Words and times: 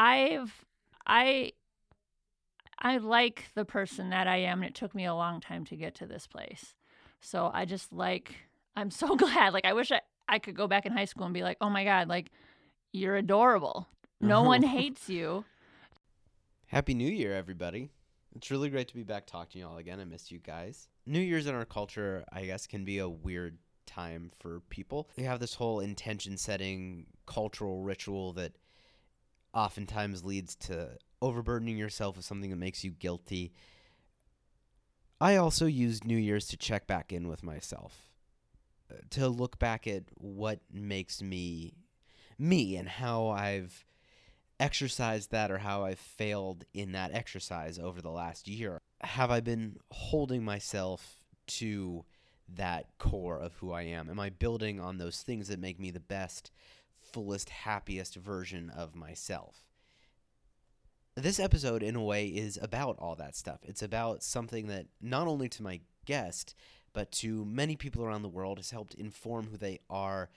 I've 0.00 0.64
I 1.06 1.52
I 2.78 2.96
like 2.96 3.44
the 3.54 3.66
person 3.66 4.08
that 4.10 4.26
I 4.26 4.38
am 4.38 4.62
and 4.62 4.70
it 4.70 4.74
took 4.74 4.94
me 4.94 5.04
a 5.04 5.14
long 5.14 5.42
time 5.42 5.66
to 5.66 5.76
get 5.76 5.94
to 5.96 6.06
this 6.06 6.26
place. 6.26 6.74
So 7.20 7.50
I 7.52 7.66
just 7.66 7.92
like 7.92 8.34
I'm 8.74 8.90
so 8.90 9.14
glad. 9.16 9.52
Like 9.52 9.66
I 9.66 9.74
wish 9.74 9.92
I, 9.92 10.00
I 10.26 10.38
could 10.38 10.56
go 10.56 10.66
back 10.66 10.86
in 10.86 10.92
high 10.92 11.04
school 11.04 11.26
and 11.26 11.34
be 11.34 11.42
like, 11.42 11.58
"Oh 11.60 11.68
my 11.68 11.84
god, 11.84 12.08
like 12.08 12.30
you're 12.92 13.16
adorable. 13.16 13.88
No 14.22 14.38
uh-huh. 14.38 14.46
one 14.46 14.62
hates 14.78 15.10
you." 15.10 15.44
Happy 16.68 16.94
New 16.94 17.10
Year, 17.10 17.34
everybody. 17.34 17.90
It's 18.34 18.50
really 18.50 18.70
great 18.70 18.88
to 18.88 18.94
be 18.94 19.02
back 19.02 19.26
talking 19.26 19.60
to 19.60 19.66
y'all 19.66 19.76
again. 19.76 20.00
I 20.00 20.04
miss 20.04 20.30
you 20.30 20.38
guys. 20.38 20.88
New 21.04 21.20
Year's 21.20 21.46
in 21.46 21.54
our 21.54 21.64
culture, 21.66 22.24
I 22.32 22.46
guess, 22.46 22.66
can 22.66 22.84
be 22.84 22.98
a 22.98 23.08
weird 23.08 23.58
time 23.86 24.30
for 24.38 24.60
people. 24.70 25.10
They 25.16 25.24
have 25.24 25.40
this 25.40 25.56
whole 25.56 25.80
intention 25.80 26.36
setting 26.36 27.06
cultural 27.26 27.82
ritual 27.82 28.32
that 28.34 28.52
oftentimes 29.54 30.24
leads 30.24 30.54
to 30.56 30.90
overburdening 31.22 31.76
yourself 31.76 32.16
with 32.16 32.24
something 32.24 32.50
that 32.50 32.56
makes 32.56 32.84
you 32.84 32.90
guilty. 32.90 33.52
I 35.20 35.36
also 35.36 35.66
use 35.66 36.04
New 36.04 36.16
Year's 36.16 36.46
to 36.48 36.56
check 36.56 36.86
back 36.86 37.12
in 37.12 37.28
with 37.28 37.42
myself, 37.42 38.10
uh, 38.90 38.96
to 39.10 39.28
look 39.28 39.58
back 39.58 39.86
at 39.86 40.04
what 40.14 40.60
makes 40.72 41.22
me 41.22 41.74
me 42.38 42.76
and 42.76 42.88
how 42.88 43.28
I've 43.28 43.84
exercised 44.58 45.30
that 45.30 45.50
or 45.50 45.58
how 45.58 45.84
I've 45.84 45.98
failed 45.98 46.64
in 46.72 46.92
that 46.92 47.12
exercise 47.12 47.78
over 47.78 48.00
the 48.00 48.10
last 48.10 48.48
year. 48.48 48.80
Have 49.02 49.30
I 49.30 49.40
been 49.40 49.76
holding 49.90 50.44
myself 50.44 51.16
to 51.48 52.04
that 52.48 52.86
core 52.98 53.38
of 53.38 53.54
who 53.54 53.72
I 53.72 53.82
am? 53.82 54.08
Am 54.08 54.20
I 54.20 54.30
building 54.30 54.80
on 54.80 54.98
those 54.98 55.22
things 55.22 55.48
that 55.48 55.60
make 55.60 55.78
me 55.78 55.90
the 55.90 56.00
best, 56.00 56.50
fullest, 57.12 57.50
happiest 57.50 58.16
version 58.16 58.70
of 58.70 58.94
myself? 58.94 59.64
This 61.16 61.40
episode, 61.40 61.82
in 61.82 61.96
a 61.96 62.02
way, 62.02 62.26
is 62.28 62.58
about 62.60 62.98
all 62.98 63.16
that 63.16 63.36
stuff. 63.36 63.60
It's 63.62 63.82
about 63.82 64.22
something 64.22 64.68
that 64.68 64.86
not 65.00 65.26
only 65.26 65.48
to 65.50 65.62
my 65.62 65.80
guest, 66.06 66.54
but 66.92 67.12
to 67.12 67.44
many 67.44 67.76
people 67.76 68.04
around 68.04 68.22
the 68.22 68.28
world 68.28 68.58
has 68.58 68.70
helped 68.70 68.94
inform 68.94 69.48
who 69.48 69.56
they 69.56 69.80
are 69.88 70.30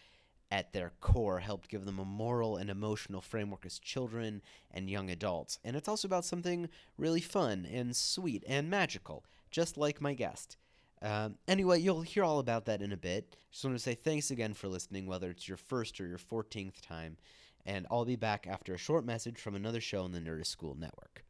at 0.52 0.72
their 0.72 0.92
core, 1.02 1.40
helped 1.40 1.70
give 1.70 1.84
them 1.86 1.98
a 1.98 2.06
moral 2.06 2.58
and 2.58 2.70
emotional 2.70 3.22
framework 3.22 3.66
as 3.66 3.80
children 3.80 4.42
and 4.70 4.90
young 4.90 5.10
adults. 5.10 5.58
And 5.64 5.76
it's 5.76 5.88
also 5.88 6.08
about 6.08 6.26
something 6.26 6.70
really 6.96 7.22
fun 7.22 7.66
and 7.66 7.96
sweet 7.96 8.44
and 8.48 8.70
magical, 8.70 9.26
just 9.50 9.78
like 9.78 10.00
my 10.00 10.14
guest. 10.14 10.58
Um, 11.04 11.36
anyway, 11.48 11.80
you'll 11.80 12.02
hear 12.02 12.24
all 12.24 12.40
about 12.40 12.66
that 12.66 12.82
in 12.82 12.94
a 12.94 12.98
bit. 12.98 13.36
Just 13.52 13.64
want 13.66 13.76
to 13.76 13.84
say 13.84 13.94
thanks 13.94 14.32
again 14.32 14.54
for 14.54 14.70
listening, 14.70 15.06
whether 15.06 15.30
it's 15.30 15.48
your 15.48 15.58
first 15.58 16.00
or 16.00 16.08
your 16.08 16.18
14th 16.18 16.82
time. 16.82 17.18
And 17.66 17.86
I'll 17.92 18.06
be 18.06 18.16
back 18.16 18.48
after 18.48 18.74
a 18.74 18.78
short 18.78 19.06
message 19.06 19.38
from 19.40 19.56
another 19.56 19.82
show 19.82 20.04
on 20.04 20.12
the 20.14 20.20
Nerdist 20.20 20.48
School 20.48 20.76
Network. 20.76 21.24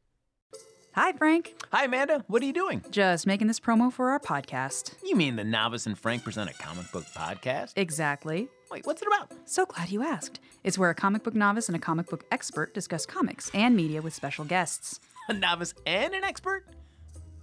Hi, 0.94 1.12
Frank. 1.14 1.56
Hi, 1.72 1.86
Amanda. 1.86 2.24
What 2.28 2.44
are 2.44 2.46
you 2.46 2.54
doing? 2.54 2.84
Just 2.92 3.26
making 3.26 3.48
this 3.48 3.60
promo 3.60 3.92
for 3.92 4.12
our 4.12 4.20
podcast. 4.20 4.94
You 5.04 5.16
mean 5.16 5.38
the 5.38 5.44
Novice 5.44 5.88
and 5.88 5.98
Frank 5.98 6.24
present 6.24 6.52
a 6.52 6.54
comic 6.54 6.92
book 6.92 7.06
podcast? 7.16 7.74
Exactly. 7.76 8.48
Wait, 8.70 8.86
what's 8.86 9.02
it 9.02 9.08
about? 9.08 9.32
So 9.46 9.66
glad 9.66 9.90
you 9.90 10.04
asked. 10.04 10.40
It's 10.64 10.78
where 10.78 10.92
a 10.92 10.96
comic 10.96 11.24
book 11.24 11.34
novice 11.34 11.68
and 11.68 11.76
a 11.76 11.80
comic 11.80 12.10
book 12.10 12.26
expert 12.32 12.76
discuss 12.76 13.08
comics 13.08 13.50
and 13.56 13.76
media 13.76 14.04
with 14.04 14.14
special 14.14 14.46
guests. 14.46 15.00
A 15.30 15.34
novice 15.34 15.74
and 15.86 16.14
an 16.14 16.26
expert? 16.26 16.66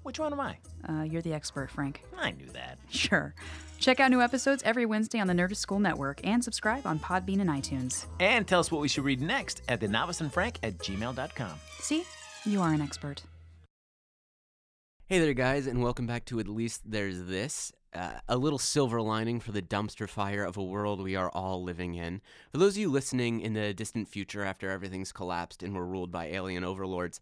Which 0.02 0.18
one 0.18 0.32
am 0.32 0.40
I? 0.40 0.56
Uh, 0.88 1.02
you're 1.02 1.20
the 1.20 1.34
expert, 1.34 1.70
Frank. 1.70 2.02
I 2.16 2.30
knew 2.30 2.46
that. 2.48 2.78
Sure. 2.88 3.34
Check 3.78 4.00
out 4.00 4.10
new 4.10 4.22
episodes 4.22 4.62
every 4.64 4.86
Wednesday 4.86 5.20
on 5.20 5.26
the 5.26 5.34
Nerdist 5.34 5.56
School 5.56 5.78
Network 5.78 6.20
and 6.26 6.42
subscribe 6.42 6.86
on 6.86 6.98
Podbean 6.98 7.40
and 7.40 7.50
iTunes. 7.50 8.06
And 8.18 8.46
tell 8.46 8.60
us 8.60 8.70
what 8.70 8.80
we 8.80 8.88
should 8.88 9.04
read 9.04 9.20
next 9.20 9.62
at 9.68 9.80
the 9.80 9.88
novice 9.88 10.20
and 10.20 10.32
frank 10.32 10.58
at 10.62 10.78
gmail.com. 10.78 11.52
See? 11.80 12.04
You 12.46 12.62
are 12.62 12.72
an 12.72 12.80
expert. 12.80 13.22
Hey 15.06 15.18
there, 15.18 15.34
guys, 15.34 15.66
and 15.66 15.82
welcome 15.82 16.06
back 16.06 16.24
to 16.26 16.40
At 16.40 16.48
Least 16.48 16.82
There's 16.84 17.24
This. 17.24 17.72
Uh, 17.92 18.12
a 18.28 18.36
little 18.36 18.58
silver 18.58 19.02
lining 19.02 19.40
for 19.40 19.50
the 19.52 19.60
dumpster 19.60 20.08
fire 20.08 20.44
of 20.44 20.56
a 20.56 20.62
world 20.62 21.02
we 21.02 21.16
are 21.16 21.28
all 21.30 21.62
living 21.62 21.94
in. 21.94 22.20
For 22.52 22.58
those 22.58 22.74
of 22.74 22.78
you 22.78 22.90
listening 22.90 23.40
in 23.40 23.52
the 23.52 23.74
distant 23.74 24.08
future 24.08 24.44
after 24.44 24.70
everything's 24.70 25.10
collapsed 25.10 25.62
and 25.62 25.74
we're 25.74 25.84
ruled 25.84 26.12
by 26.12 26.26
alien 26.26 26.64
overlords, 26.64 27.20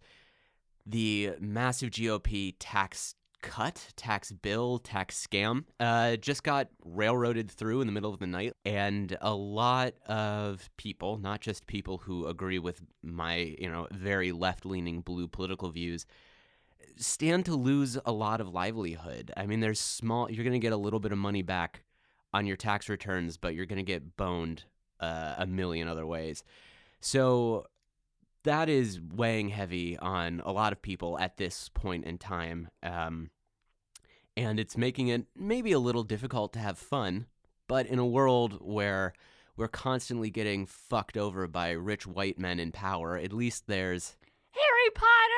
the 0.88 1.32
massive 1.38 1.91
GOP 1.91 2.54
tax 2.59 3.15
cut, 3.41 3.93
tax 3.97 4.32
bill, 4.32 4.78
tax 4.78 5.25
scam 5.25 5.65
uh, 5.78 6.16
just 6.16 6.43
got 6.43 6.69
railroaded 6.84 7.50
through 7.50 7.81
in 7.81 7.87
the 7.87 7.93
middle 7.93 8.12
of 8.12 8.19
the 8.19 8.26
night. 8.26 8.54
And 8.65 9.16
a 9.21 9.34
lot 9.34 9.94
of 10.06 10.69
people, 10.77 11.19
not 11.19 11.41
just 11.41 11.66
people 11.66 11.98
who 11.98 12.27
agree 12.27 12.59
with 12.59 12.81
my, 13.03 13.56
you 13.59 13.71
know, 13.71 13.87
very 13.93 14.32
left 14.32 14.66
leaning 14.66 15.00
blue 15.03 15.28
political 15.28 15.71
views, 15.71 16.06
stand 16.97 17.44
to 17.47 17.54
lose 17.54 17.98
a 18.04 18.12
lot 18.12 18.41
of 18.41 18.48
livelihood. 18.48 19.31
I 19.37 19.47
mean, 19.47 19.60
there's 19.60 19.81
small, 19.81 20.31
you're 20.31 20.44
going 20.44 20.53
to 20.53 20.59
get 20.59 20.72
a 20.72 20.77
little 20.77 21.00
bit 21.00 21.12
of 21.12 21.19
money 21.19 21.43
back 21.43 21.84
on 22.32 22.47
your 22.47 22.56
tax 22.56 22.88
returns, 22.88 23.37
but 23.37 23.54
you're 23.54 23.66
going 23.66 23.78
to 23.78 23.82
get 23.82 24.16
boned 24.16 24.65
uh, 25.00 25.34
a 25.38 25.47
million 25.47 25.87
other 25.87 26.06
ways. 26.06 26.43
So 27.00 27.66
that 28.48 28.70
is 28.70 28.98
weighing 29.14 29.50
heavy 29.50 29.98
on 29.98 30.41
a 30.42 30.53
lot 30.53 30.72
of 30.72 30.81
people 30.81 31.19
at 31.19 31.36
this 31.36 31.69
point 31.69 32.06
in 32.06 32.16
time. 32.16 32.69
Um, 32.82 33.28
and 34.38 34.59
it's 34.59 34.75
making 34.75 35.09
it 35.09 35.26
maybe 35.36 35.72
a 35.72 35.78
little 35.78 36.03
difficult 36.03 36.54
to 36.54 36.59
have 36.59 36.78
fun, 36.78 37.26
but 37.66 37.86
in 37.86 37.98
a 37.98 38.06
world 38.06 38.59
where 38.62 39.12
we're 39.54 39.69
constantly 39.69 40.31
getting 40.31 40.64
fucked 40.64 41.19
over 41.19 41.47
by 41.47 41.72
rich 41.72 42.06
white 42.06 42.38
men 42.38 42.59
in 42.59 42.72
power, 42.72 43.19
at 43.19 43.34
least 43.34 43.64
there's 43.66 44.16
Harry 44.53 44.91
Potter. 44.94 45.38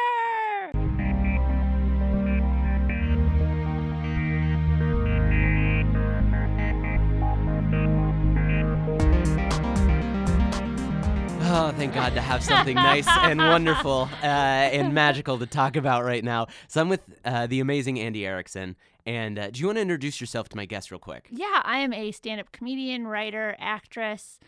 Oh, 11.52 11.72
thank 11.76 11.94
God 11.94 12.14
to 12.14 12.20
have 12.20 12.44
something 12.44 12.76
nice 12.76 13.08
and 13.08 13.38
wonderful 13.40 14.08
uh, 14.22 14.24
and 14.24 14.94
magical 14.94 15.36
to 15.36 15.46
talk 15.46 15.74
about 15.74 16.04
right 16.04 16.22
now. 16.22 16.46
So 16.68 16.80
I'm 16.80 16.88
with 16.88 17.00
uh, 17.24 17.48
the 17.48 17.58
amazing 17.58 17.98
Andy 17.98 18.24
Erickson. 18.24 18.76
And 19.04 19.36
uh, 19.36 19.50
do 19.50 19.58
you 19.58 19.66
want 19.66 19.78
to 19.78 19.82
introduce 19.82 20.20
yourself 20.20 20.48
to 20.50 20.56
my 20.56 20.64
guest 20.64 20.92
real 20.92 21.00
quick? 21.00 21.26
Yeah, 21.28 21.60
I 21.64 21.78
am 21.78 21.92
a 21.92 22.12
stand-up 22.12 22.52
comedian, 22.52 23.08
writer, 23.08 23.56
actress. 23.58 24.38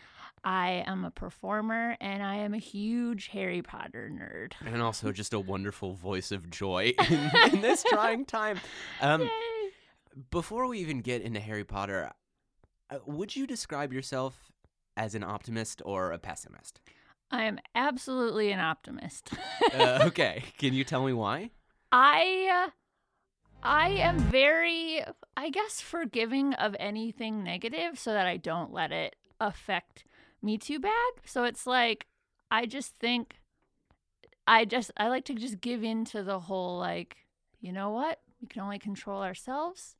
I 0.45 0.85
am 0.87 1.03
a 1.03 1.11
performer 1.11 1.97
and 1.99 2.23
I 2.23 2.35
am 2.35 2.53
a 2.53 2.57
huge 2.57 3.27
Harry 3.33 3.61
Potter 3.61 4.09
nerd. 4.09 4.53
And 4.65 4.81
also 4.81 5.11
just 5.11 5.33
a 5.33 5.41
wonderful 5.41 5.95
voice 5.95 6.31
of 6.31 6.49
joy 6.49 6.93
in, 7.09 7.31
in 7.51 7.61
this 7.61 7.83
trying 7.83 8.23
time. 8.23 8.61
Um, 9.01 9.29
before 10.31 10.67
we 10.67 10.79
even 10.79 11.01
get 11.01 11.21
into 11.21 11.41
Harry 11.41 11.65
Potter, 11.65 12.11
uh, 12.89 12.99
would 13.05 13.35
you 13.35 13.45
describe 13.45 13.91
yourself 13.91 14.52
as 14.95 15.15
an 15.15 15.23
optimist 15.23 15.81
or 15.85 16.11
a 16.11 16.19
pessimist? 16.19 16.79
I 17.31 17.43
am 17.43 17.59
absolutely 17.73 18.51
an 18.51 18.59
optimist. 18.59 19.31
Uh, 19.73 19.99
okay, 20.05 20.43
can 20.57 20.73
you 20.73 20.83
tell 20.83 21.03
me 21.05 21.13
why? 21.13 21.49
I 21.91 22.67
uh, 22.67 22.69
I 23.63 23.89
am 23.89 24.19
very 24.19 25.03
I 25.35 25.49
guess 25.49 25.81
forgiving 25.81 26.53
of 26.53 26.75
anything 26.79 27.43
negative 27.43 27.97
so 27.97 28.13
that 28.13 28.27
I 28.27 28.37
don't 28.37 28.71
let 28.71 28.91
it 28.91 29.15
affect 29.39 30.05
me 30.41 30.57
too 30.57 30.79
bad. 30.79 31.11
So 31.25 31.43
it's 31.43 31.65
like 31.65 32.07
I 32.51 32.65
just 32.65 32.93
think 32.99 33.35
I 34.45 34.65
just 34.65 34.91
I 34.97 35.07
like 35.07 35.25
to 35.25 35.33
just 35.33 35.61
give 35.61 35.83
in 35.83 36.05
to 36.05 36.23
the 36.23 36.39
whole 36.39 36.77
like, 36.77 37.17
you 37.61 37.71
know 37.71 37.89
what? 37.89 38.19
We 38.41 38.47
can 38.47 38.61
only 38.61 38.79
control 38.79 39.23
ourselves. 39.23 39.95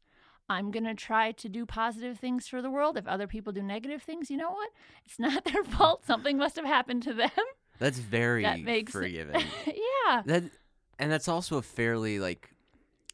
I'm 0.49 0.71
going 0.71 0.83
to 0.83 0.93
try 0.93 1.31
to 1.31 1.49
do 1.49 1.65
positive 1.65 2.19
things 2.19 2.47
for 2.47 2.61
the 2.61 2.69
world. 2.69 2.97
If 2.97 3.07
other 3.07 3.27
people 3.27 3.53
do 3.53 3.63
negative 3.63 4.01
things, 4.03 4.29
you 4.29 4.37
know 4.37 4.51
what? 4.51 4.69
It's 5.05 5.17
not 5.19 5.45
their 5.51 5.63
fault. 5.63 6.05
Something 6.05 6.37
must 6.37 6.55
have 6.57 6.65
happened 6.65 7.03
to 7.03 7.13
them. 7.13 7.29
That's 7.79 7.97
very 7.99 8.43
That 8.43 8.59
makes 8.59 8.91
forgiving. 8.91 9.41
yeah. 9.67 10.21
that, 10.25 10.43
and 10.99 11.11
that's 11.11 11.27
also 11.27 11.57
a 11.57 11.61
fairly 11.61 12.19
like, 12.19 12.49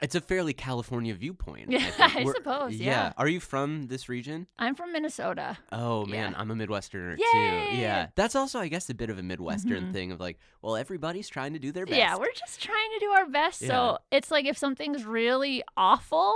it's 0.02 0.16
a 0.16 0.22
fairly 0.22 0.54
California 0.54 1.14
viewpoint. 1.14 1.70
Yeah, 1.72 1.92
I. 2.00 2.20
I 2.20 2.24
suppose, 2.24 2.76
yeah. 2.76 3.12
Are 3.18 3.28
you 3.28 3.40
from 3.40 3.88
this 3.88 4.08
region? 4.10 4.48
I'm 4.58 4.74
from 4.76 4.92
Minnesota. 4.94 5.58
Oh 5.72 6.06
man, 6.06 6.32
Yeah. 6.32 6.40
I'm 6.40 6.52
a 6.52 6.56
Midwesterner 6.56 7.18
Yay! 7.18 7.68
too. 7.72 7.78
Yeah, 7.78 8.08
that's 8.16 8.34
also, 8.36 8.60
I 8.60 8.70
guess, 8.70 8.90
a 8.90 8.94
bit 8.94 9.10
of 9.10 9.20
a 9.20 9.24
Midwestern 9.24 9.88
Mhm. 9.90 9.94
thing 9.94 10.12
of 10.14 10.20
like, 10.20 10.40
well, 10.62 10.76
everybody's 10.78 11.28
trying 11.30 11.54
to 11.54 11.60
do 11.60 11.72
their 11.74 11.86
best. 11.86 11.98
Yeah, 11.98 12.16
we're 12.18 12.32
just 12.34 12.62
trying 12.62 12.90
to 12.94 13.00
do 13.00 13.10
our 13.12 13.26
best. 13.28 13.62
Yeah. 13.62 13.68
So 13.68 13.98
it's 14.12 14.32
like 14.32 14.46
if 14.46 14.58
something's 14.58 15.04
really 15.06 15.64
awful, 15.76 16.34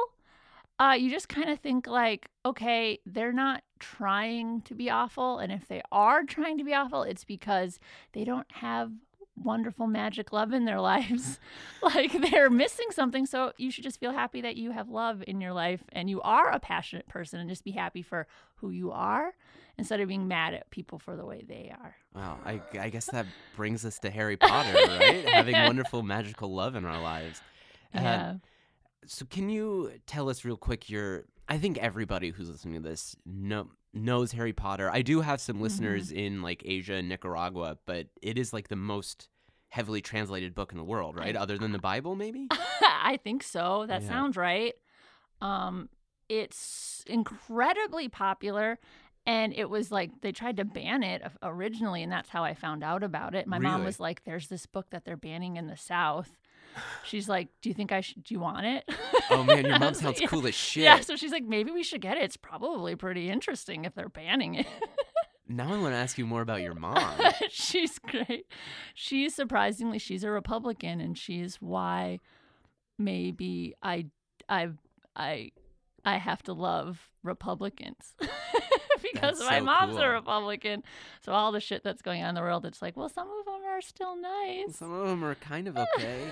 uh, 0.80 0.96
you 0.98 1.10
just 1.12 1.30
kind 1.30 1.50
of 1.50 1.60
think 1.60 1.88
like, 1.88 2.30
okay, 2.46 3.00
they're 3.06 3.34
not 3.34 3.64
trying 3.80 4.62
to 4.62 4.74
be 4.76 4.90
awful, 4.90 5.40
and 5.40 5.52
if 5.52 5.68
they 5.68 5.82
are 5.92 6.24
trying 6.24 6.58
to 6.58 6.64
be 6.64 6.74
awful, 6.74 7.04
it's 7.04 7.24
because 7.24 7.80
they 8.14 8.24
don't 8.24 8.52
have 8.54 8.92
wonderful 9.36 9.88
magic 9.88 10.32
love 10.32 10.54
in 10.54 10.66
their 10.66 10.80
lives. 10.92 11.40
like 11.82 12.12
they're 12.32 12.50
missing 12.52 12.88
something. 12.92 13.26
So 13.26 13.52
you 13.58 13.72
should 13.72 13.84
just 13.84 14.00
feel 14.00 14.12
happy 14.12 14.42
that 14.42 14.56
you 14.58 14.72
have 14.72 14.90
love 14.90 15.24
in 15.28 15.42
your 15.42 15.54
life 15.54 15.84
and 15.92 16.08
you 16.10 16.22
are 16.22 16.52
a 16.52 16.60
passionate 16.60 17.08
person 17.08 17.40
and 17.40 17.50
just 17.50 17.64
be 17.64 17.72
happy 17.72 18.04
for 18.04 18.28
who 18.58 18.70
you 18.70 18.92
are 18.92 19.34
instead 19.78 20.00
of 20.00 20.08
being 20.08 20.28
mad 20.28 20.54
at 20.54 20.70
people 20.70 21.00
for 21.00 21.16
the 21.16 21.26
way 21.26 21.44
they 21.48 21.74
are. 21.82 21.96
Wow, 22.16 22.38
I, 22.46 22.62
I 22.80 22.90
guess 22.90 23.08
that 23.08 23.26
brings 23.56 23.86
us 23.86 23.98
to 24.00 24.12
Harry 24.12 24.38
Potter, 24.38 24.74
right? 24.76 25.26
Having 25.28 25.64
wonderful 25.64 26.04
magical 26.04 26.54
love 26.54 26.76
in 26.76 26.86
our 26.86 27.02
lives. 27.02 27.42
Uh, 27.96 28.00
Yeah. 28.02 28.34
So 29.06 29.26
can 29.26 29.50
you 29.50 29.92
tell 30.08 30.30
us 30.30 30.44
real 30.46 30.58
quick 30.58 30.90
your 30.90 31.26
I 31.48 31.58
think 31.58 31.78
everybody 31.78 32.30
who's 32.32 32.50
listening 32.50 32.76
to 32.76 32.90
this 32.90 33.16
know, 33.26 33.70
knows 33.94 34.32
Harry 34.32 34.54
Potter. 34.54 34.90
I 34.90 35.02
do 35.02 35.22
have 35.22 35.42
some 35.42 35.62
listeners 35.62 36.12
in 36.12 36.42
like 36.42 36.64
Asia 36.66 36.94
and 36.94 37.10
Nicaragua, 37.10 37.78
but 37.86 38.08
it 38.22 38.38
is 38.38 38.54
like 38.54 38.70
the 38.70 38.76
most 38.78 39.28
heavily 39.70 40.02
translated 40.02 40.56
book 40.56 40.72
in 40.72 40.78
the 40.78 40.84
world, 40.84 41.18
right? 41.18 41.36
Other 41.36 41.58
than 41.58 41.72
the 41.72 41.80
Bible 41.80 42.16
maybe? 42.16 42.48
I 42.52 43.20
think 43.24 43.44
so. 43.44 43.86
That 43.88 44.04
Yeah. 44.04 44.08
sounds 44.08 44.38
right. 44.38 44.74
Um, 45.42 45.90
it's 46.30 47.04
incredibly 47.08 48.08
popular, 48.08 48.80
and 49.26 49.54
it 49.54 49.70
was 49.70 49.92
like 49.92 50.22
they 50.22 50.32
tried 50.32 50.58
to 50.58 50.66
ban 50.66 51.04
it 51.04 51.22
originally, 51.42 52.04
and 52.04 52.12
that's 52.12 52.30
how 52.30 52.44
I 52.44 52.54
found 52.54 52.84
out 52.84 53.04
about 53.04 53.36
it. 53.36 53.48
My 53.48 53.60
mom 53.60 53.84
was 53.84 54.00
like, 54.00 54.24
"There's 54.24 54.48
this 54.48 54.66
book 54.66 54.92
that 54.92 55.04
they're 55.04 55.18
banning 55.18 55.58
in 55.58 55.68
the 55.68 55.78
South." 55.78 56.38
She's 57.04 57.28
like, 57.30 57.50
"Do 57.62 57.70
you 57.70 57.76
think 57.76 57.92
I 57.92 58.02
should? 58.02 58.24
Do 58.24 58.34
you 58.34 58.40
want 58.40 58.66
it?" 58.66 58.90
Oh 59.30 59.44
man, 59.44 59.66
your 59.66 59.80
mom 59.80 59.94
sounds 59.94 60.20
like, 60.20 60.30
cool 60.30 60.46
as 60.48 60.56
shit. 60.56 60.84
Yeah, 60.84 61.00
so 61.02 61.16
she's 61.16 61.32
like, 61.32 61.44
"Maybe 61.44 61.72
we 61.72 61.84
should 61.84 62.02
get 62.02 62.18
it. 62.18 62.24
It's 62.24 62.38
probably 62.38 62.96
pretty 62.96 63.30
interesting 63.30 63.86
if 63.86 63.94
they're 63.96 64.10
banning 64.10 64.56
it." 64.56 64.68
Now 65.46 65.74
I 65.74 65.78
want 65.78 65.94
to 65.94 65.98
ask 65.98 66.18
you 66.18 66.26
more 66.26 66.42
about 66.42 66.62
your 66.62 66.74
mom. 66.74 67.20
she's 67.50 68.00
great. 68.00 68.48
She's 68.96 69.36
surprisingly 69.36 70.00
she's 70.00 70.24
a 70.24 70.32
Republican 70.32 71.02
and 71.02 71.18
she's 71.18 71.58
why 71.58 72.22
maybe 72.98 73.76
I 73.84 74.06
I 74.48 74.70
I 75.18 75.52
I 76.06 76.18
have 76.18 76.44
to 76.44 76.54
love 76.54 77.10
Republicans. 77.24 78.14
because 79.02 79.40
That's 79.40 79.50
my 79.50 79.60
so 79.60 79.66
mom's 79.66 79.94
cool. 79.96 80.02
a 80.04 80.10
Republican. 80.10 80.84
So 81.22 81.32
all 81.32 81.52
the 81.52 81.60
shit 81.60 81.84
that's 81.84 82.02
going 82.02 82.22
on 82.24 82.30
in 82.30 82.36
the 82.36 82.42
world 82.42 82.66
it's 82.66 82.82
like, 82.82 82.96
well 82.98 83.10
some 83.10 83.28
of 83.28 83.46
them 83.46 83.62
are 83.68 83.82
still 83.82 84.16
nice. 84.16 84.76
Some 84.78 84.92
of 84.92 85.08
them 85.08 85.24
are 85.24 85.36
kind 85.36 85.68
of 85.68 85.78
okay. 85.98 86.28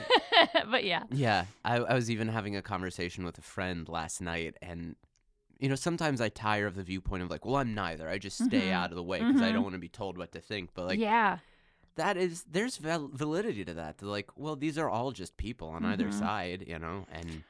but 0.69 0.83
yeah. 0.83 1.03
Yeah, 1.11 1.45
I, 1.65 1.77
I 1.77 1.93
was 1.93 2.09
even 2.11 2.27
having 2.27 2.55
a 2.55 2.61
conversation 2.61 3.23
with 3.25 3.37
a 3.37 3.41
friend 3.41 3.87
last 3.89 4.21
night, 4.21 4.55
and 4.61 4.95
you 5.59 5.69
know, 5.69 5.75
sometimes 5.75 6.21
I 6.21 6.29
tire 6.29 6.65
of 6.65 6.75
the 6.75 6.83
viewpoint 6.83 7.21
of 7.23 7.29
like, 7.29 7.45
well, 7.45 7.57
I'm 7.57 7.73
neither. 7.75 8.09
I 8.09 8.17
just 8.17 8.43
stay 8.43 8.69
Mhm. 8.69 8.71
out 8.71 8.89
of 8.89 8.95
the 8.95 9.03
way 9.03 9.19
because 9.23 9.41
I 9.41 9.49
Mhm. 9.49 9.53
don't 9.53 9.63
want 9.63 9.73
to 9.75 9.79
be 9.79 9.89
told 9.89 10.17
what 10.17 10.31
to 10.31 10.41
think. 10.41 10.71
But 10.73 10.87
like, 10.87 10.99
yeah. 10.99 11.37
that 11.95 12.17
is 12.17 12.43
there's 12.49 12.77
val- 12.77 13.11
validity 13.13 13.63
to 13.65 13.73
that. 13.75 13.99
They're 13.99 14.09
like, 14.09 14.29
well, 14.35 14.55
these 14.55 14.77
are 14.79 14.89
all 14.89 15.11
just 15.11 15.37
people 15.37 15.69
on 15.69 15.85
either 15.85 16.07
Mhm. 16.07 16.13
side, 16.19 16.65
you 16.67 16.79
know, 16.79 17.05
and 17.11 17.43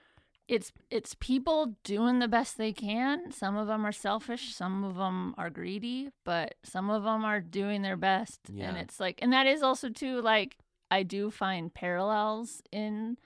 it's 0.51 0.74
it's 0.89 1.15
people 1.21 1.77
doing 1.86 2.19
the 2.19 2.27
best 2.27 2.57
they 2.57 2.74
can. 2.74 3.31
Some 3.31 3.56
of 3.56 3.68
them 3.68 3.86
are 3.86 3.94
selfish, 3.94 4.53
some 4.53 4.83
of 4.83 4.98
them 4.98 5.33
are 5.38 5.50
greedy, 5.50 6.09
but 6.25 6.56
some 6.62 6.89
of 6.89 7.03
them 7.03 7.24
are 7.24 7.39
doing 7.39 7.83
their 7.83 7.95
best. 7.95 8.42
Yeah. 8.53 8.68
And 8.68 8.77
it's 8.77 9.00
like, 9.00 9.19
and 9.21 9.31
that 9.31 9.48
is 9.48 9.63
also 9.63 9.88
too 9.88 10.21
like 10.21 10.57
I 10.92 11.03
do 11.03 11.31
find 11.31 11.74
parallels 11.74 12.62
in 12.69 13.18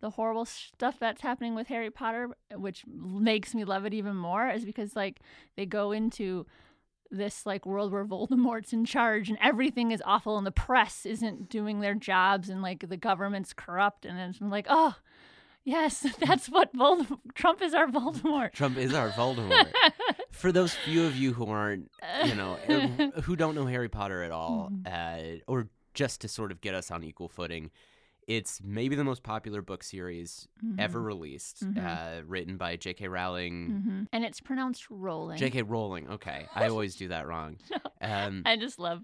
the 0.00 0.10
horrible 0.10 0.44
stuff 0.44 0.96
that's 0.98 1.22
happening 1.22 1.54
with 1.54 1.68
Harry 1.68 1.88
Potter, 1.88 2.30
which 2.52 2.82
makes 2.88 3.54
me 3.54 3.62
love 3.62 3.84
it 3.86 3.94
even 3.94 4.16
more, 4.16 4.48
is 4.48 4.64
because 4.64 4.96
like 4.96 5.20
they 5.56 5.64
go 5.64 5.92
into 5.92 6.46
this 7.12 7.46
like 7.46 7.64
world 7.64 7.92
where 7.92 8.04
Voldemort's 8.04 8.72
in 8.72 8.84
charge 8.84 9.28
and 9.28 9.38
everything 9.40 9.92
is 9.92 10.02
awful 10.04 10.36
and 10.36 10.44
the 10.44 10.50
press 10.50 11.06
isn't 11.06 11.48
doing 11.48 11.78
their 11.78 11.94
jobs 11.94 12.48
and 12.48 12.60
like 12.60 12.88
the 12.88 12.96
government's 12.96 13.52
corrupt 13.52 14.04
and 14.04 14.18
it's 14.18 14.40
like 14.40 14.66
oh 14.68 14.96
yes 15.64 16.06
that's 16.26 16.48
what 16.48 16.70
Vold- 16.74 17.06
Trump 17.34 17.62
is 17.62 17.74
our 17.74 17.86
Voldemort. 17.86 18.52
Trump 18.52 18.76
is 18.78 18.94
our 18.94 19.10
Voldemort. 19.10 19.70
For 20.30 20.50
those 20.52 20.74
few 20.74 21.04
of 21.06 21.14
you 21.16 21.32
who 21.32 21.46
aren't, 21.46 21.90
you 22.24 22.34
know, 22.34 22.54
who 23.22 23.36
don't 23.36 23.54
know 23.54 23.66
Harry 23.66 23.88
Potter 23.88 24.22
at 24.22 24.30
all, 24.32 24.70
Mm-hmm. 24.72 25.36
uh, 25.38 25.38
or 25.46 25.68
just 25.94 26.20
to 26.22 26.28
sort 26.28 26.50
of 26.52 26.60
get 26.60 26.74
us 26.74 26.90
on 26.90 27.04
equal 27.04 27.28
footing, 27.28 27.70
it's 28.26 28.60
maybe 28.64 28.94
the 28.96 29.04
most 29.04 29.22
popular 29.22 29.60
book 29.62 29.82
series 29.82 30.46
ever 30.78 31.00
released, 31.02 31.64
Mhm. 31.64 31.84
uh, 31.84 32.22
written 32.26 32.56
by 32.56 32.76
J.K. 32.76 33.08
Rowling. 33.08 33.82
Mhm. 33.86 34.06
And 34.12 34.24
it's 34.24 34.40
pronounced 34.40 34.86
rolling. 34.90 35.38
J.K. 35.38 35.62
Rowling. 35.62 36.08
Okay, 36.08 36.46
I 36.54 36.68
always 36.68 36.94
do 36.96 37.08
that 37.08 37.26
wrong. 37.26 37.56
Um, 38.00 38.42
I 38.46 38.56
just 38.56 38.78
love. 38.78 39.02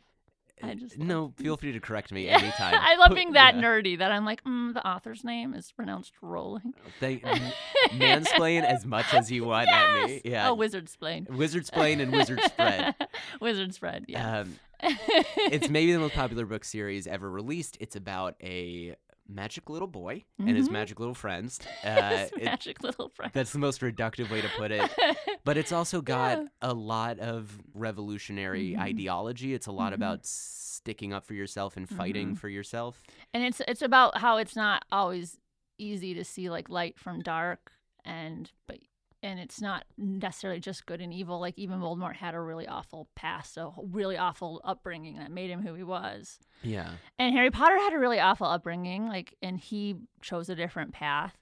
I 0.62 0.74
just 0.74 0.98
no, 0.98 1.32
feel 1.36 1.56
free 1.58 1.72
to 1.72 1.80
correct 1.80 2.12
me 2.12 2.28
anytime. 2.28 2.74
I 2.80 2.96
love 2.96 3.14
being 3.14 3.32
that 3.32 3.54
yeah. 3.54 3.62
nerdy 3.62 3.98
that 3.98 4.10
I'm 4.12 4.24
like, 4.24 4.42
mm, 4.44 4.74
the 4.74 4.86
author's 4.86 5.24
name 5.24 5.54
is 5.54 5.70
pronounced 5.72 6.12
rolling. 6.20 6.74
They 7.00 7.16
mansplain 7.90 8.64
as 8.64 8.84
much 8.84 9.12
as 9.12 9.30
you 9.30 9.44
want 9.44 9.68
at 9.68 10.06
me. 10.06 10.20
Yeah, 10.24 10.50
Oh, 10.50 10.54
wizard 10.54 10.88
splain. 10.88 11.26
wizard 11.30 11.66
splain 11.66 12.00
and 12.00 12.12
wizard 12.12 12.40
spread. 12.44 12.94
wizard 13.40 13.74
spread. 13.74 14.04
Yeah. 14.08 14.40
Um, 14.40 14.58
it's 14.80 15.68
maybe 15.68 15.92
the 15.92 15.98
most 15.98 16.14
popular 16.14 16.46
book 16.46 16.64
series 16.64 17.06
ever 17.06 17.28
released. 17.30 17.76
It's 17.80 17.96
about 17.96 18.36
a 18.42 18.94
magic 19.28 19.68
little 19.68 19.88
boy 19.88 20.24
and 20.38 20.56
his 20.56 20.68
Mhm. 20.68 20.72
magic 20.72 20.98
little 21.00 21.14
friends. 21.14 21.58
Uh, 21.84 22.26
it- 22.36 22.44
magic 22.44 22.82
little 22.82 23.08
friend. 23.10 23.30
that's 23.34 23.52
the 23.52 23.58
most 23.58 23.80
reductive 23.82 24.30
way 24.30 24.40
to 24.40 24.48
put 24.56 24.70
it. 24.70 24.90
But 25.44 25.56
it's 25.56 25.72
also 25.72 26.00
got 26.02 26.38
Yeah. 26.38 26.44
a 26.62 26.74
lot 26.74 27.18
of 27.20 27.58
revolutionary 27.74 28.72
Mhm. 28.74 28.80
ideology. 28.80 29.54
It's 29.54 29.66
a 29.66 29.72
lot 29.72 29.92
Mhm. 29.92 29.96
about 29.96 30.26
sticking 30.26 31.12
up 31.12 31.24
for 31.24 31.34
yourself 31.34 31.76
and 31.76 31.88
fighting 31.88 32.34
Mhm. 32.34 32.38
for 32.38 32.48
yourself. 32.48 33.02
and 33.34 33.42
it's 33.44 33.60
it's 33.68 33.82
about 33.82 34.18
how 34.18 34.36
it's 34.38 34.56
not 34.56 34.84
always 34.92 35.38
easy 35.78 36.14
to 36.14 36.24
see 36.24 36.48
like 36.50 36.68
light 36.68 36.98
from 36.98 37.20
dark 37.20 37.72
and 38.04 38.52
but 38.66 38.78
and 39.22 39.40
it's 39.40 39.60
not 39.60 39.84
necessarily 39.96 40.60
just 40.60 40.86
good 40.86 41.00
and 41.00 41.12
evil 41.12 41.40
like 41.40 41.58
even 41.58 41.80
voldemort 41.80 42.14
had 42.16 42.34
a 42.34 42.40
really 42.40 42.66
awful 42.66 43.08
past 43.16 43.56
a 43.56 43.70
really 43.82 44.16
awful 44.16 44.60
upbringing 44.64 45.16
that 45.18 45.30
made 45.30 45.50
him 45.50 45.62
who 45.62 45.74
he 45.74 45.82
was 45.82 46.38
Yeah. 46.62 46.90
and 47.18 47.34
harry 47.34 47.50
potter 47.50 47.76
had 47.76 47.92
a 47.92 47.98
really 47.98 48.20
awful 48.20 48.46
upbringing 48.46 49.08
like 49.08 49.34
and 49.42 49.58
he 49.58 49.96
chose 50.22 50.48
a 50.48 50.54
different 50.54 50.92
path 50.92 51.36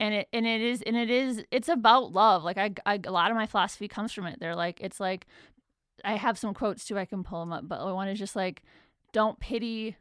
and 0.00 0.14
it 0.14 0.28
and 0.32 0.46
it 0.46 0.60
is 0.60 0.80
and 0.82 0.96
it 0.96 1.10
is 1.10 1.44
it's 1.50 1.68
about 1.68 2.12
love 2.12 2.44
like 2.44 2.56
I, 2.58 2.72
I 2.86 3.00
a 3.04 3.10
lot 3.10 3.30
of 3.30 3.36
my 3.36 3.46
philosophy 3.46 3.88
comes 3.88 4.12
from 4.12 4.26
it 4.26 4.38
they're 4.38 4.54
like 4.56 4.80
it's 4.80 5.00
like 5.00 5.26
i 6.04 6.16
have 6.16 6.38
some 6.38 6.54
quotes 6.54 6.84
too 6.84 6.96
i 6.98 7.04
can 7.04 7.24
pull 7.24 7.40
them 7.40 7.52
up 7.52 7.66
but 7.68 7.84
one 7.94 8.06
is 8.08 8.18
just 8.18 8.36
like 8.36 8.62
don't 9.12 9.40
pity 9.40 9.96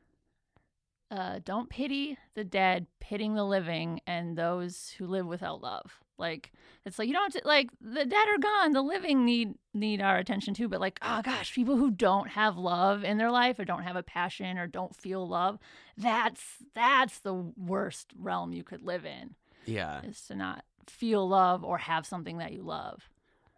uh, 1.09 1.39
don't 1.45 1.69
pity 1.69 2.17
the 2.35 2.43
dead, 2.43 2.85
pitying 2.99 3.33
the 3.35 3.45
living 3.45 4.01
and 4.05 4.37
those 4.37 4.93
who 4.97 5.07
live 5.07 5.25
without 5.25 5.61
love. 5.61 6.01
Like 6.17 6.51
it's 6.85 6.97
like 6.97 7.07
you 7.07 7.13
don't 7.13 7.31
have 7.31 7.41
to 7.41 7.47
like 7.47 7.69
the 7.81 8.05
dead 8.05 8.27
are 8.27 8.37
gone, 8.39 8.71
the 8.73 8.81
living 8.81 9.23
need 9.25 9.55
need 9.73 10.01
our 10.01 10.17
attention 10.17 10.53
too. 10.53 10.67
But 10.67 10.79
like, 10.79 10.99
oh 11.01 11.21
gosh, 11.21 11.53
people 11.53 11.77
who 11.77 11.91
don't 11.91 12.29
have 12.29 12.57
love 12.57 13.03
in 13.03 13.17
their 13.17 13.31
life 13.31 13.59
or 13.59 13.65
don't 13.65 13.83
have 13.83 13.95
a 13.95 14.03
passion 14.03 14.57
or 14.57 14.67
don't 14.67 14.95
feel 14.95 15.27
love, 15.27 15.59
that's 15.97 16.41
that's 16.73 17.19
the 17.19 17.33
worst 17.33 18.07
realm 18.17 18.51
you 18.53 18.63
could 18.63 18.81
live 18.81 19.05
in 19.05 19.35
Yeah. 19.65 20.01
is 20.03 20.21
to 20.27 20.35
not 20.35 20.63
feel 20.87 21.27
love 21.27 21.63
or 21.63 21.77
have 21.77 22.05
something 22.05 22.37
that 22.37 22.53
you 22.53 22.63
love. 22.63 23.09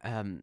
Um, 0.04 0.42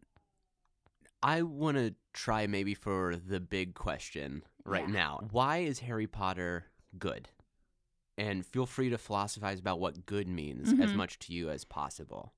I 1.23 1.41
want 1.41 1.77
to 1.77 1.95
try 2.13 2.47
maybe 2.47 2.73
for 2.73 3.15
the 3.15 3.39
big 3.39 3.73
question 3.73 4.43
right 4.65 4.87
Yeah. 4.87 4.93
now. 4.93 5.19
Why 5.31 5.57
is 5.59 5.79
Harry 5.79 6.07
Potter 6.07 6.65
good? 6.97 7.29
And 8.17 8.45
feel 8.45 8.65
free 8.65 8.89
to 8.89 8.97
philosophize 8.97 9.59
about 9.59 9.79
what 9.79 10.05
good 10.05 10.27
means 10.27 10.73
as 10.79 10.91
Mhm. 10.91 10.97
much 10.97 11.19
to 11.19 11.33
you 11.33 11.49
as 11.49 11.63
possible. 11.63 12.33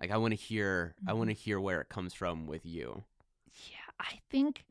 Like 0.00 0.10
I 0.10 0.16
want 0.16 0.32
to 0.32 0.36
hear 0.36 0.94
I 1.06 1.12
Mm-hmm. 1.12 1.18
want 1.18 1.28
to 1.30 1.34
hear 1.34 1.60
where 1.60 1.80
it 1.80 1.88
comes 1.90 2.14
from 2.14 2.46
with 2.46 2.64
you. 2.64 3.04
Yeah, 3.70 3.90
I 3.98 4.20
think 4.30 4.64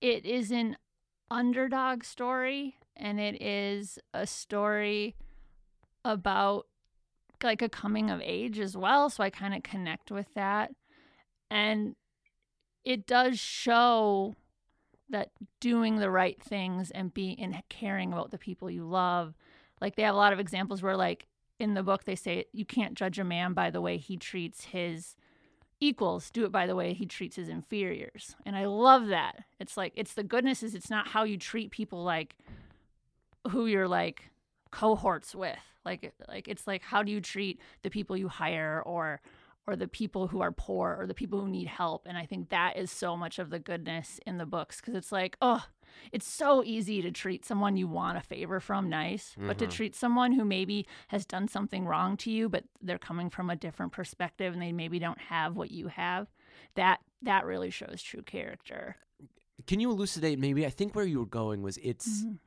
it 0.00 0.24
is 0.24 0.52
an 0.52 0.76
underdog 1.30 2.04
story 2.04 2.76
and 2.96 3.18
it 3.18 3.42
is 3.42 3.98
a 4.12 4.26
story 4.26 5.16
about 6.04 6.66
like 7.42 7.62
a 7.62 7.68
coming 7.68 8.10
of 8.10 8.20
age 8.22 8.58
as 8.60 8.76
well, 8.76 9.10
so 9.10 9.22
I 9.24 9.30
kind 9.30 9.54
of 9.54 9.62
connect 9.64 10.10
with 10.12 10.32
that. 10.34 10.72
And 11.50 11.96
it 12.84 13.06
does 13.06 13.38
show 13.40 14.34
that 15.10 15.30
doing 15.60 15.96
the 15.96 16.10
right 16.10 16.40
things 16.40 16.90
and 16.90 17.12
being 17.12 17.38
and 17.40 17.60
caring 17.68 18.12
about 18.12 18.30
the 18.30 18.38
people 18.38 18.70
you 18.70 18.84
love. 18.84 19.34
Like 19.80 19.96
they 19.96 20.02
have 20.02 20.14
a 20.14 20.18
lot 20.18 20.32
of 20.32 20.40
examples 20.40 20.82
where 20.82 20.96
like 20.96 21.26
in 21.58 21.74
the 21.74 21.82
book 21.82 22.04
they 22.04 22.16
say 22.16 22.46
you 22.52 22.64
can't 22.64 22.94
judge 22.94 23.18
a 23.18 23.24
man 23.24 23.52
by 23.52 23.70
the 23.70 23.80
way 23.80 23.96
he 23.96 24.16
treats 24.16 24.66
his 24.66 25.16
equals. 25.80 26.30
Do 26.30 26.44
it 26.44 26.52
by 26.52 26.66
the 26.66 26.76
way 26.76 26.94
he 26.94 27.06
treats 27.06 27.36
his 27.36 27.48
inferiors. 27.48 28.36
And 28.46 28.56
i 28.56 28.66
love 28.66 29.08
that. 29.08 29.44
It's 29.60 29.76
like 29.76 29.92
it's 29.96 30.14
the 30.14 30.22
goodness 30.22 30.62
is 30.62 30.74
it's 30.74 30.90
not 30.90 31.08
how 31.08 31.24
you 31.24 31.36
treat 31.36 31.70
people 31.70 32.02
like 32.02 32.36
who 33.50 33.66
you're 33.66 33.88
like 33.88 34.30
cohorts 34.70 35.34
with. 35.34 35.58
Like 35.84 36.12
like 36.28 36.48
it's 36.48 36.66
like 36.66 36.82
how 36.82 37.02
do 37.02 37.12
you 37.12 37.20
treat 37.20 37.60
the 37.82 37.90
people 37.90 38.16
you 38.16 38.28
hire 38.28 38.82
or 38.84 39.20
or 39.66 39.76
the 39.76 39.88
people 39.88 40.28
who 40.28 40.42
are 40.42 40.52
poor 40.52 40.96
or 40.98 41.06
the 41.06 41.14
people 41.14 41.40
who 41.40 41.48
need 41.48 41.66
help? 41.68 42.06
And 42.06 42.16
i 42.16 42.26
think 42.26 42.48
that 42.48 42.76
is 42.76 42.90
so 42.90 43.16
much 43.16 43.38
of 43.38 43.50
the 43.50 43.58
goodness 43.58 44.18
in 44.26 44.38
the 44.38 44.46
books 44.46 44.80
because 44.80 44.94
it's 44.94 45.12
like 45.12 45.36
oh 45.42 45.64
it's 46.12 46.26
so 46.26 46.62
easy 46.64 47.00
to 47.02 47.10
treat 47.10 47.44
someone 47.44 47.76
you 47.76 47.86
want 47.88 48.18
a 48.18 48.20
favor 48.20 48.60
from 48.60 48.88
nice 48.88 49.34
but 49.46 49.58
to 49.58 49.66
Mhm. 49.66 49.70
treat 49.70 49.94
someone 49.94 50.32
who 50.32 50.44
maybe 50.44 50.86
has 51.08 51.24
done 51.26 51.48
something 51.48 51.84
wrong 51.86 52.16
to 52.16 52.30
you 52.30 52.48
but 52.48 52.64
they're 52.82 52.98
coming 52.98 53.30
from 53.30 53.50
a 53.50 53.56
different 53.56 53.92
perspective 53.92 54.52
and 54.52 54.62
they 54.62 54.72
maybe 54.72 54.98
don't 54.98 55.20
have 55.20 55.56
what 55.56 55.70
you 55.70 55.88
have 55.88 56.28
that 56.74 57.00
that 57.22 57.44
really 57.44 57.70
shows 57.70 58.02
true 58.02 58.22
character 58.22 58.96
Can 59.66 59.80
you 59.80 59.90
elucidate 59.90 60.38
maybe? 60.38 60.66
I 60.66 60.70
think 60.70 60.94
where 60.94 61.04
you 61.06 61.20
were 61.20 61.26
going 61.26 61.62
was 61.62 61.78
it's 61.78 62.24
Mhm. 62.24 62.38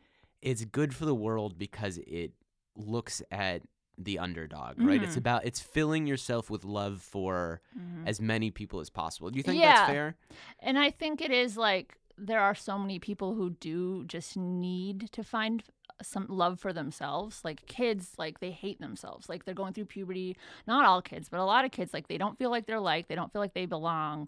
it's 0.41 0.65
good 0.65 0.93
for 0.93 1.05
the 1.05 1.15
world 1.15 1.57
because 1.57 1.97
it 1.99 2.33
looks 2.75 3.21
at 3.31 3.63
the 3.97 4.19
underdog, 4.19 4.79
right? 4.79 5.01
It's 5.01 5.15
Mhm. 5.15 5.17
about 5.25 5.45
it's 5.45 5.59
filling 5.59 6.05
yourself 6.05 6.51
with 6.51 6.63
love 6.63 7.01
for 7.01 7.61
Mhm. 7.75 8.05
as 8.07 8.21
many 8.21 8.51
people 8.51 8.79
as 8.79 8.91
possible. 8.91 9.31
Do 9.31 9.37
you 9.37 9.43
think 9.43 9.59
Yeah. 9.59 9.73
that's 9.73 9.89
fair? 9.89 10.15
And 10.59 10.77
I 10.77 10.91
think 10.91 11.19
it 11.21 11.31
is 11.31 11.57
like 11.57 11.97
there 12.17 12.39
are 12.39 12.55
so 12.55 12.77
many 12.77 12.99
people 12.99 13.35
who 13.35 13.51
do 13.51 14.03
just 14.05 14.35
need 14.37 15.11
to 15.11 15.23
find 15.23 15.63
some 16.01 16.27
love 16.29 16.59
for 16.59 16.73
themselves. 16.73 17.41
Like 17.43 17.65
kids, 17.67 18.13
like 18.17 18.39
they 18.39 18.51
hate 18.51 18.79
themselves. 18.79 19.29
Like 19.29 19.45
they're 19.45 19.53
going 19.53 19.73
through 19.73 19.85
puberty. 19.85 20.37
Not 20.67 20.85
all 20.85 21.01
kids, 21.01 21.29
but 21.29 21.39
a 21.39 21.43
lot 21.45 21.65
of 21.65 21.71
kids, 21.71 21.93
like 21.93 22.07
they 22.07 22.17
don't 22.17 22.37
feel 22.37 22.49
like 22.51 22.65
they're 22.65 22.79
like 22.79 23.07
They 23.07 23.15
don't 23.15 23.31
feel 23.31 23.41
like 23.41 23.53
they 23.53 23.65
belong. 23.65 24.27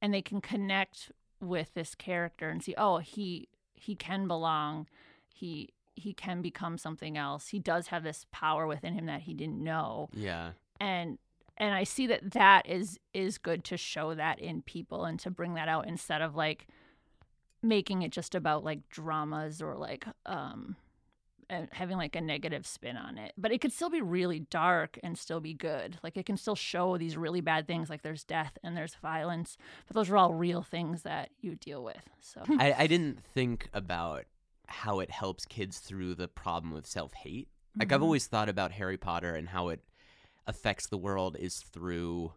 And 0.00 0.12
they 0.14 0.22
can 0.22 0.40
connect 0.40 1.10
with 1.40 1.74
this 1.74 1.94
character 1.94 2.48
and 2.48 2.62
see, 2.62 2.74
oh, 2.78 2.98
he 2.98 3.48
he 3.74 3.94
can 3.94 4.26
belong. 4.26 4.86
He 5.32 5.70
he 5.94 6.12
can 6.12 6.42
become 6.42 6.78
something 6.78 7.16
else. 7.16 7.48
He 7.48 7.58
does 7.58 7.88
have 7.88 8.04
this 8.04 8.24
power 8.30 8.66
within 8.68 8.94
him 8.94 9.06
that 9.06 9.22
he 9.22 9.34
didn't 9.34 9.62
know 9.62 10.08
Yeah. 10.12 10.52
and 10.80 11.18
and 11.56 11.74
I 11.74 11.82
see 11.82 12.06
that 12.06 12.32
that 12.32 12.68
is 12.68 13.00
is 13.12 13.38
good 13.38 13.64
to 13.64 13.76
show 13.76 14.14
that 14.14 14.38
in 14.38 14.62
people 14.62 15.04
and 15.04 15.18
to 15.20 15.30
bring 15.30 15.54
that 15.54 15.66
out 15.68 15.88
instead 15.88 16.22
of 16.22 16.36
like 16.36 16.68
making 17.62 18.02
it 18.02 18.12
just 18.12 18.34
about 18.34 18.64
like 18.64 18.88
dramas 18.88 19.60
or 19.62 19.76
like 19.76 20.06
um 20.26 20.76
and 21.50 21.66
having 21.72 21.96
like 21.96 22.14
a 22.14 22.20
negative 22.20 22.66
spin 22.66 22.96
on 22.96 23.16
it. 23.16 23.32
But 23.38 23.52
it 23.52 23.60
could 23.62 23.72
still 23.72 23.88
be 23.88 24.02
really 24.02 24.40
dark 24.40 24.98
and 25.02 25.16
still 25.16 25.40
be 25.40 25.54
good. 25.54 25.96
Like 26.02 26.16
it 26.18 26.26
can 26.26 26.36
still 26.36 26.54
show 26.54 26.98
these 26.98 27.16
really 27.16 27.40
bad 27.40 27.66
things 27.66 27.88
like 27.88 28.02
there's 28.02 28.22
death 28.22 28.58
and 28.62 28.76
there's 28.76 28.94
violence, 28.96 29.56
but 29.86 29.94
those 29.94 30.10
are 30.10 30.18
all 30.18 30.34
real 30.34 30.62
things 30.62 31.02
that 31.04 31.30
you 31.40 31.54
deal 31.56 31.82
with. 31.82 32.02
So 32.20 32.42
I, 32.58 32.74
I 32.80 32.86
didn't 32.86 33.24
think 33.34 33.70
about 33.72 34.24
how 34.66 35.00
it 35.00 35.10
helps 35.10 35.46
kids 35.46 35.78
through 35.78 36.16
the 36.16 36.28
problem 36.28 36.74
of 36.74 36.86
self 36.86 37.14
hate. 37.14 37.48
Like 37.78 37.92
I've 37.92 38.00
Mhm. 38.00 38.04
always 38.04 38.26
thought 38.26 38.50
about 38.50 38.72
Harry 38.72 38.98
Potter 38.98 39.34
and 39.34 39.48
how 39.48 39.68
it 39.68 39.80
affects 40.46 40.86
the 40.86 40.98
world 40.98 41.36
is 41.38 41.58
through 41.60 42.32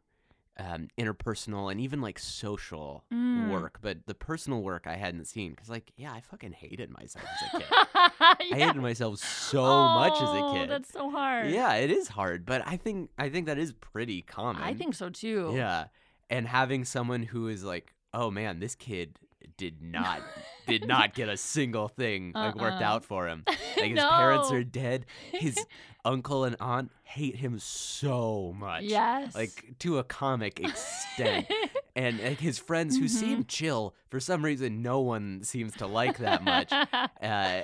um, 0.59 0.87
interpersonal 0.99 1.71
and 1.71 1.79
even 1.81 2.01
like 2.01 2.19
social 2.19 3.03
Mm. 3.11 3.49
work. 3.49 3.79
But 3.81 4.05
the 4.07 4.13
personal 4.15 4.61
work 4.61 4.85
I 4.87 4.95
hadn't 4.95 5.25
seen 5.25 5.51
because, 5.51 5.69
like, 5.69 5.91
yeah, 5.95 6.11
I 6.11 6.19
fucking 6.21 6.51
hated 6.51 6.89
myself 6.89 7.25
as 7.33 7.47
a 7.53 7.57
kid. 7.57 7.67
I 8.19 8.35
hated 8.53 8.75
myself 8.81 9.19
so 9.19 9.87
much 9.89 10.21
as 10.21 10.33
a 10.33 10.43
Oh, 10.43 10.51
kid. 10.51 10.69
That's 10.69 10.91
so 10.91 11.09
hard. 11.09 11.49
Yeah, 11.51 11.75
it 11.75 11.91
is 11.91 12.09
hard, 12.09 12.45
but 12.45 12.61
I 12.67 12.77
think 12.77 13.09
I 13.17 13.29
think 13.29 13.45
that 13.45 13.57
is 13.57 13.73
pretty 13.73 14.21
common. 14.21 14.61
I 14.63 14.73
think 14.73 14.95
so 14.95 15.09
too. 15.09 15.53
Yeah, 15.55 15.85
and 16.29 16.47
having 16.47 16.83
someone 16.85 17.23
who 17.23 17.47
is 17.47 17.63
like, 17.63 17.93
oh 18.13 18.29
man, 18.31 18.59
this 18.59 18.75
kid 18.75 19.17
did 19.57 19.81
not 19.81 20.21
did 20.67 20.87
not 20.87 21.13
get 21.13 21.29
a 21.29 21.37
single 21.37 21.87
thing 21.87 22.31
like 22.33 22.55
worked 22.55 22.81
Uh-uh. 22.81 22.87
out 22.87 23.05
for 23.05 23.27
him. 23.27 23.43
Like 23.77 23.91
his 23.91 24.03
parents 24.03 24.51
are 24.51 24.63
dead. 24.63 25.05
His 25.31 25.57
uncle 26.05 26.43
and 26.43 26.55
aunt 26.59 26.91
hate 27.03 27.35
him 27.35 27.57
so 27.57 28.53
much. 28.57 28.83
Yes. 28.83 29.33
Like 29.33 29.73
to 29.79 29.97
a 29.97 30.03
comic 30.03 30.59
extent. 30.59 31.47
and 31.95 32.19
like 32.19 32.39
his 32.39 32.59
friends 32.59 32.95
who 32.97 33.05
Mm-hmm. 33.05 33.17
seem 33.17 33.45
chill, 33.45 33.95
for 34.09 34.19
some 34.19 34.45
reason 34.45 34.81
no 34.83 34.99
one 34.99 35.43
seems 35.43 35.75
to 35.77 35.87
like 35.87 36.19
that 36.19 36.43
much. 36.43 36.71
Uh, 36.71 37.61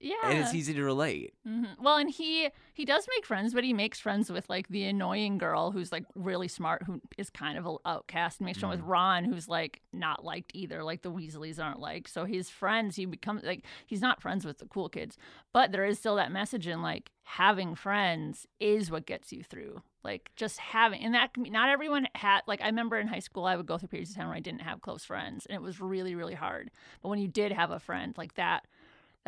yeah. 0.00 0.14
and 0.26 0.38
it's 0.38 0.54
easy 0.54 0.74
to 0.74 0.82
relate. 0.84 1.34
hmm 1.44 1.64
Well, 1.80 1.96
and 1.96 2.10
he 2.10 2.48
he 2.74 2.84
does 2.84 3.06
make 3.16 3.26
friends, 3.26 3.54
but 3.54 3.64
he 3.64 3.72
makes 3.72 3.98
friends 4.00 4.30
with 4.30 4.48
like 4.48 4.68
the 4.68 4.84
annoying 4.84 5.38
girl 5.38 5.70
who's 5.70 5.90
like 5.92 6.04
really 6.14 6.48
smart, 6.48 6.82
who 6.84 7.00
is 7.16 7.30
kind 7.30 7.58
of 7.58 7.66
an 7.66 7.76
outcast. 7.84 8.40
And 8.40 8.46
makes 8.46 8.58
friends 8.58 8.76
with 8.76 8.86
Ron, 8.86 9.24
who's 9.24 9.48
like 9.48 9.80
not 9.92 10.24
liked 10.24 10.52
either. 10.54 10.82
Like 10.84 11.02
the 11.02 11.10
Weasleys 11.12 11.62
aren't 11.62 11.80
liked. 11.80 12.10
So 12.10 12.24
his 12.24 12.50
friends, 12.50 12.96
he 12.96 13.04
becomes 13.06 13.42
like 13.44 13.64
he's 13.86 14.00
not 14.00 14.22
friends 14.22 14.44
with 14.44 14.58
the 14.58 14.66
cool 14.66 14.88
kids, 14.88 15.16
but 15.52 15.72
there 15.72 15.84
is 15.84 15.98
still 15.98 16.16
that 16.16 16.32
message 16.32 16.66
in 16.66 16.82
like 16.82 17.10
having 17.24 17.74
friends 17.74 18.46
is 18.58 18.90
what 18.90 19.06
gets 19.06 19.32
you 19.32 19.42
through. 19.42 19.82
Like 20.04 20.30
just 20.36 20.58
having, 20.58 21.02
and 21.02 21.14
that 21.14 21.34
can 21.34 21.42
be 21.42 21.50
not 21.50 21.68
everyone 21.68 22.06
had. 22.14 22.40
Like 22.46 22.62
I 22.62 22.66
remember 22.66 22.98
in 22.98 23.08
high 23.08 23.18
school, 23.18 23.44
I 23.44 23.56
would 23.56 23.66
go 23.66 23.76
through 23.76 23.88
periods 23.88 24.10
of 24.10 24.16
time 24.16 24.28
where 24.28 24.36
I 24.36 24.40
didn't 24.40 24.62
have 24.62 24.80
close 24.80 25.04
friends, 25.04 25.44
and 25.44 25.54
it 25.56 25.60
was 25.62 25.80
really 25.80 26.14
really 26.14 26.34
hard. 26.34 26.70
But 27.02 27.08
when 27.10 27.18
you 27.18 27.28
did 27.28 27.52
have 27.52 27.70
a 27.70 27.80
friend 27.80 28.14
like 28.16 28.34
that 28.34 28.64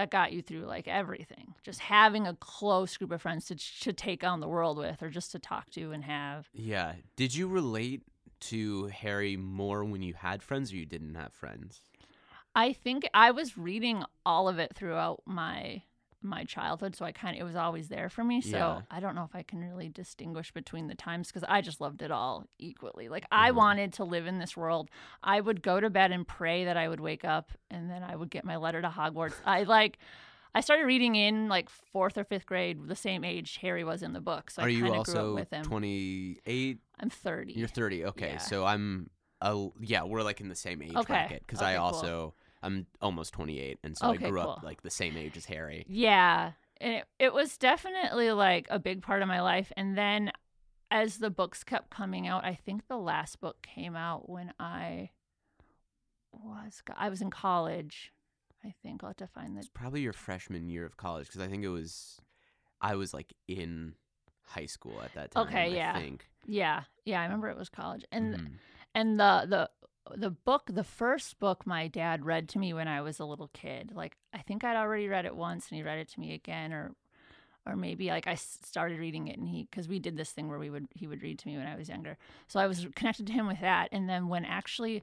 that 0.01 0.11
got 0.11 0.33
you 0.33 0.41
through 0.41 0.65
like 0.65 0.89
everything. 0.89 1.55
Just 1.63 1.81
having 1.81 2.27
a 2.27 2.35
close 2.35 2.97
group 2.97 3.13
of 3.13 3.21
friends 3.21 3.45
to 3.47 3.57
to 3.83 3.93
take 3.93 4.25
on 4.25 4.41
the 4.41 4.49
world 4.49 4.79
with, 4.79 5.03
or 5.03 5.11
just 5.11 5.31
to 5.33 5.39
talk 5.39 5.69
to 5.73 5.93
and 5.93 6.05
have. 6.05 6.49
Yeah. 6.55 6.95
Did 7.17 7.35
you 7.35 7.47
relate 7.49 8.03
to 8.41 8.87
Harry 8.87 9.37
more 9.37 9.85
when 9.85 10.01
you 10.01 10.15
had 10.15 10.43
friends 10.43 10.73
or 10.73 10.77
you 10.77 10.87
didn't 10.87 11.17
have 11.17 11.35
friends? 11.35 11.83
I 12.55 12.73
think 12.73 13.07
I 13.13 13.31
was 13.31 13.59
reading 13.59 14.03
all 14.25 14.49
of 14.49 14.59
it 14.59 14.75
throughout 14.75 15.21
my 15.27 15.83
my 16.23 16.45
childhood, 16.45 16.95
so 16.95 17.05
I 17.05 17.13
kind 17.13 17.35
of 17.37 17.41
it 17.41 17.45
was 17.45 17.57
always 17.57 17.89
there 17.89 18.09
for 18.09 18.23
me. 18.25 18.41
So 18.41 18.51
Yeah. 18.51 18.81
I 18.91 19.01
don't 19.01 19.15
know 19.15 19.25
if 19.25 19.35
I 19.35 19.43
can 19.43 19.61
really 19.61 19.89
distinguish 19.89 20.53
between 20.53 20.87
the 20.89 20.95
times 20.95 21.29
because 21.29 21.45
I 21.49 21.61
just 21.61 21.81
loved 21.81 22.03
it 22.03 22.11
all 22.11 22.47
equally. 22.59 23.09
Like 23.09 23.25
I 23.33 23.51
Mhm. 23.51 23.55
wanted 23.57 23.93
to 23.95 24.05
live 24.05 24.27
in 24.27 24.39
this 24.39 24.57
world. 24.57 24.91
I 25.23 25.41
would 25.41 25.63
go 25.63 25.81
to 25.81 25.89
bed 25.91 26.13
and 26.13 26.27
pray 26.27 26.65
that 26.65 26.77
I 26.77 26.89
would 26.89 27.01
wake 27.01 27.25
up, 27.25 27.53
and 27.71 27.91
then 27.91 28.03
I 28.03 28.17
would 28.17 28.31
get 28.31 28.45
my 28.45 28.57
letter 28.57 28.83
to 28.83 28.89
Hogwarts. 28.89 29.41
I 29.45 29.63
like. 29.65 29.99
I 30.53 30.61
started 30.63 30.83
reading 30.85 31.15
in 31.15 31.49
like 31.49 31.71
fourth 31.71 32.19
or 32.19 32.25
fifth 32.25 32.45
grade, 32.45 32.89
the 32.89 32.97
same 32.97 33.23
age 33.23 33.59
Harry 33.59 33.85
was 33.85 34.03
in 34.03 34.15
the 34.15 34.21
book. 34.21 34.51
So 34.51 34.63
I 34.63 34.65
Are 34.65 34.69
you 34.69 34.83
kind 34.83 34.97
of 34.97 35.07
grew 35.07 35.15
also 35.15 35.29
up 35.31 35.35
with 35.37 35.51
him. 35.51 35.63
28? 35.65 36.79
I'm 36.99 37.09
30. 37.11 37.53
You're 37.53 37.69
30. 37.69 38.05
Okay. 38.07 38.33
Yeah. 38.33 38.39
So 38.39 38.65
I'm 38.67 39.11
A, 39.41 39.69
yeah, 39.81 40.03
we're 40.03 40.23
like 40.23 40.41
in 40.41 40.49
the 40.49 40.57
same 40.57 40.83
age 40.83 40.97
Okay. 40.97 41.13
bracket 41.15 41.47
cuz 41.47 41.63
I 41.63 41.77
also 41.77 42.03
cool. 42.03 42.37
I'm 42.63 42.87
almost 43.01 43.33
28 43.33 43.79
and 43.83 43.97
so 43.97 44.11
Okay, 44.11 44.27
I 44.27 44.31
grew 44.31 44.41
up 44.41 44.63
like 44.63 44.83
the 44.83 44.91
same 44.91 45.17
age 45.17 45.37
as 45.37 45.47
Harry. 45.47 45.85
Yeah. 45.89 46.53
And 46.81 46.95
it, 46.95 47.05
it 47.19 47.33
was 47.35 47.57
definitely 47.59 48.33
like 48.33 48.67
a 48.71 48.79
big 48.79 49.03
part 49.03 49.23
of 49.23 49.29
my 49.29 49.41
life. 49.41 49.71
And 49.77 49.97
then 49.99 50.33
as 50.91 51.19
the 51.19 51.31
books 51.31 51.63
kept 51.65 51.91
coming 51.91 52.27
out, 52.27 52.45
I 52.45 52.55
think 52.55 52.89
the 52.89 52.97
last 52.99 53.41
book 53.41 53.63
came 53.63 53.95
out 53.97 54.29
when 54.29 54.53
I 54.59 55.11
was 56.33 56.83
I 56.97 57.09
was 57.09 57.21
in 57.21 57.31
college. 57.31 58.13
I 58.65 58.75
think 58.83 59.03
I'll 59.03 59.11
have 59.11 59.17
to 59.19 59.27
find 59.27 59.57
the 59.57 59.61
It's 59.61 59.69
probably 59.69 60.03
your 60.03 60.13
freshman 60.13 60.69
year 60.69 60.85
of 60.85 60.97
college 60.97 61.31
cuz 61.31 61.41
I 61.41 61.49
think 61.49 61.65
it 61.65 61.69
was 61.69 62.21
I 62.81 62.95
was 62.95 63.13
like 63.15 63.33
in 63.49 63.95
high 64.43 64.67
school 64.67 65.01
at 65.03 65.13
that 65.15 65.31
time. 65.31 65.47
Okay, 65.49 65.63
I 65.63 65.67
yeah. 65.67 65.95
think. 65.99 66.29
yeah 66.47 66.85
yeah 67.05 67.21
I 67.21 67.25
remember 67.25 67.49
it 67.49 67.57
was 67.57 67.69
college 67.69 68.05
and 68.13 68.35
Mhm. 68.35 68.59
and 68.95 69.21
the 69.21 69.47
the 69.49 69.71
the 70.17 70.31
book 70.31 70.63
the 70.67 70.85
first 70.85 71.39
book 71.39 71.67
my 71.67 71.87
dad 71.87 72.25
read 72.25 72.49
to 72.49 72.59
me 72.59 72.73
when 72.73 72.89
I 72.89 73.01
was 73.01 73.21
a 73.21 73.25
little 73.25 73.49
kid 73.53 73.93
like 73.95 74.17
I 74.33 74.39
think 74.39 74.65
I'd 74.65 74.77
already 74.77 75.09
read 75.09 75.25
it 75.27 75.37
once 75.37 75.69
and 75.69 75.77
he 75.77 75.83
read 75.83 75.99
it 75.99 76.09
to 76.11 76.21
me 76.21 76.35
again 76.35 76.73
or 76.73 76.95
or 77.67 77.77
maybe 77.77 78.09
like 78.09 78.27
I 78.27 78.35
started 78.35 78.99
reading 78.99 79.29
it 79.29 79.39
and 79.39 79.49
he 79.49 79.69
because 79.71 79.89
we 79.89 79.99
did 79.99 80.17
this 80.17 80.31
thing 80.33 80.49
where 80.49 80.59
we 80.59 80.71
would 80.71 80.89
he 80.95 81.07
would 81.07 81.23
read 81.23 81.39
to 81.41 81.49
me 81.49 81.57
when 81.57 81.67
I 81.67 81.77
was 81.77 81.89
younger 81.89 82.17
so 82.49 82.59
I 82.59 82.67
was 82.67 82.87
connected 82.97 83.27
to 83.29 83.33
him 83.33 83.47
with 83.47 83.61
that 83.61 83.89
and 83.93 84.09
then 84.09 84.29
when 84.29 84.45
actually 84.45 85.03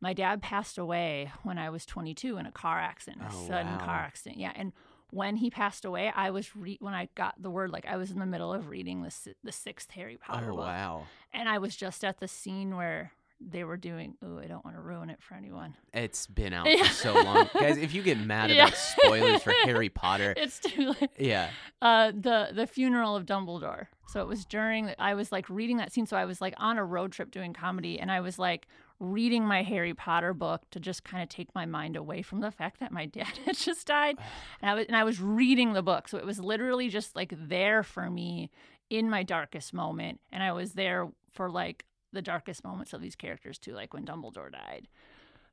my 0.00 0.12
dad 0.12 0.42
passed 0.42 0.76
away 0.78 1.32
when 1.42 1.58
I 1.58 1.70
was 1.70 1.86
22 1.86 2.36
in 2.36 2.46
a 2.46 2.52
car 2.52 2.78
accident 2.78 3.22
a 3.22 3.32
Oh, 3.32 3.46
sudden 3.48 3.78
wow. 3.78 3.84
car 3.84 3.96
accident 3.96 4.38
yeah 4.38 4.52
and 4.54 4.72
when 5.10 5.36
he 5.36 5.50
passed 5.50 5.84
away 5.84 6.12
I 6.14 6.30
was 6.30 6.54
re- 6.54 6.78
when 6.80 6.94
I 6.94 7.08
got 7.14 7.40
the 7.40 7.50
word 7.50 7.70
like 7.70 7.86
I 7.86 7.96
was 7.96 8.10
in 8.10 8.18
the 8.18 8.26
middle 8.26 8.52
of 8.52 8.68
reading 8.68 9.02
the 9.02 9.34
the 9.42 9.52
sixth 9.52 9.90
Harry 9.92 10.18
Potter 10.18 10.50
Oh 10.52 10.56
book 10.56 10.66
wow. 10.66 11.02
and 11.32 11.48
I 11.48 11.58
was 11.58 11.74
just 11.74 12.04
at 12.04 12.20
the 12.20 12.28
scene 12.28 12.76
where 12.76 13.12
they 13.40 13.64
were 13.64 13.76
doing. 13.76 14.14
Oh, 14.24 14.38
I 14.38 14.46
don't 14.46 14.64
want 14.64 14.76
to 14.76 14.82
ruin 14.82 15.10
it 15.10 15.20
for 15.22 15.34
anyone. 15.34 15.74
It's 15.92 16.26
been 16.26 16.52
out 16.58 16.66
Yeah. 16.70 16.84
for 16.84 16.92
so 16.92 17.14
long. 17.14 17.48
Guys, 17.54 17.76
if 17.78 17.92
you 17.94 18.02
get 18.02 18.18
mad 18.18 18.50
Yeah. 18.50 18.66
about 18.68 18.76
spoilers 18.78 19.42
for 19.42 19.52
Harry 19.64 19.88
Potter, 20.02 20.32
It's 20.36 20.58
too 20.58 20.94
late. 21.00 21.10
yeah. 21.18 21.50
Uh, 21.82 22.12
the 22.12 22.50
the 22.52 22.66
funeral 22.66 23.14
of 23.16 23.26
Dumbledore. 23.26 23.86
So 24.08 24.20
it 24.22 24.28
was 24.28 24.44
during. 24.44 24.92
I 24.98 25.14
was 25.14 25.32
like 25.32 25.50
reading 25.50 25.76
that 25.78 25.92
scene. 25.92 26.06
So 26.06 26.16
I 26.16 26.24
was 26.24 26.40
like 26.40 26.54
on 26.58 26.78
a 26.78 26.84
road 26.84 27.12
trip 27.12 27.30
doing 27.30 27.52
comedy, 27.52 27.98
and 27.98 28.10
I 28.10 28.20
was 28.20 28.38
like 28.38 28.68
reading 28.98 29.44
my 29.44 29.62
Harry 29.62 29.92
Potter 29.92 30.32
book 30.32 30.62
to 30.70 30.80
just 30.80 31.04
kind 31.04 31.22
of 31.22 31.28
take 31.28 31.54
my 31.54 31.66
mind 31.66 31.96
away 31.96 32.22
from 32.22 32.40
the 32.40 32.50
fact 32.50 32.80
that 32.80 32.90
my 32.92 33.04
dad 33.18 33.38
had 33.44 33.56
just 33.56 33.86
died. 33.86 34.16
And 34.62 34.70
I 34.70 34.74
was 34.74 34.86
and 34.86 34.96
I 34.96 35.04
was 35.04 35.20
reading 35.20 35.74
the 35.74 35.82
book, 35.82 36.08
so 36.08 36.16
it 36.16 36.24
was 36.24 36.38
literally 36.40 36.88
just 36.88 37.14
like 37.14 37.34
there 37.36 37.82
for 37.82 38.08
me 38.08 38.50
in 38.88 39.10
my 39.10 39.22
darkest 39.24 39.74
moment, 39.74 40.20
and 40.32 40.42
I 40.42 40.52
was 40.52 40.72
there 40.74 41.08
for 41.32 41.50
like 41.50 41.84
the 42.16 42.22
darkest 42.22 42.64
moments 42.64 42.92
of 42.92 43.00
these 43.00 43.14
characters 43.14 43.58
too, 43.58 43.72
like 43.72 43.94
when 43.94 44.04
Dumbledore 44.04 44.50
died. 44.50 44.88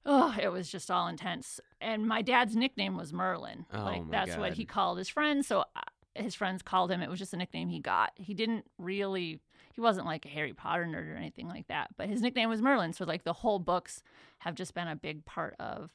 Oh, 0.05 0.35
it 0.41 0.49
was 0.49 0.69
just 0.69 0.91
all 0.91 1.07
intense. 1.07 1.59
And 1.79 2.07
my 2.07 2.21
dad's 2.21 2.55
nickname 2.55 2.97
was 2.97 3.13
Merlin. 3.13 3.65
Oh 3.73 3.83
like 3.83 4.09
that's 4.09 4.35
what 4.35 4.53
he 4.53 4.65
called 4.65 4.97
his 4.97 5.07
friends. 5.09 5.47
So 5.47 5.61
uh, 5.61 5.81
his 6.15 6.35
friends 6.35 6.61
called 6.61 6.91
him. 6.91 7.01
It 7.01 7.09
was 7.09 7.19
just 7.19 7.33
a 7.33 7.37
nickname 7.37 7.69
he 7.69 7.79
got. 7.79 8.11
He 8.15 8.33
didn't 8.33 8.65
really 8.77 9.39
he 9.73 9.81
wasn't 9.81 10.05
like 10.05 10.25
a 10.25 10.29
Harry 10.29 10.53
Potter 10.53 10.85
nerd 10.85 11.11
or 11.11 11.15
anything 11.15 11.47
like 11.47 11.67
that, 11.67 11.89
but 11.97 12.07
his 12.07 12.21
nickname 12.21 12.49
was 12.49 12.61
Merlin. 12.61 12.93
So 12.93 13.05
like 13.05 13.23
the 13.23 13.33
whole 13.33 13.59
books 13.59 14.03
have 14.39 14.55
just 14.55 14.73
been 14.73 14.87
a 14.87 14.95
big 14.95 15.25
part 15.25 15.55
of 15.59 15.91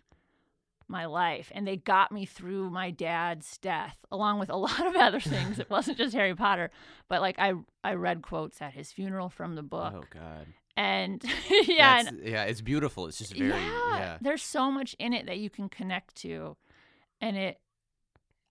my 0.88 1.04
life 1.06 1.50
and 1.54 1.66
they 1.66 1.76
got 1.76 2.10
me 2.12 2.24
through 2.24 2.70
my 2.70 2.90
dad's 2.90 3.58
death 3.58 3.96
along 4.10 4.38
with 4.38 4.48
a 4.50 4.56
lot 4.66 4.86
of 4.86 4.96
other 4.96 5.20
things 5.20 5.58
it 5.58 5.68
wasn't 5.70 5.96
just 5.98 6.14
harry 6.14 6.34
potter 6.34 6.70
but 7.08 7.20
like 7.20 7.36
i 7.38 7.52
i 7.84 7.92
read 7.94 8.22
quotes 8.22 8.60
at 8.62 8.72
his 8.74 8.90
funeral 8.92 9.28
from 9.28 9.54
the 9.54 9.62
book 9.62 9.92
Oh 9.96 10.04
God. 10.10 10.46
and 10.76 11.22
yeah 11.66 12.00
and 12.06 12.20
yeah, 12.24 12.44
it's 12.44 12.60
beautiful. 12.60 13.06
It's 13.06 13.18
just 13.18 13.34
very 13.34 13.50
yeah. 13.50 14.18
there's 14.20 14.42
so 14.42 14.70
much 14.70 14.94
in 14.98 15.12
it 15.12 15.26
that 15.26 15.38
you 15.38 15.50
can 15.50 15.68
connect 15.68 16.14
to 16.22 16.56
and 17.20 17.36
it 17.36 17.58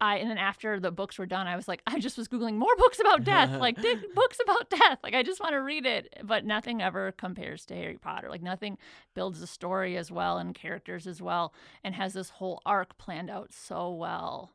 i 0.02 0.18
and 0.18 0.30
then 0.30 0.38
after 0.38 0.80
the 0.80 0.92
books 0.92 1.18
were 1.18 1.26
done 1.26 1.48
i 1.48 1.56
was 1.56 1.68
like 1.68 1.82
i 1.88 2.00
just 2.00 2.18
was 2.18 2.28
googling 2.28 2.56
more 2.56 2.76
books 2.78 3.00
about 3.00 3.24
death 3.24 3.50
like 3.60 3.78
books 4.16 4.40
about 4.44 4.70
death. 4.70 5.00
Like 5.04 5.14
i 5.14 5.24
just 5.24 5.40
want 5.40 5.54
to 5.54 5.62
read 5.62 5.86
it 5.86 6.14
but 6.24 6.46
nothing 6.46 6.82
ever 6.82 7.12
compares 7.12 7.66
to 7.68 7.76
harry 7.76 7.98
potter. 7.98 8.30
Like 8.30 8.42
nothing 8.42 8.78
builds 9.14 9.42
a 9.42 9.48
story 9.48 9.98
as 9.98 10.12
well 10.12 10.38
and 10.38 10.54
characters 10.54 11.08
as 11.08 11.22
well 11.22 11.54
and 11.84 11.96
has 11.96 12.14
this 12.14 12.30
whole 12.32 12.62
arc 12.66 12.98
planned 12.98 13.30
out 13.30 13.54
so 13.54 13.92
well. 13.92 14.52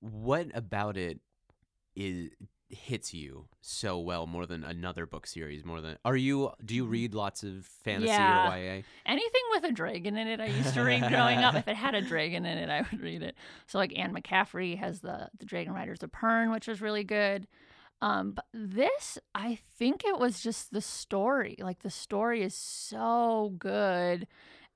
What 0.00 0.48
about 0.54 0.96
it 0.96 1.20
is 1.94 2.30
hits 2.68 3.14
you 3.14 3.46
so 3.60 3.98
well 3.98 4.26
more 4.26 4.46
than 4.46 4.64
another 4.64 5.06
book 5.06 5.26
series? 5.26 5.64
More 5.64 5.80
than 5.80 5.98
are 6.04 6.16
you? 6.16 6.50
Do 6.64 6.74
you 6.74 6.84
read 6.86 7.14
lots 7.14 7.42
of 7.42 7.64
fantasy. 7.66 8.08
Yeah. 8.08 8.52
or 8.52 8.56
YA? 8.58 8.82
anything 9.06 9.42
with 9.52 9.64
a 9.64 9.72
dragon 9.72 10.16
in 10.16 10.26
it 10.26 10.40
i 10.40 10.46
used 10.46 10.74
to 10.74 10.82
read 10.82 11.00
growing 11.08 11.38
up 11.38 11.54
if 11.54 11.68
it 11.68 11.76
had 11.76 11.94
a 11.94 12.02
dragon 12.02 12.44
in 12.44 12.58
it 12.58 12.68
i 12.68 12.84
would 12.90 13.00
read 13.00 13.22
it 13.22 13.34
so 13.66 13.78
like 13.78 13.96
anne 13.96 14.12
mccaffrey 14.12 14.76
has 14.76 15.00
the 15.00 15.28
the 15.38 15.46
dragon 15.46 15.72
riders 15.72 16.02
of 16.02 16.10
pern 16.10 16.52
which 16.52 16.66
was 16.66 16.80
really 16.80 17.04
good 17.04 17.46
um 18.02 18.32
but 18.32 18.44
this 18.52 19.18
i 19.34 19.58
think 19.78 20.04
it 20.04 20.18
was 20.18 20.40
just 20.40 20.72
the 20.72 20.80
story 20.80 21.56
like 21.60 21.80
the 21.82 21.90
story 21.90 22.42
is 22.42 22.54
so 22.54 23.54
good 23.58 24.26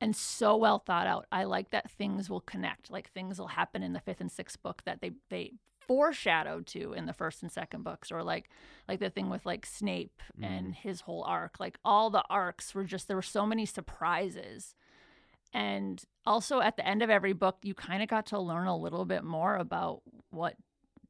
and 0.01 0.15
so 0.17 0.57
well 0.57 0.79
thought 0.79 1.07
out 1.07 1.27
i 1.33 1.45
like 1.45 1.71
that 1.71 1.91
things 1.91 2.31
will 2.31 2.41
connect 2.41 2.91
like 2.91 3.11
things 3.11 3.39
will 3.39 3.49
happen 3.49 3.83
in 3.83 3.93
the 3.93 4.01
fifth 4.01 4.21
and 4.21 4.33
sixth 4.33 4.63
book 4.63 4.83
that 4.87 5.01
they 5.01 5.11
they 5.29 5.53
foreshadowed 5.91 6.69
to 6.69 6.93
in 6.93 7.07
the 7.07 7.13
first 7.13 7.43
and 7.43 7.51
second 7.51 7.83
books 7.83 8.13
or 8.13 8.23
like 8.23 8.49
like 8.89 9.01
the 9.01 9.11
thing 9.11 9.29
with 9.29 9.45
like 9.45 9.67
Snape 9.67 10.23
and 10.41 10.67
mm-hmm. 10.67 10.89
his 10.89 11.01
whole 11.01 11.25
arc. 11.25 11.59
Like 11.59 11.81
all 11.85 12.11
the 12.11 12.23
arcs 12.31 12.77
were 12.77 12.85
just 12.85 13.09
there 13.09 13.17
were 13.17 13.23
so 13.23 13.45
many 13.45 13.67
surprises. 13.67 14.77
And 15.53 16.01
also 16.25 16.61
at 16.61 16.77
the 16.77 16.87
end 16.87 17.03
of 17.03 17.11
every 17.11 17.33
book 17.33 17.57
you 17.65 17.75
kind 17.75 18.05
of 18.05 18.09
got 18.09 18.27
to 18.27 18.39
learn 18.39 18.69
a 18.69 18.77
little 18.77 19.05
bit 19.05 19.25
more 19.25 19.57
about 19.57 20.03
what 20.31 20.55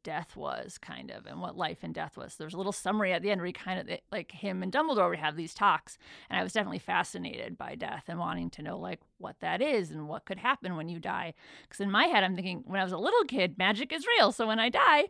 death 0.02 0.36
was 0.36 0.78
kind 0.78 1.10
of 1.10 1.26
and 1.26 1.40
what 1.40 1.56
life 1.56 1.78
and 1.82 1.94
death 1.94 2.16
was 2.16 2.36
there's 2.36 2.54
a 2.54 2.56
little 2.56 2.72
summary 2.72 3.12
at 3.12 3.22
the 3.22 3.30
end 3.30 3.40
where 3.40 3.46
he 3.46 3.52
kind 3.52 3.78
of 3.80 3.98
like 4.10 4.32
him 4.32 4.62
and 4.62 4.72
dumbledore 4.72 5.10
would 5.10 5.18
have 5.18 5.36
these 5.36 5.54
talks 5.54 5.98
and 6.28 6.38
i 6.38 6.42
was 6.42 6.52
definitely 6.52 6.78
fascinated 6.78 7.56
by 7.58 7.74
death 7.74 8.04
and 8.08 8.18
wanting 8.18 8.50
to 8.50 8.62
know 8.62 8.78
like 8.78 9.00
what 9.18 9.38
that 9.40 9.60
is 9.60 9.90
and 9.90 10.08
what 10.08 10.24
could 10.24 10.38
happen 10.38 10.76
when 10.76 10.88
you 10.88 10.98
die 10.98 11.34
because 11.62 11.80
in 11.80 11.90
my 11.90 12.04
head 12.04 12.24
i'm 12.24 12.34
thinking 12.34 12.62
when 12.66 12.80
i 12.80 12.84
was 12.84 12.92
a 12.92 12.98
little 12.98 13.24
kid 13.24 13.56
magic 13.58 13.92
is 13.92 14.06
real 14.18 14.32
so 14.32 14.46
when 14.46 14.58
i 14.58 14.68
die 14.68 15.04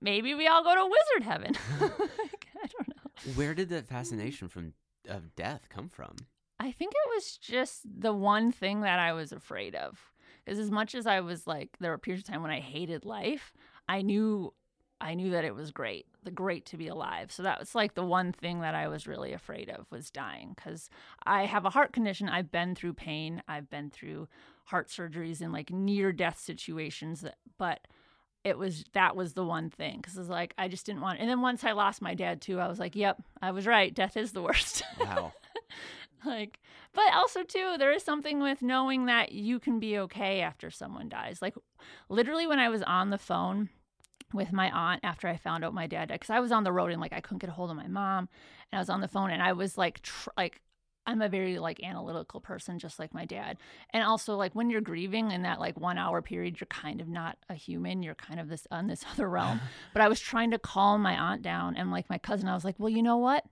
maybe 0.00 0.34
we 0.34 0.46
all 0.46 0.62
go 0.64 0.74
to 0.74 0.84
wizard 0.84 1.22
heaven 1.28 1.52
Like, 1.80 2.46
i 2.62 2.66
don't 2.66 2.88
know 2.88 3.32
Where 3.34 3.54
did 3.54 3.68
that 3.70 3.86
fascination 3.96 4.48
from 4.48 4.74
of 5.08 5.34
death 5.34 5.68
come 5.68 5.88
from? 5.88 6.14
I 6.60 6.70
think 6.70 6.92
it 6.92 7.10
was 7.16 7.36
just 7.38 7.80
the 7.84 8.12
one 8.12 8.52
thing 8.52 8.82
that 8.82 9.00
I 9.00 9.12
was 9.12 9.32
afraid 9.32 9.74
of. 9.74 9.98
Because 10.44 10.60
as 10.60 10.70
much 10.70 10.94
as 10.94 11.08
I 11.08 11.20
was 11.20 11.44
like, 11.46 11.70
there 11.80 11.90
were 11.90 11.98
periods 11.98 12.28
of 12.28 12.32
time 12.32 12.40
when 12.42 12.52
I 12.52 12.60
hated 12.60 13.04
life, 13.04 13.52
I 13.88 14.02
knew, 14.02 14.52
I 15.00 15.14
knew 15.14 15.30
that 15.30 15.44
it 15.44 15.54
was 15.54 15.70
great, 15.70 16.06
the 16.22 16.30
great 16.30 16.66
to 16.66 16.76
be 16.76 16.88
alive. 16.88 17.32
So 17.32 17.42
that 17.42 17.58
was 17.58 17.74
like 17.74 17.94
the 17.94 18.04
one 18.04 18.32
thing 18.32 18.60
that 18.60 18.74
I 18.74 18.88
was 18.88 19.06
really 19.06 19.32
afraid 19.32 19.68
of 19.68 19.86
was 19.90 20.10
dying. 20.10 20.52
Because 20.54 20.88
I 21.24 21.46
have 21.46 21.64
a 21.64 21.70
heart 21.70 21.92
condition. 21.92 22.28
I've 22.28 22.50
been 22.50 22.74
through 22.74 22.94
pain. 22.94 23.42
I've 23.48 23.68
been 23.70 23.90
through 23.90 24.28
heart 24.66 24.88
surgeries 24.88 25.40
and 25.40 25.52
like 25.52 25.70
near 25.70 26.12
death 26.12 26.38
situations. 26.38 27.22
That, 27.22 27.36
but 27.58 27.86
it 28.44 28.58
was 28.58 28.84
that 28.92 29.14
was 29.14 29.34
the 29.34 29.44
one 29.44 29.70
thing 29.70 29.98
because 29.98 30.16
it's 30.16 30.28
like 30.28 30.54
I 30.58 30.68
just 30.68 30.86
didn't 30.86 31.00
want. 31.00 31.20
And 31.20 31.28
then 31.28 31.40
once 31.40 31.64
I 31.64 31.72
lost 31.72 32.02
my 32.02 32.14
dad 32.14 32.40
too, 32.40 32.58
I 32.58 32.68
was 32.68 32.78
like, 32.78 32.96
yep, 32.96 33.22
I 33.40 33.52
was 33.52 33.66
right. 33.66 33.94
Death 33.94 34.16
is 34.16 34.32
the 34.32 34.42
worst. 34.42 34.82
Wow. 34.98 35.32
like 36.26 36.60
but 36.94 37.12
also 37.14 37.42
too 37.42 37.76
there 37.78 37.92
is 37.92 38.02
something 38.02 38.40
with 38.40 38.62
knowing 38.62 39.06
that 39.06 39.32
you 39.32 39.58
can 39.58 39.78
be 39.78 39.98
okay 39.98 40.40
after 40.40 40.70
someone 40.70 41.08
dies. 41.08 41.40
Like 41.42 41.54
literally 42.08 42.46
when 42.46 42.58
i 42.58 42.68
was 42.68 42.82
on 42.82 43.10
the 43.10 43.18
phone 43.18 43.68
with 44.32 44.52
my 44.52 44.70
aunt 44.70 45.00
after 45.02 45.28
i 45.28 45.36
found 45.36 45.64
out 45.64 45.74
my 45.74 45.86
dad 45.86 46.08
died 46.08 46.14
because 46.20 46.30
i 46.30 46.40
was 46.40 46.52
on 46.52 46.64
the 46.64 46.72
road 46.72 46.90
and 46.90 47.00
like 47.00 47.12
i 47.12 47.20
couldn't 47.20 47.38
get 47.38 47.50
a 47.50 47.52
hold 47.52 47.70
of 47.70 47.76
my 47.76 47.88
mom 47.88 48.28
and 48.70 48.78
i 48.78 48.78
was 48.78 48.88
on 48.88 49.00
the 49.00 49.08
phone 49.08 49.30
and 49.30 49.42
i 49.42 49.52
was 49.52 49.76
like 49.76 50.00
tr- 50.00 50.30
like 50.36 50.62
i'm 51.06 51.20
a 51.20 51.28
very 51.28 51.58
like 51.58 51.82
analytical 51.82 52.40
person 52.40 52.78
just 52.78 52.98
like 52.98 53.12
my 53.12 53.24
dad. 53.24 53.58
And 53.92 54.04
also 54.04 54.36
like 54.36 54.54
when 54.54 54.70
you're 54.70 54.80
grieving 54.80 55.32
in 55.32 55.42
that 55.42 55.58
like 55.58 55.78
one 55.78 55.98
hour 55.98 56.22
period 56.22 56.60
you're 56.60 56.66
kind 56.68 57.00
of 57.00 57.08
not 57.08 57.36
a 57.48 57.54
human 57.54 58.02
you're 58.02 58.14
kind 58.14 58.38
of 58.38 58.48
this 58.48 58.66
on 58.70 58.86
this 58.86 59.04
other 59.12 59.28
realm. 59.28 59.60
But 59.92 60.02
i 60.02 60.08
was 60.08 60.20
trying 60.20 60.52
to 60.52 60.58
calm 60.58 61.02
my 61.02 61.18
aunt 61.18 61.42
down 61.42 61.76
and 61.76 61.90
like 61.90 62.08
my 62.08 62.18
cousin 62.18 62.48
i 62.48 62.54
was 62.54 62.64
like 62.64 62.76
well 62.78 62.88
you 62.88 63.02
know 63.02 63.16
what? 63.16 63.44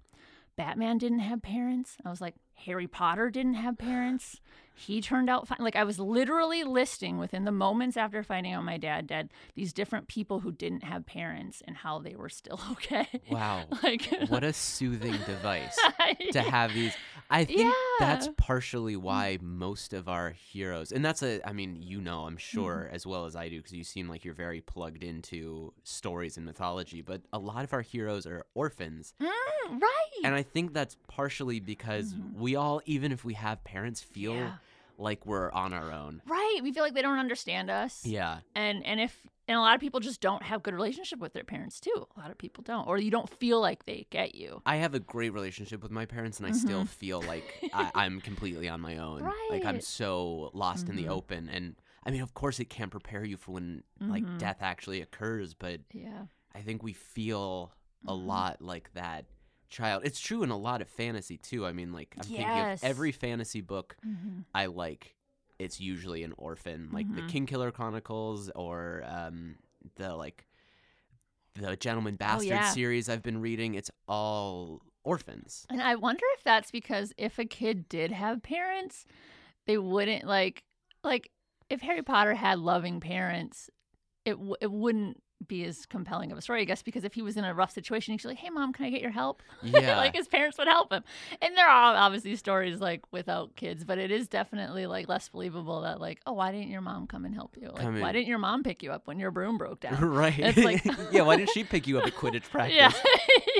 Batman 0.56 0.98
didn't 0.98 1.20
have 1.20 1.40
parents. 1.40 1.96
I 2.04 2.10
was 2.10 2.20
like, 2.20 2.34
Harry 2.66 2.86
Potter 2.86 3.30
didn't 3.30 3.54
have 3.54 3.78
parents. 3.78 4.40
He 4.74 5.00
turned 5.02 5.28
out 5.28 5.46
fine. 5.46 5.58
Like, 5.60 5.76
I 5.76 5.84
was 5.84 5.98
literally 5.98 6.64
listing 6.64 7.18
within 7.18 7.44
the 7.44 7.52
moments 7.52 7.96
after 7.98 8.22
finding 8.22 8.54
out 8.54 8.64
my 8.64 8.78
dad 8.78 9.06
dead 9.06 9.30
these 9.54 9.72
different 9.74 10.08
people 10.08 10.40
who 10.40 10.52
didn't 10.52 10.84
have 10.84 11.04
parents 11.04 11.62
and 11.66 11.76
how 11.76 11.98
they 11.98 12.14
were 12.16 12.30
still 12.30 12.58
okay. 12.72 13.06
Wow. 13.30 13.68
like, 13.82 14.08
What 14.28 14.42
a 14.42 14.52
soothing 14.54 15.16
device 15.26 15.78
to 16.32 16.40
have 16.42 16.72
these. 16.74 16.94
I 17.28 17.44
think 17.44 17.72
that's 18.00 18.28
partially 18.36 18.96
why 18.96 19.38
most 19.42 19.92
of 19.92 20.08
our 20.08 20.30
heroes, 20.30 20.90
and 20.92 21.04
that's 21.04 21.22
a, 21.22 21.46
I 21.46 21.52
mean, 21.52 21.76
you 21.80 22.00
know, 22.00 22.24
I'm 22.24 22.36
sure 22.38 22.60
Mm-hmm. 22.86 22.94
as 22.94 23.06
well 23.06 23.24
as 23.26 23.36
I 23.36 23.48
do, 23.48 23.58
because 23.58 23.72
you 23.72 23.84
seem 23.84 24.08
like 24.08 24.24
you're 24.24 24.34
very 24.34 24.60
plugged 24.60 25.02
into 25.04 25.72
stories 25.84 26.36
and 26.36 26.44
mythology, 26.46 27.00
but 27.02 27.20
a 27.32 27.38
lot 27.38 27.64
of 27.64 27.72
our 27.72 27.80
heroes 27.82 28.26
are 28.26 28.44
orphans. 28.54 29.14
Mm, 29.20 29.80
right. 29.80 30.24
And 30.24 30.34
I 30.34 30.42
think 30.42 30.72
that's 30.72 30.96
partially 31.08 31.60
because 31.60 32.14
we 32.34 32.56
all, 32.56 32.80
even 32.86 33.12
if 33.12 33.24
we 33.24 33.34
have 33.34 33.62
parents, 33.64 34.00
feel 34.00 34.32
Mm-hmm. 34.32 34.40
Yeah. 34.42 34.52
Like 35.00 35.26
we're 35.26 35.50
on 35.50 35.72
our 35.72 35.90
own. 35.90 36.22
right. 36.26 36.60
We 36.62 36.72
feel 36.72 36.82
like 36.82 36.94
they 36.94 37.02
don't 37.02 37.18
understand 37.18 37.70
us. 37.70 38.04
Yeah. 38.04 38.40
And 38.54 38.84
and 38.84 39.00
if 39.00 39.26
and 39.48 39.58
a 39.58 39.60
lot 39.60 39.74
of 39.74 39.80
people 39.80 39.98
just 39.98 40.20
don't 40.20 40.44
have 40.44 40.62
good 40.62 40.74
relationship 40.74 41.18
with 41.18 41.32
their 41.32 41.42
parents 41.42 41.80
too. 41.80 42.06
A 42.16 42.20
lot 42.20 42.30
of 42.30 42.38
people 42.38 42.62
don't, 42.62 42.86
or 42.86 42.98
you 42.98 43.10
don't 43.10 43.28
feel 43.28 43.60
like 43.60 43.84
they 43.84 44.06
get 44.10 44.36
you. 44.36 44.62
I 44.64 44.76
have 44.76 44.94
a 44.94 45.00
great 45.00 45.30
relationship 45.30 45.82
with 45.82 45.90
my 45.90 46.06
parents, 46.06 46.38
and 46.38 46.46
I 46.46 46.50
mm-hmm. 46.50 46.58
still 46.58 46.84
feel 46.84 47.20
like 47.22 47.68
I, 47.74 47.90
I'm 47.96 48.20
completely 48.20 48.68
on 48.68 48.80
my 48.80 48.98
own. 48.98 49.22
Right. 49.24 49.48
Like 49.50 49.64
I'm 49.64 49.80
so 49.80 50.50
lost 50.54 50.88
in 50.88 50.94
the 50.94 51.02
mm-hmm. 51.02 51.12
open, 51.12 51.48
and 51.48 51.74
I 52.04 52.10
mean, 52.10 52.22
of 52.22 52.34
course, 52.34 52.60
it 52.60 52.70
can 52.70 52.90
prepare 52.90 53.24
you 53.24 53.36
for 53.36 53.52
when 53.52 53.82
like 54.00 54.22
mm-hmm. 54.22 54.38
death 54.38 54.58
actually 54.60 55.00
occurs, 55.00 55.54
but 55.54 55.80
Yeah. 55.92 56.26
I 56.54 56.60
think 56.60 56.82
we 56.82 56.92
feel 56.92 57.72
a 58.06 58.14
lot 58.14 58.62
like 58.62 58.92
that 58.94 59.26
child. 59.70 60.02
It's 60.04 60.20
true 60.20 60.42
in 60.42 60.50
a 60.50 60.56
lot 60.56 60.82
of 60.82 60.88
fantasy 60.88 61.38
too. 61.38 61.64
I 61.64 61.72
mean, 61.72 61.92
like 61.92 62.14
I'm 62.18 62.24
thinking 62.24 62.46
of 62.46 62.84
every 62.84 63.12
fantasy 63.12 63.60
book 63.60 63.96
Mm-hmm. 64.06 64.40
I 64.54 64.66
like. 64.66 65.14
It's 65.58 65.78
usually 65.78 66.22
an 66.22 66.32
orphan, 66.38 66.88
like 66.90 67.14
the 67.14 67.20
Kingkiller 67.22 67.70
Chronicles 67.70 68.50
or 68.54 69.04
um, 69.06 69.56
the 69.96 70.14
like 70.16 70.46
the 71.54 71.76
Gentleman 71.76 72.16
Bastard 72.16 72.48
yeah. 72.48 72.70
series 72.70 73.10
I've 73.10 73.22
been 73.22 73.42
reading. 73.42 73.74
It's 73.74 73.90
all 74.08 74.80
orphans. 75.04 75.66
And 75.68 75.82
I 75.82 75.96
wonder 75.96 76.24
if 76.38 76.44
that's 76.44 76.70
because 76.70 77.12
if 77.18 77.38
a 77.38 77.44
kid 77.44 77.88
did 77.90 78.10
have 78.12 78.42
parents, 78.42 79.04
they 79.66 79.76
wouldn't 79.76 80.24
like 80.24 80.64
like 81.04 81.30
if 81.68 81.82
Harry 81.82 82.02
Potter 82.02 82.34
had 82.34 82.58
loving 82.58 83.00
parents, 83.00 83.68
it 84.24 84.32
w- 84.32 84.56
it 84.60 84.72
wouldn't 84.72 85.22
be 85.46 85.64
as 85.64 85.86
compelling 85.86 86.30
of 86.32 86.38
a 86.38 86.42
story, 86.42 86.60
I 86.60 86.64
guess, 86.64 86.82
because 86.82 87.04
if 87.04 87.14
he 87.14 87.22
was 87.22 87.36
in 87.36 87.44
a 87.44 87.54
rough 87.54 87.72
situation, 87.72 88.12
he's 88.12 88.24
like, 88.24 88.38
"Hey, 88.38 88.50
mom, 88.50 88.72
can 88.72 88.84
I 88.86 88.90
get 88.90 89.00
your 89.00 89.10
help?" 89.10 89.42
Yeah. 89.62 89.96
like 89.96 90.14
his 90.14 90.28
parents 90.28 90.58
would 90.58 90.66
help 90.68 90.92
him. 90.92 91.02
And 91.40 91.56
there 91.56 91.68
are 91.68 91.94
obviously 91.96 92.36
stories 92.36 92.80
like 92.80 93.02
without 93.12 93.56
kids, 93.56 93.84
but 93.84 93.98
it 93.98 94.10
is 94.10 94.28
definitely 94.28 94.86
like 94.86 95.08
less 95.08 95.28
believable 95.28 95.82
that 95.82 96.00
like, 96.00 96.20
"Oh, 96.26 96.32
why 96.34 96.52
didn't 96.52 96.68
your 96.68 96.80
mom 96.82 97.06
come 97.06 97.24
and 97.24 97.34
help 97.34 97.56
you? 97.60 97.70
Like, 97.70 98.00
why 98.00 98.12
didn't 98.12 98.28
your 98.28 98.38
mom 98.38 98.62
pick 98.62 98.82
you 98.82 98.92
up 98.92 99.06
when 99.06 99.18
your 99.18 99.30
broom 99.30 99.58
broke 99.58 99.80
down?" 99.80 100.00
right. 100.04 100.38
It's 100.38 100.58
like- 100.58 100.84
yeah, 101.12 101.22
why 101.22 101.36
didn't 101.36 101.50
she 101.50 101.64
pick 101.64 101.86
you 101.86 101.98
up 101.98 102.06
at 102.06 102.14
Quidditch 102.14 102.50
practice? 102.50 102.76
yeah, 102.76 102.92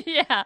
yeah. 0.07 0.43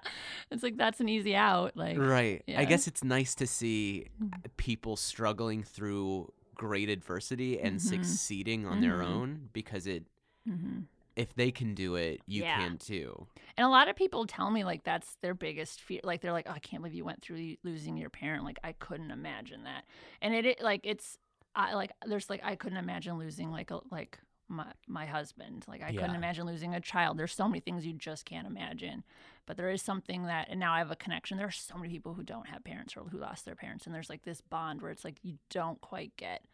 It's 0.50 0.62
like 0.62 0.76
that's 0.76 1.00
an 1.00 1.08
easy 1.08 1.34
out. 1.34 1.76
Like, 1.76 1.98
Right. 1.98 2.42
Yeah. 2.46 2.60
I 2.60 2.64
guess 2.64 2.86
it's 2.86 3.02
nice 3.02 3.34
to 3.36 3.46
see 3.46 4.08
mm. 4.22 4.30
people 4.56 4.96
struggling 4.96 5.62
through 5.62 6.32
great 6.54 6.88
adversity 6.88 7.58
and 7.60 7.76
Mm-hmm. 7.76 7.88
succeeding 7.88 8.66
on 8.66 8.80
their 8.80 8.98
mm-hmm. 8.98 9.12
own 9.12 9.48
because 9.52 9.86
it 9.86 10.04
mm-hmm. 10.48 10.80
If 11.16 11.34
they 11.34 11.50
can 11.50 11.74
do 11.74 11.94
it, 11.94 12.20
you 12.26 12.42
Yeah. 12.42 12.58
can 12.58 12.78
too. 12.78 13.26
And 13.56 13.64
a 13.64 13.70
lot 13.70 13.88
of 13.88 13.96
people 13.96 14.26
tell 14.26 14.50
me 14.50 14.64
like 14.64 14.82
that's 14.84 15.16
their 15.22 15.34
biggest 15.34 15.80
fear. 15.80 16.00
Like 16.02 16.20
they're 16.20 16.32
like, 16.32 16.46
oh, 16.48 16.52
I 16.52 16.58
can't 16.58 16.82
believe 16.82 16.94
you 16.94 17.04
went 17.04 17.22
through 17.22 17.56
losing 17.62 17.96
your 17.96 18.10
parent. 18.10 18.44
Like 18.44 18.58
I 18.64 18.72
couldn't 18.72 19.10
imagine 19.10 19.64
that. 19.64 19.84
And 20.20 20.34
it, 20.34 20.44
it 20.44 20.60
like 20.62 20.80
it's 20.84 21.18
I 21.54 21.74
like 21.74 21.92
there's 22.06 22.28
like 22.28 22.40
I 22.44 22.56
couldn't 22.56 22.78
imagine 22.78 23.18
losing 23.18 23.50
like 23.50 23.70
a 23.70 23.80
like 23.90 24.18
my 24.48 24.66
my 24.88 25.06
husband. 25.06 25.64
Like 25.68 25.82
I 25.82 25.92
couldn't 25.92 26.16
imagine 26.16 26.46
losing 26.46 26.74
a 26.74 26.80
child. 26.80 27.16
There's 27.16 27.32
so 27.32 27.46
many 27.48 27.60
things 27.60 27.86
you 27.86 27.92
just 27.92 28.24
can't 28.24 28.46
imagine. 28.46 29.04
But 29.46 29.56
there 29.56 29.70
is 29.70 29.82
something 29.82 30.24
that 30.24 30.48
and 30.50 30.58
now 30.58 30.72
I 30.72 30.78
have 30.78 30.90
a 30.90 30.96
connection. 30.96 31.38
There 31.38 31.46
are 31.46 31.50
so 31.52 31.76
many 31.76 31.90
people 31.90 32.14
who 32.14 32.24
don't 32.24 32.48
have 32.48 32.64
parents 32.64 32.96
or 32.96 33.04
who 33.04 33.18
lost 33.18 33.44
their 33.44 33.54
parents 33.54 33.86
and 33.86 33.94
there's 33.94 34.10
like 34.10 34.24
this 34.24 34.40
bond 34.40 34.82
where 34.82 34.90
it's 34.90 35.04
like 35.04 35.18
you 35.22 35.38
don't 35.48 35.80
quite 35.80 36.16
get 36.16 36.44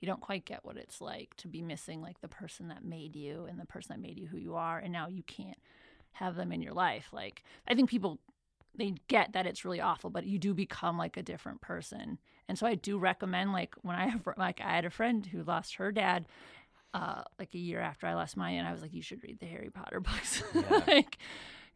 you 0.00 0.06
don't 0.06 0.20
quite 0.20 0.44
get 0.44 0.64
what 0.64 0.76
it's 0.76 1.00
like 1.00 1.34
to 1.36 1.48
be 1.48 1.62
missing 1.62 2.00
like 2.00 2.20
the 2.20 2.28
person 2.28 2.68
that 2.68 2.84
made 2.84 3.14
you 3.14 3.46
and 3.48 3.60
the 3.60 3.66
person 3.66 3.94
that 3.94 4.00
made 4.00 4.18
you 4.18 4.26
who 4.26 4.38
you 4.38 4.54
are 4.54 4.78
and 4.78 4.92
now 4.92 5.06
you 5.08 5.22
can't 5.22 5.58
have 6.12 6.36
them 6.36 6.52
in 6.52 6.62
your 6.62 6.72
life. 6.72 7.08
Like 7.12 7.44
I 7.68 7.74
think 7.74 7.90
people 7.90 8.18
they 8.74 8.94
get 9.08 9.32
that 9.32 9.46
it's 9.46 9.64
really 9.64 9.80
awful, 9.80 10.10
but 10.10 10.26
you 10.26 10.38
do 10.38 10.54
become 10.54 10.96
like 10.96 11.16
a 11.16 11.22
different 11.22 11.60
person. 11.60 12.18
And 12.48 12.58
so 12.58 12.66
I 12.66 12.76
do 12.76 12.98
recommend 12.98 13.52
like 13.52 13.74
when 13.82 13.96
I 13.96 14.08
have 14.08 14.26
like 14.36 14.60
I 14.60 14.74
had 14.74 14.84
a 14.84 14.90
friend 14.90 15.24
who 15.26 15.42
lost 15.42 15.76
her 15.76 15.92
dad 15.92 16.26
uh 16.92 17.22
like 17.38 17.54
a 17.54 17.58
year 17.58 17.80
after 17.80 18.06
I 18.06 18.14
lost 18.14 18.36
mine 18.36 18.56
and 18.56 18.66
I 18.66 18.72
was 18.72 18.82
like 18.82 18.92
you 18.94 19.02
should 19.02 19.22
read 19.22 19.38
the 19.38 19.46
Harry 19.46 19.70
Potter 19.70 20.00
books. 20.00 20.42
Yeah. 20.54 20.80
like 20.86 21.18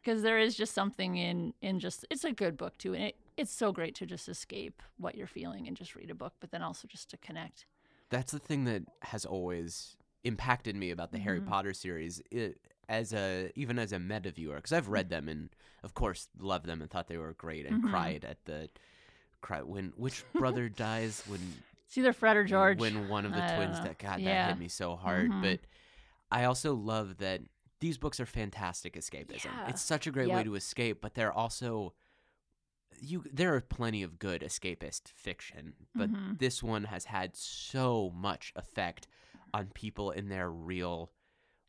because 0.02 0.22
there 0.22 0.38
is 0.38 0.56
just 0.56 0.74
something 0.74 1.16
in 1.16 1.54
in 1.62 1.78
just 1.78 2.04
it's 2.10 2.24
a 2.24 2.32
good 2.32 2.56
book 2.56 2.76
too 2.78 2.94
and 2.94 3.04
it, 3.04 3.16
it's 3.36 3.52
so 3.52 3.72
great 3.72 3.94
to 3.96 4.06
just 4.06 4.28
escape 4.28 4.82
what 4.96 5.14
you're 5.14 5.26
feeling 5.26 5.66
and 5.68 5.76
just 5.76 5.94
read 5.94 6.10
a 6.10 6.14
book 6.14 6.34
but 6.40 6.50
then 6.50 6.62
also 6.62 6.88
just 6.88 7.10
to 7.10 7.16
connect. 7.18 7.66
That's 8.10 8.32
the 8.32 8.38
thing 8.38 8.64
that 8.64 8.82
has 9.02 9.24
always 9.24 9.96
impacted 10.24 10.76
me 10.76 10.90
about 10.90 11.12
the 11.12 11.18
Harry 11.18 11.40
Mhm. 11.40 11.48
Potter 11.48 11.72
series. 11.72 12.20
It, 12.30 12.60
as 12.88 13.12
a 13.14 13.50
even 13.54 13.78
as 13.78 13.92
a 13.92 13.98
meta 13.98 14.30
viewer, 14.30 14.56
because 14.56 14.72
I've 14.72 14.88
read 14.88 15.08
them 15.08 15.28
and 15.28 15.48
of 15.82 15.94
course 15.94 16.28
loved 16.38 16.66
them 16.66 16.82
and 16.82 16.90
thought 16.90 17.08
they 17.08 17.16
were 17.16 17.32
great 17.34 17.64
and 17.66 17.82
Mhm. 17.82 17.90
cried 17.90 18.24
at 18.24 18.44
the 18.44 18.68
cry 19.40 19.62
when 19.62 19.92
which 19.96 20.24
brother 20.34 20.68
dies 20.68 21.22
when 21.26 21.40
It's 21.86 21.98
either 21.98 22.12
Fred 22.12 22.36
or 22.36 22.44
George. 22.44 22.78
when 22.78 23.08
one 23.08 23.24
of 23.24 23.32
the 23.32 23.44
I 23.44 23.56
twins 23.56 23.78
that 23.80 23.98
God 23.98 24.22
that 24.24 24.48
hit 24.48 24.58
me 24.58 24.68
so 24.68 24.96
hard. 24.96 25.30
Mhm. 25.30 25.42
But 25.42 25.60
I 26.30 26.44
also 26.44 26.74
love 26.74 27.18
that 27.18 27.42
these 27.80 27.98
books 27.98 28.18
are 28.20 28.26
fantastic 28.26 28.94
escapism. 28.94 29.44
Yeah. 29.44 29.68
It's 29.68 29.82
such 29.82 30.06
a 30.06 30.10
great 30.10 30.30
way 30.30 30.42
to 30.44 30.54
escape, 30.54 31.00
but 31.00 31.14
they're 31.14 31.32
also 31.32 31.94
you 33.00 33.24
there 33.32 33.54
are 33.54 33.60
plenty 33.60 34.02
of 34.02 34.18
good 34.18 34.42
escapist 34.42 35.12
fiction, 35.14 35.74
but 35.94 36.10
Mhm. 36.10 36.38
this 36.38 36.62
one 36.62 36.84
has 36.84 37.06
had 37.06 37.36
so 37.36 38.10
much 38.14 38.52
effect 38.56 39.06
on 39.52 39.68
people 39.74 40.10
in 40.10 40.28
their 40.28 40.50
real 40.50 41.12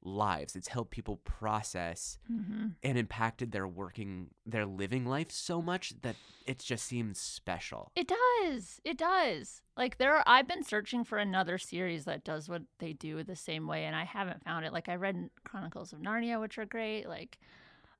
lives. 0.02 0.56
It's 0.56 0.68
helped 0.68 0.92
people 0.92 1.18
process 1.18 2.18
hmm 2.28 2.70
and 2.84 2.98
impacted 2.98 3.52
their 3.52 3.68
working 3.68 4.30
their 4.46 4.66
living 4.66 5.06
life 5.06 5.32
so 5.32 5.62
much 5.62 6.00
that 6.02 6.16
it 6.46 6.60
just 6.60 6.86
seems 6.86 7.20
special. 7.20 7.92
It 7.96 8.08
does. 8.08 8.80
It 8.84 8.98
does. 9.00 9.64
Like 9.76 9.98
there 9.98 10.14
are 10.16 10.24
I've 10.28 10.48
been 10.48 10.64
searching 10.64 11.04
for 11.04 11.18
another 11.18 11.58
series 11.58 12.06
that 12.06 12.24
does 12.24 12.48
what 12.48 12.62
they 12.78 12.94
do 12.94 13.24
the 13.24 13.36
same 13.36 13.66
way 13.66 13.86
and 13.86 13.96
I 13.96 14.04
haven't 14.04 14.44
found 14.44 14.66
it. 14.66 14.74
Like 14.74 14.90
I 14.90 14.96
read 14.96 15.30
Chronicles 15.44 15.92
of 15.94 16.00
Narnia 16.00 16.40
which 16.40 16.58
are 16.60 16.66
great. 16.66 17.08
Like 17.08 17.40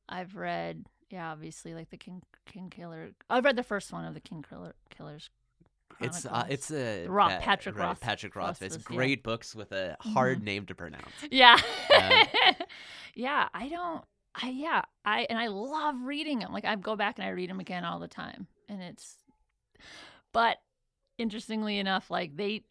I've 0.08 0.36
read 0.36 0.86
yeah, 1.16 1.32
obviously 1.32 1.74
like 1.74 1.90
the 1.90 1.98
King 1.98 2.22
King 2.46 2.70
Killer. 2.70 3.12
I've 3.30 3.46
read 3.46 3.56
the 3.56 3.64
first 3.64 3.94
one 3.94 4.04
of 4.04 4.14
the 4.14 4.20
King 4.20 4.44
Killer 4.48 4.76
Killers. 4.90 5.30
It's 6.02 6.26
uh, 6.26 6.46
it's 6.50 6.72
a 6.72 7.08
Roth- 7.08 7.30
that- 7.30 7.42
Patrick 7.42 7.78
right, 7.78 7.86
Roth- 7.86 8.02
Patrick 8.02 8.36
Roth. 8.36 8.62
It's 8.62 8.76
Rothfuss, 8.76 8.92
yeah. 8.92 8.98
great 8.98 9.24
books 9.24 9.56
with 9.56 9.72
a 9.72 9.96
hard 10.02 10.44
name 10.44 10.66
to 10.66 10.76
pronounce. 10.76 11.06
Yeah. 11.32 11.58
Um, 11.96 12.56
yeah, 13.16 13.48
I 13.54 13.70
don't 13.70 14.04
I 14.36 14.50
yeah, 14.50 14.82
I 15.06 15.26
and 15.30 15.40
I 15.40 15.48
love 15.48 15.96
reading 16.04 16.40
them. 16.40 16.52
Like 16.52 16.66
I 16.66 16.76
go 16.76 16.98
back 16.98 17.18
and 17.18 17.26
I 17.26 17.30
read 17.30 17.50
them 17.50 17.62
again 17.62 17.86
all 17.86 18.00
the 18.00 18.10
time. 18.10 18.48
And 18.68 18.82
it's 18.82 19.16
but 20.34 20.58
interestingly 21.18 21.80
enough, 21.80 22.12
like 22.12 22.36
they 22.36 22.64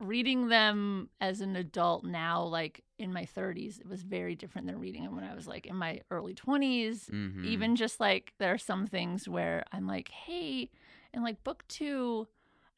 reading 0.00 0.48
them 0.48 1.08
as 1.20 1.40
an 1.40 1.56
adult 1.56 2.04
now 2.04 2.42
like 2.42 2.84
in 2.98 3.12
my 3.12 3.24
30s, 3.24 3.78
it 3.78 3.86
was 3.88 4.02
very 4.02 4.34
different 4.34 4.66
than 4.66 4.78
reading 4.78 5.04
them 5.04 5.14
when 5.14 5.24
I 5.24 5.34
was 5.34 5.46
like 5.46 5.66
in 5.66 5.76
my 5.76 6.00
early 6.10 6.34
20s. 6.34 7.08
Mhm. 7.12 7.44
Even 7.44 7.76
just 7.76 8.00
like 8.00 8.32
there 8.38 8.52
are 8.52 8.58
some 8.58 8.86
things 8.86 9.28
where 9.28 9.64
I'm 9.72 9.86
like, 9.86 10.08
"Hey, 10.08 10.70
in 11.14 11.22
like 11.22 11.42
book 11.44 11.64
2, 11.68 12.26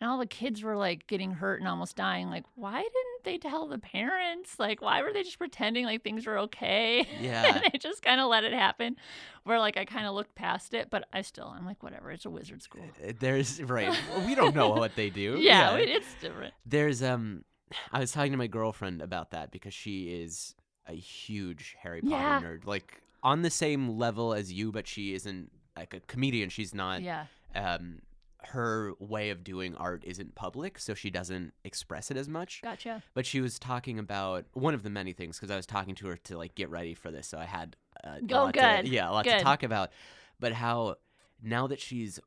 and 0.00 0.08
all 0.10 0.18
the 0.18 0.26
kids 0.26 0.62
were 0.62 0.76
like 0.76 1.06
getting 1.06 1.32
hurt 1.32 1.60
and 1.60 1.68
almost 1.68 1.96
dying. 1.96 2.28
Like, 2.30 2.44
why 2.54 2.80
didn't 2.82 3.09
they 3.24 3.38
tell 3.38 3.66
the 3.66 3.78
parents? 3.78 4.58
Like, 4.58 4.80
why 4.82 5.02
were 5.02 5.12
they 5.12 5.22
just 5.22 5.38
pretending 5.38 5.84
like 5.86 6.02
things 6.02 6.26
were 6.26 6.38
okay? 6.40 7.06
Yeah. 7.20 7.54
and 7.56 7.64
they 7.72 7.78
just 7.78 8.02
kind 8.02 8.20
of 8.20 8.28
let 8.28 8.44
it 8.44 8.52
happen. 8.52 8.96
Where 9.44 9.58
like 9.58 9.76
I 9.76 9.84
kind 9.84 10.06
of 10.06 10.14
looked 10.14 10.34
past 10.34 10.74
it, 10.74 10.88
but 10.90 11.04
I 11.12 11.22
still, 11.22 11.46
I'm 11.46 11.64
like, 11.66 11.82
whatever. 11.82 12.10
It's 12.10 12.24
a 12.26 12.30
wizard 12.30 12.62
school. 12.62 12.82
Uh, 13.06 13.12
There's 13.18 13.62
right. 13.62 13.96
We 14.26 14.34
don't 14.34 14.54
know 14.54 14.70
what 14.70 14.94
they 14.96 15.10
do. 15.10 15.36
Yeah, 15.40 15.76
it- 15.76 15.88
it's 15.88 16.14
different. 16.20 16.54
There's 16.66 17.02
um 17.02 17.44
I 17.92 18.00
was 18.00 18.12
talking 18.12 18.32
to 18.32 18.38
my 18.38 18.48
girlfriend 18.48 19.00
about 19.02 19.30
that 19.30 19.50
because 19.52 19.72
she 19.74 20.08
is 20.22 20.54
a 20.86 20.92
huge 20.94 21.76
Harry 21.82 22.00
Potter 22.02 22.12
Yeah. 22.14 22.40
nerd. 22.42 22.66
Like 22.66 23.00
on 23.22 23.42
the 23.42 23.50
same 23.50 23.98
level 23.98 24.34
as 24.34 24.52
you, 24.52 24.72
but 24.72 24.86
she 24.86 25.14
isn't 25.14 25.50
like 25.76 25.94
a 25.94 26.00
comedian. 26.00 26.48
She's 26.48 26.74
not 26.74 27.00
Yeah. 27.02 27.26
um 27.54 28.00
her 28.48 28.92
way 28.98 29.30
of 29.30 29.44
doing 29.44 29.74
art 29.76 30.02
isn't 30.06 30.34
public, 30.34 30.78
so 30.78 30.94
she 30.94 31.10
doesn't 31.10 31.52
express 31.64 32.10
it 32.10 32.16
as 32.16 32.28
much. 32.28 32.62
Gotcha. 32.62 33.02
But 33.14 33.26
she 33.26 33.40
was 33.40 33.58
talking 33.58 33.98
about 33.98 34.46
one 34.52 34.74
of 34.74 34.82
the 34.82 34.90
many 34.90 35.12
things 35.12 35.36
because 35.38 35.50
I 35.50 35.56
was 35.56 35.66
talking 35.66 35.94
to 35.96 36.06
her 36.08 36.16
to 36.24 36.38
like 36.38 36.54
get 36.54 36.70
ready 36.70 36.94
for 36.94 37.10
this, 37.10 37.26
so 37.28 37.38
I 37.38 37.44
had 37.44 37.76
uh, 38.04 38.08
a 38.10 38.34
Oh, 38.34 38.44
lot 38.44 38.54
good, 38.54 38.84
To, 38.84 38.88
yeah, 38.88 39.08
a 39.08 39.12
lot 39.12 39.24
to 39.26 39.40
talk 39.40 39.62
about. 39.62 39.90
But 40.38 40.52
how 40.54 40.96
now 41.42 41.66
that 41.66 41.80
she's 41.80 42.18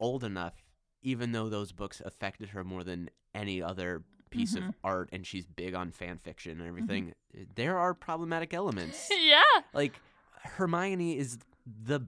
old 0.00 0.24
enough, 0.24 0.54
even 1.02 1.32
though 1.32 1.48
those 1.48 1.72
books 1.72 2.00
affected 2.04 2.50
her 2.50 2.64
more 2.64 2.82
than 2.84 3.10
any 3.34 3.62
other 3.62 4.02
piece 4.30 4.54
Mhm. 4.56 4.68
of 4.68 4.74
art, 4.84 5.08
and 5.12 5.26
she's 5.26 5.46
big 5.46 5.74
on 5.74 5.90
fan 5.90 6.18
fiction 6.18 6.60
and 6.60 6.68
everything, 6.68 7.14
there 7.54 7.78
are 7.78 7.94
problematic 7.94 8.52
elements. 8.54 9.10
yeah. 9.20 9.42
like 9.72 10.00
Hermione 10.42 11.16
is 11.18 11.38
the 11.66 12.00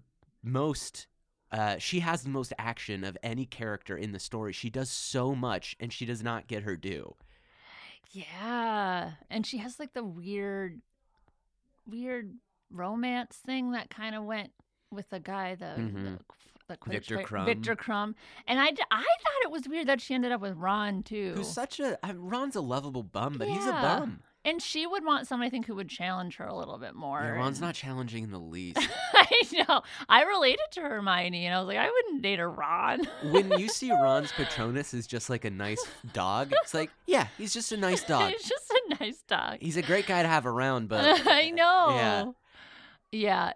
most. 0.42 1.06
Uh, 1.52 1.78
she 1.78 2.00
has 2.00 2.22
the 2.22 2.28
most 2.30 2.52
action 2.58 3.02
of 3.04 3.18
any 3.22 3.44
character 3.44 3.96
in 3.96 4.12
the 4.12 4.20
story. 4.20 4.52
She 4.52 4.70
does 4.70 4.88
so 4.90 5.34
much, 5.34 5.74
and 5.80 5.92
she 5.92 6.06
does 6.06 6.22
not 6.22 6.46
get 6.46 6.62
her 6.62 6.76
due. 6.76 7.14
Yeah. 8.12 9.12
And 9.30 9.46
she 9.46 9.58
has 9.58 9.78
like 9.78 9.92
the 9.92 10.04
weird, 10.04 10.80
weird 11.86 12.34
romance 12.70 13.36
thing 13.36 13.72
that 13.72 13.90
kind 13.90 14.14
of 14.14 14.24
went 14.24 14.52
with 14.90 15.08
the 15.10 15.20
guy, 15.20 15.54
the, 15.54 15.64
Mhm. 15.76 16.18
the, 16.68 16.76
the 16.76 16.90
Victor 16.90 17.14
player- 17.16 17.26
Krum. 17.26 17.44
Viktor 17.46 17.76
Krum. 17.76 18.14
And 18.46 18.58
I, 18.60 18.66
I 18.66 19.02
thought 19.02 19.44
it 19.44 19.50
was 19.50 19.68
weird 19.68 19.86
that 19.88 20.00
she 20.00 20.14
ended 20.14 20.32
up 20.32 20.40
with 20.40 20.56
Ron 20.56 21.02
too. 21.02 21.34
Who's 21.36 21.48
such 21.52 21.78
a 21.80 21.98
I- 22.04 22.12
Ron's 22.12 22.56
a 22.56 22.60
lovable 22.60 23.02
bum, 23.02 23.38
but 23.38 23.48
he's 23.48 23.66
a 23.66 23.72
bum. 23.72 24.22
And 24.44 24.60
she 24.62 24.86
would 24.86 25.04
want 25.04 25.26
someone 25.26 25.46
I 25.46 25.50
think 25.50 25.66
who 25.66 25.74
would 25.74 25.88
challenge 25.88 26.36
her 26.36 26.46
a 26.46 26.54
little 26.56 26.78
bit 26.78 26.94
more. 26.94 27.20
Yeah, 27.22 27.30
Ron's 27.32 27.60
not 27.60 27.74
challenging 27.74 28.24
in 28.24 28.30
the 28.30 28.38
least. 28.56 28.78
I 29.14 29.26
know. 29.68 29.82
I 30.08 30.22
related 30.22 30.64
to 30.72 30.80
Hermione, 30.80 31.44
and 31.46 31.54
I 31.54 31.58
was 31.58 31.68
like, 31.68 31.76
I 31.78 31.90
wouldn't 31.90 32.22
date 32.22 32.38
a 32.40 32.46
Ron. 32.46 33.00
when 33.30 33.50
you 33.58 33.68
see 33.70 33.90
Ron's 33.92 34.32
Patronus 34.32 34.94
is 34.94 35.06
just 35.06 35.28
like 35.30 35.44
a 35.44 35.50
nice 35.50 35.84
dog, 36.12 36.52
it's 36.62 36.74
like, 36.74 36.90
yeah, 37.06 37.26
he's 37.38 37.52
just 37.52 37.72
a 37.72 37.76
nice 37.76 38.02
dog. 38.04 38.30
He's 38.30 38.42
just 38.48 38.70
a 38.70 38.94
nice 39.00 39.22
dog. 39.28 39.58
He's 39.60 39.76
a 39.76 39.82
great 39.82 40.06
guy 40.06 40.22
to 40.22 40.28
have 40.28 40.46
around, 40.46 40.88
but 40.88 41.26
I 41.26 41.50
know. 41.50 41.86
Yeah. 41.90 42.24
Yeah. 43.12 43.52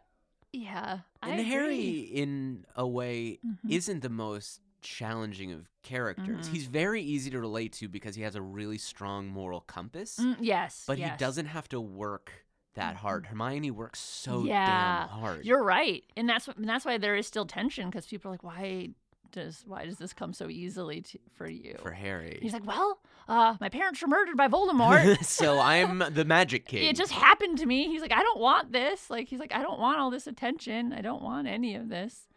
Yeah. 0.52 0.98
I 1.22 1.30
and 1.30 1.40
Harry, 1.46 1.74
agree. 1.74 2.00
in 2.14 2.64
a 2.76 2.86
way, 2.86 3.38
Mhm. 3.44 3.58
isn't 3.70 4.02
the 4.02 4.08
most 4.10 4.60
challenging 4.84 5.50
of 5.52 5.68
characters. 5.82 6.48
Mhm. 6.48 6.52
He's 6.52 6.66
very 6.66 7.02
easy 7.02 7.30
to 7.30 7.40
relate 7.40 7.72
to 7.74 7.88
because 7.88 8.14
he 8.14 8.22
has 8.22 8.36
a 8.36 8.42
really 8.42 8.78
strong 8.78 9.26
moral 9.26 9.60
compass, 9.62 10.18
Mm, 10.20 10.36
yes. 10.40 10.84
but 10.86 10.98
yes. 10.98 11.10
he 11.10 11.16
doesn't 11.16 11.46
have 11.46 11.68
to 11.70 11.80
work 11.80 12.30
that 12.74 12.96
hard. 12.96 13.26
Hermione 13.26 13.70
works 13.72 13.98
so 14.00 14.44
Yeah, 14.44 15.06
damn 15.06 15.08
hard. 15.20 15.44
You're 15.44 15.62
right, 15.64 16.04
and 16.16 16.28
that's 16.28 16.46
and 16.48 16.68
that's 16.68 16.84
why 16.84 16.98
there 16.98 17.16
is 17.16 17.26
still 17.26 17.46
tension 17.46 17.88
because 17.90 18.06
people 18.06 18.28
are 18.28 18.34
like, 18.34 18.44
why 18.44 18.90
does 19.32 19.64
why 19.66 19.84
does 19.84 19.98
this 19.98 20.12
come 20.12 20.32
so 20.32 20.48
easily 20.48 21.00
to, 21.02 21.18
for 21.34 21.48
you? 21.48 21.76
for 21.82 21.90
Harry. 21.90 22.38
He's 22.40 22.52
like, 22.52 22.64
well, 22.66 23.00
uh, 23.26 23.56
my 23.60 23.68
parents 23.68 24.00
were 24.02 24.06
murdered 24.08 24.36
by 24.36 24.46
Voldemort. 24.48 25.24
so 25.24 25.58
I'm 25.58 26.04
the 26.10 26.24
magic 26.24 26.66
king. 26.72 26.84
it 26.86 26.94
just 26.96 27.10
happened 27.12 27.58
to 27.58 27.66
me. 27.66 27.88
He's 27.88 28.00
like, 28.02 28.12
I 28.12 28.22
don't 28.22 28.38
want 28.40 28.70
this. 28.72 29.10
Like, 29.10 29.28
he's 29.28 29.40
like, 29.40 29.52
I 29.52 29.62
don't 29.62 29.80
want 29.80 29.98
all 29.98 30.10
this 30.10 30.26
attention. 30.28 30.92
I 30.92 31.00
don't 31.00 31.22
want 31.22 31.46
any 31.48 31.74
of 31.74 31.88
this. 31.88 32.28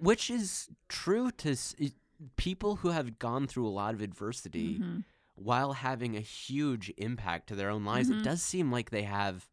Which 0.00 0.30
is 0.30 0.68
true 0.88 1.30
to 1.32 1.50
s- 1.52 1.74
people 2.36 2.76
who 2.76 2.88
have 2.90 3.18
gone 3.18 3.46
through 3.46 3.66
a 3.66 3.70
lot 3.70 3.94
of 3.94 4.00
adversity 4.00 4.78
Mhm. 4.78 5.04
while 5.36 5.72
having 5.74 6.16
a 6.16 6.20
huge 6.20 6.92
impact 6.96 7.48
to 7.48 7.54
their 7.54 7.70
own 7.70 7.84
lives. 7.84 8.08
Mhm. 8.10 8.18
It 8.20 8.24
does 8.24 8.42
seem 8.42 8.72
like 8.72 8.90
they 8.90 9.02
have 9.04 9.48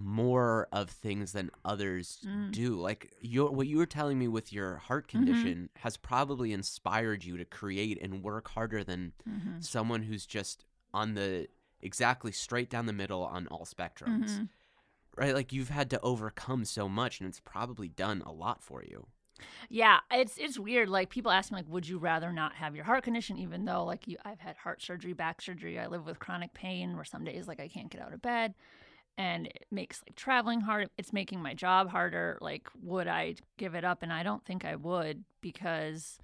more 0.00 0.68
of 0.70 0.90
things 0.90 1.32
than 1.32 1.50
others 1.64 2.20
Mm. 2.24 2.52
do. 2.52 2.76
Like 2.80 3.12
your 3.20 3.50
what 3.50 3.66
you 3.66 3.78
were 3.78 3.86
telling 3.86 4.18
me 4.18 4.28
with 4.28 4.52
your 4.52 4.76
heart 4.76 5.08
Mm-hmm. 5.08 5.24
condition 5.26 5.70
has 5.76 5.96
probably 5.96 6.52
inspired 6.52 7.24
you 7.24 7.36
to 7.36 7.44
create 7.44 7.98
and 8.00 8.22
work 8.22 8.48
harder 8.48 8.84
than 8.84 9.12
Mhm. 9.28 9.64
someone 9.64 10.02
who's 10.04 10.24
just 10.24 10.64
on 10.94 11.14
the 11.14 11.48
exactly 11.80 12.30
straight 12.32 12.70
down 12.70 12.86
the 12.86 12.92
middle 12.92 13.24
on 13.24 13.46
all 13.48 13.64
spectrums. 13.64 14.30
Mhm. 14.30 14.48
Right? 15.16 15.34
Like 15.34 15.52
you've 15.52 15.70
had 15.70 15.90
to 15.90 16.00
overcome 16.00 16.64
so 16.64 16.88
much 16.88 17.20
and 17.20 17.28
it's 17.28 17.40
probably 17.40 17.88
done 17.88 18.22
a 18.22 18.30
lot 18.32 18.62
for 18.62 18.84
you. 18.84 19.08
Yeah, 19.68 19.98
it's 20.10 20.36
it's 20.38 20.58
weird. 20.58 20.88
Like 20.88 21.10
people 21.10 21.30
ask 21.30 21.50
me, 21.50 21.56
like, 21.58 21.68
would 21.68 21.88
you 21.88 21.98
rather 21.98 22.32
not 22.32 22.54
have 22.54 22.74
your 22.74 22.84
heart 22.84 23.04
condition, 23.04 23.38
even 23.38 23.64
though 23.64 23.84
like 23.84 24.06
you, 24.08 24.16
I've 24.24 24.40
had 24.40 24.56
heart 24.56 24.82
surgery, 24.82 25.12
back 25.12 25.40
surgery. 25.42 25.78
I 25.78 25.86
live 25.86 26.06
with 26.06 26.18
chronic 26.18 26.54
pain, 26.54 26.94
where 26.96 27.04
some 27.04 27.24
days 27.24 27.46
like 27.48 27.60
I 27.60 27.68
can't 27.68 27.90
get 27.90 28.00
out 28.02 28.12
of 28.12 28.22
bed, 28.22 28.54
and 29.16 29.46
it 29.46 29.66
makes 29.70 30.02
like 30.06 30.16
traveling 30.16 30.60
hard. 30.62 30.90
It's 30.98 31.12
making 31.12 31.42
my 31.42 31.54
job 31.54 31.90
harder. 31.90 32.38
Like, 32.40 32.68
would 32.82 33.08
I 33.08 33.36
give 33.56 33.74
it 33.74 33.84
up? 33.84 34.02
And 34.02 34.12
I 34.12 34.22
don't 34.22 34.44
think 34.44 34.64
I 34.64 34.76
would 34.76 35.24
because 35.40 36.18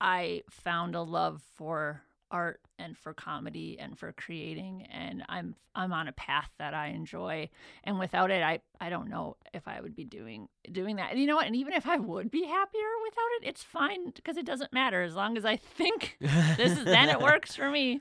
I 0.00 0.42
found 0.50 0.94
a 0.94 1.02
love 1.02 1.42
for 1.54 2.02
art 2.30 2.60
and 2.78 2.96
for 2.96 3.14
comedy 3.14 3.78
and 3.78 3.98
for 3.98 4.12
creating 4.12 4.86
and 4.92 5.22
I'm 5.28 5.54
I'm 5.74 5.92
on 5.92 6.08
a 6.08 6.12
path 6.12 6.50
that 6.58 6.74
I 6.74 6.88
enjoy 6.88 7.48
and 7.84 7.98
without 7.98 8.30
it 8.30 8.42
I 8.42 8.60
I 8.80 8.90
don't 8.90 9.08
know 9.08 9.36
if 9.54 9.66
I 9.66 9.80
would 9.80 9.96
be 9.96 10.04
doing 10.04 10.48
doing 10.70 10.96
that. 10.96 11.10
And 11.10 11.20
you 11.20 11.26
know 11.26 11.36
what? 11.36 11.46
And 11.46 11.56
even 11.56 11.72
if 11.72 11.86
I 11.86 11.96
would 11.96 12.30
be 12.30 12.44
happier 12.44 12.88
without 13.04 13.28
it, 13.40 13.48
it's 13.48 13.62
fine 13.62 14.10
because 14.10 14.36
it 14.36 14.46
doesn't 14.46 14.72
matter 14.72 15.02
as 15.02 15.14
long 15.14 15.36
as 15.36 15.44
I 15.44 15.56
think 15.76 16.16
this 16.20 16.78
is 16.78 16.84
then 16.84 17.08
it 17.08 17.20
works 17.20 17.54
for 17.54 17.70
me. 17.70 18.00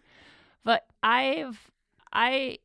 But 0.64 0.86
I've 1.02 1.72
I 2.12 2.60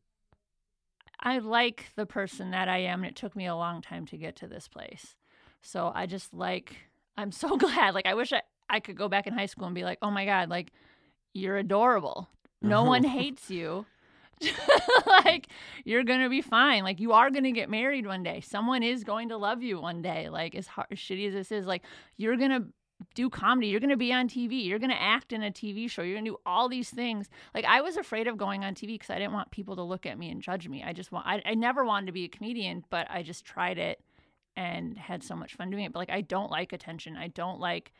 I 1.21 1.39
like 1.39 1.87
the 1.97 2.07
person 2.07 2.51
that 2.53 2.69
I 2.69 2.79
am 2.79 3.03
and 3.03 3.11
it 3.11 3.17
took 3.17 3.37
me 3.37 3.47
a 3.47 3.55
long 3.55 3.83
time 3.83 4.07
to 4.07 4.17
get 4.17 4.37
to 4.37 4.47
this 4.47 4.69
place. 4.69 5.17
So 5.63 5.93
I 5.95 6.07
just 6.07 6.33
like 6.35 6.77
I'm 7.17 7.33
so 7.33 7.57
glad. 7.59 7.95
Like 7.95 8.07
I 8.07 8.15
wish 8.15 8.33
I 8.33 8.43
I 8.69 8.81
could 8.81 8.97
go 8.97 9.09
back 9.09 9.27
in 9.27 9.33
high 9.35 9.47
school 9.47 9.67
and 9.67 9.75
be 9.75 9.83
like, 9.83 9.99
"Oh 10.01 10.13
my 10.13 10.25
god, 10.25 10.49
like 10.49 10.73
you're 11.33 11.57
adorable. 11.57 12.29
No 12.63 12.81
oh. 12.81 12.85
one 12.85 13.05
hates 13.05 13.51
you." 13.51 13.87
like 15.07 15.49
you're 15.85 16.05
gonna 16.05 16.29
be 16.29 16.41
fine. 16.41 16.83
Like 16.83 17.01
you 17.01 17.13
are 17.13 17.31
gonna 17.31 17.53
get 17.53 17.69
married 17.69 18.07
one 18.07 18.23
day. 18.23 18.41
Someone 18.41 18.83
is 18.83 19.05
going 19.05 19.29
to 19.29 19.37
love 19.37 19.63
you 19.63 19.81
one 19.81 20.03
day. 20.03 20.29
Like 20.29 20.55
as, 20.55 20.67
hard, 20.67 20.89
as 20.91 20.99
shitty 20.99 21.29
as 21.29 21.35
this 21.35 21.53
is 21.53 21.67
like 21.67 21.83
you're 22.17 22.37
gonna 22.37 22.67
do 23.15 23.29
comedy. 23.29 23.69
You're 23.69 23.81
gonna 23.81 23.97
be 23.97 24.13
on 24.13 24.29
tv 24.29 24.65
you're 24.65 24.79
gonna 24.79 24.95
act 24.95 25.33
in 25.33 25.43
a 25.43 25.51
tv 25.51 25.91
show. 25.91 26.03
You're 26.03 26.17
gonna 26.17 26.31
do 26.31 26.39
all 26.47 26.69
these 26.69 26.91
things. 26.91 27.29
Like 27.55 27.65
i 27.67 27.81
was 27.81 27.97
afraid 27.97 28.27
of 28.27 28.37
going 28.39 28.65
on 28.65 28.75
tv 28.75 28.89
because 28.89 29.11
i 29.11 29.19
didn't 29.19 29.33
want 29.33 29.51
people 29.51 29.77
to 29.77 29.83
look 29.83 30.07
at 30.07 30.19
me 30.19 30.31
and 30.31 30.41
judge 30.41 30.69
me. 30.69 30.83
I 30.83 30.93
just 30.93 31.13
want 31.13 31.27
I, 31.27 31.43
I 31.45 31.55
never 31.55 31.85
wanted 31.85 32.07
to 32.07 32.13
be 32.13 32.25
a 32.25 32.29
comedian 32.29 32.85
but 32.91 33.07
i 33.11 33.23
just 33.23 33.45
tried 33.45 33.79
it 33.79 34.01
and 34.57 34.99
had 34.99 35.23
so 35.23 35.37
much 35.37 35.55
fun 35.55 35.71
doing 35.71 35.85
it. 35.85 35.93
But 35.93 36.01
like 36.01 36.11
i 36.11 36.23
don't 36.23 36.51
like 36.51 36.73
attention. 36.73 37.17
I 37.17 37.29
don't 37.29 37.61
like 37.61 37.93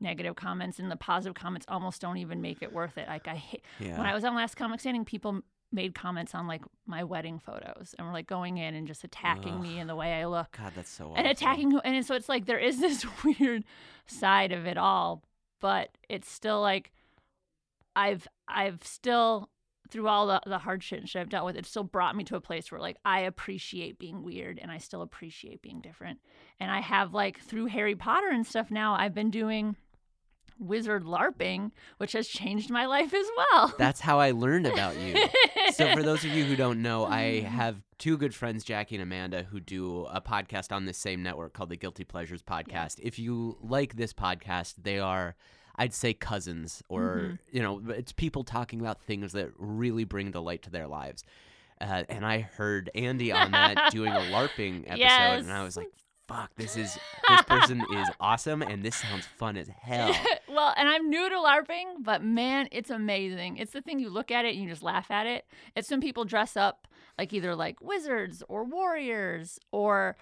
negative 0.00 0.36
comments 0.36 0.78
and 0.78 0.90
the 0.90 0.96
positive 0.96 1.34
comments 1.34 1.64
almost 1.68 2.00
don't 2.02 2.18
even 2.18 2.40
make 2.42 2.60
it 2.62 2.72
worth 2.72 2.98
it 2.98 3.08
like 3.08 3.26
i 3.26 3.34
hate 3.34 3.64
Yeah. 3.80 3.96
when 3.96 4.06
I 4.06 4.14
was 4.14 4.24
on 4.24 4.34
Last 4.34 4.54
Comic 4.56 4.80
Standing, 4.80 5.04
people 5.04 5.40
made 5.72 5.94
comments 5.94 6.34
on 6.34 6.46
like 6.46 6.62
my 6.86 7.02
wedding 7.02 7.38
photos 7.40 7.94
and 7.98 8.06
were 8.06 8.12
like 8.12 8.26
going 8.26 8.58
in 8.58 8.74
and 8.74 8.86
just 8.86 9.02
attacking 9.04 9.60
me 9.60 9.78
and 9.78 9.90
the 9.90 9.96
way 9.96 10.12
I 10.14 10.26
look 10.26 10.56
God, 10.56 10.72
that's 10.76 10.90
so. 10.90 11.12
and 11.16 11.26
attacking 11.26 11.78
and 11.84 12.04
so 12.06 12.14
it's 12.14 12.28
like 12.28 12.46
there 12.46 12.58
is 12.58 12.78
this 12.86 13.04
weird 13.24 13.64
side 14.06 14.52
of 14.52 14.66
it 14.66 14.76
all, 14.78 15.24
but 15.60 15.90
it's 16.08 16.30
still 16.30 16.60
like 16.60 16.92
I've 17.94 18.26
I've 18.48 18.80
still 18.84 19.50
through 19.90 20.08
all 20.08 20.26
the, 20.26 20.40
the 20.46 20.58
hardship 20.58 21.00
and 21.00 21.10
I've 21.14 21.28
dealt 21.28 21.46
with, 21.46 21.56
it 21.56 21.64
still 21.64 21.84
brought 21.84 22.16
me 22.16 22.24
to 22.24 22.36
a 22.36 22.40
place 22.40 22.70
where 22.72 22.80
like 22.80 22.96
I 23.04 23.20
appreciate 23.20 23.98
being 23.98 24.22
weird 24.22 24.58
and 24.60 24.70
I 24.70 24.78
still 24.78 25.00
appreciate 25.02 25.62
being 25.62 25.80
different. 25.80 26.18
And 26.58 26.70
I 26.70 26.80
have 26.80 27.14
like 27.14 27.38
through 27.40 27.66
Harry 27.66 27.94
Potter 27.94 28.28
and 28.30 28.46
stuff 28.46 28.70
now, 28.70 28.94
I've 28.94 29.14
been 29.14 29.30
doing 29.30 29.76
wizard 30.58 31.04
LARPing, 31.04 31.70
which 31.98 32.12
has 32.12 32.26
changed 32.28 32.70
my 32.70 32.86
life 32.86 33.12
as 33.14 33.26
well. 33.36 33.74
That's 33.78 34.00
how 34.00 34.18
I 34.20 34.30
learned 34.32 34.66
about 34.66 34.96
you. 34.98 35.14
so 35.72 35.92
for 35.94 36.02
those 36.02 36.24
of 36.24 36.30
you 36.32 36.44
who 36.44 36.56
don't 36.56 36.82
know, 36.82 37.04
I 37.04 37.42
Mm-hmm. 37.44 37.46
have 37.56 37.82
two 37.98 38.16
good 38.16 38.34
friends, 38.34 38.64
Jackie 38.64 38.96
and 38.96 39.02
Amanda, 39.02 39.42
who 39.44 39.60
do 39.60 40.06
a 40.06 40.20
podcast 40.20 40.70
on 40.72 40.84
this 40.86 40.98
same 40.98 41.22
network 41.22 41.52
called 41.54 41.70
the 41.70 41.76
Guilty 41.76 42.04
Pleasures 42.04 42.42
Podcast. 42.42 43.00
If 43.02 43.18
you 43.18 43.56
like 43.62 43.96
this 43.96 44.12
podcast, 44.12 44.74
they 44.82 44.98
are 44.98 45.34
I'd 45.78 45.92
say 45.92 46.14
cousins 46.14 46.82
or 46.88 47.02
Mm-hmm. 47.16 47.34
you 47.56 47.62
know, 47.62 47.82
it's 47.88 48.12
people 48.12 48.44
talking 48.44 48.80
about 48.80 49.00
things 49.02 49.32
that 49.32 49.50
really 49.58 50.04
bring 50.04 50.30
delight 50.30 50.62
to 50.62 50.70
their 50.70 50.86
lives. 50.86 51.22
Uh, 51.80 52.04
and 52.08 52.24
I 52.24 52.40
heard 52.40 52.88
Andy 52.94 53.30
on 53.32 53.50
that 53.50 53.90
doing 53.92 54.10
a 54.10 54.20
LARPing 54.20 54.84
episode, 54.86 55.44
and 55.44 55.52
I 55.52 55.62
was 55.62 55.76
like, 55.76 55.88
"Fuck, 56.26 56.50
this 56.56 56.74
is 56.78 56.96
this 57.28 57.42
person 57.42 57.84
is 57.94 58.08
awesome, 58.18 58.62
and 58.62 58.82
this 58.82 58.96
sounds 58.96 59.26
fun 59.26 59.58
as 59.58 59.68
hell." 59.68 60.14
Well, 60.56 60.74
and 60.76 60.88
I'm 60.88 61.10
new 61.10 61.28
to 61.28 61.36
LARPing, 61.36 62.02
but 62.02 62.24
man, 62.24 62.68
it's 62.72 62.90
amazing. 62.90 63.58
It's 63.58 63.72
the 63.72 63.82
thing 63.82 64.00
you 64.00 64.08
look 64.08 64.30
at 64.30 64.44
it 64.44 64.54
and 64.54 64.64
you 64.64 64.68
just 64.68 64.82
laugh 64.82 65.10
at 65.10 65.26
it. 65.26 65.44
It's 65.76 65.90
when 65.90 66.00
people 66.00 66.24
dress 66.24 66.56
up 66.56 66.88
like 67.18 67.32
either 67.32 67.54
like 67.54 67.80
wizards 67.80 68.42
or 68.48 68.64
warriors 68.64 69.58
or 69.70 70.16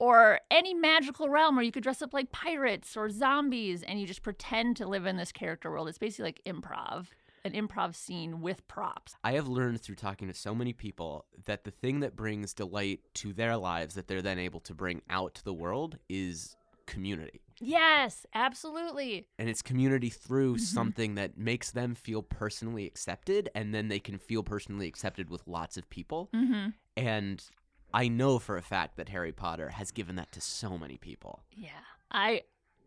or 0.00 0.40
any 0.50 0.74
magical 0.74 1.28
realm 1.28 1.56
where 1.56 1.64
you 1.64 1.72
could 1.72 1.82
dress 1.82 2.02
up 2.02 2.14
like 2.14 2.30
pirates 2.30 2.96
or 2.96 3.10
zombies 3.10 3.82
and 3.82 4.00
you 4.00 4.06
just 4.06 4.22
pretend 4.22 4.76
to 4.76 4.86
live 4.86 5.06
in 5.06 5.16
this 5.16 5.32
character 5.32 5.70
world. 5.70 5.88
It's 5.88 5.98
basically 5.98 6.26
like 6.26 6.42
improv, 6.46 7.08
an 7.44 7.52
improv 7.52 7.96
scene 7.96 8.40
with 8.40 8.66
props. 8.68 9.16
I 9.24 9.32
have 9.32 9.48
learned 9.48 9.80
through 9.80 9.96
talking 9.96 10.28
to 10.28 10.34
so 10.34 10.54
many 10.54 10.72
people 10.72 11.24
that 11.46 11.64
the 11.64 11.72
thing 11.72 12.00
that 12.00 12.14
brings 12.14 12.54
delight 12.54 13.00
to 13.14 13.32
their 13.32 13.56
lives 13.56 13.96
that 13.96 14.06
they're 14.06 14.22
then 14.22 14.38
able 14.38 14.60
to 14.60 14.74
bring 14.74 15.02
out 15.10 15.34
to 15.34 15.44
the 15.44 15.54
world 15.54 15.98
is 16.08 16.56
community. 16.86 17.42
Yes, 17.60 18.26
absolutely. 18.34 19.26
And 19.38 19.48
it's 19.48 19.62
community 19.62 20.10
through 20.10 20.58
something 20.58 21.14
that 21.16 21.36
makes 21.38 21.70
them 21.70 21.94
feel 21.94 22.22
personally 22.22 22.86
accepted, 22.86 23.48
and 23.54 23.74
then 23.74 23.88
they 23.88 23.98
can 23.98 24.18
feel 24.18 24.42
personally 24.42 24.86
accepted 24.86 25.30
with 25.30 25.46
lots 25.46 25.76
of 25.76 25.88
people. 25.90 26.30
Mhm. 26.32 26.74
And 26.96 27.44
I 27.92 28.08
know 28.08 28.38
for 28.38 28.56
a 28.56 28.62
fact 28.62 28.96
that 28.96 29.08
Harry 29.08 29.32
Potter 29.32 29.70
has 29.70 29.90
given 29.90 30.16
that 30.16 30.30
to 30.32 30.40
so 30.40 30.76
many 30.78 30.98
people. 30.98 31.42
Yeah, 31.52 31.80
I 32.10 32.42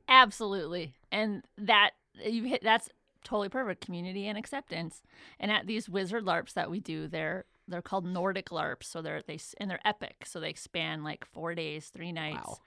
absolutely, 0.08 0.94
and 1.12 1.44
that 1.58 1.92
you 2.24 2.44
hit 2.44 2.62
that's 2.64 2.90
totally 3.24 3.50
perfect. 3.50 3.84
Community 3.86 4.28
and 4.28 4.38
acceptance, 4.38 5.02
and 5.40 5.52
at 5.52 5.68
these 5.68 5.90
wizard 5.90 6.24
larps 6.24 6.54
that 6.54 6.70
we 6.70 6.80
do, 6.80 7.08
they're 7.08 7.46
they're 7.68 7.82
called 7.82 8.06
Nordic 8.06 8.52
larps, 8.52 8.88
so 8.88 9.02
they're 9.02 9.22
they 9.22 9.40
and 9.58 9.70
they're 9.70 9.86
epic, 9.86 10.26
so 10.26 10.40
they 10.40 10.54
span 10.54 11.04
like 11.04 11.26
four 11.26 11.56
days, 11.56 11.90
three 11.90 12.12
nights, 12.12 12.48
Wow. 12.48 12.58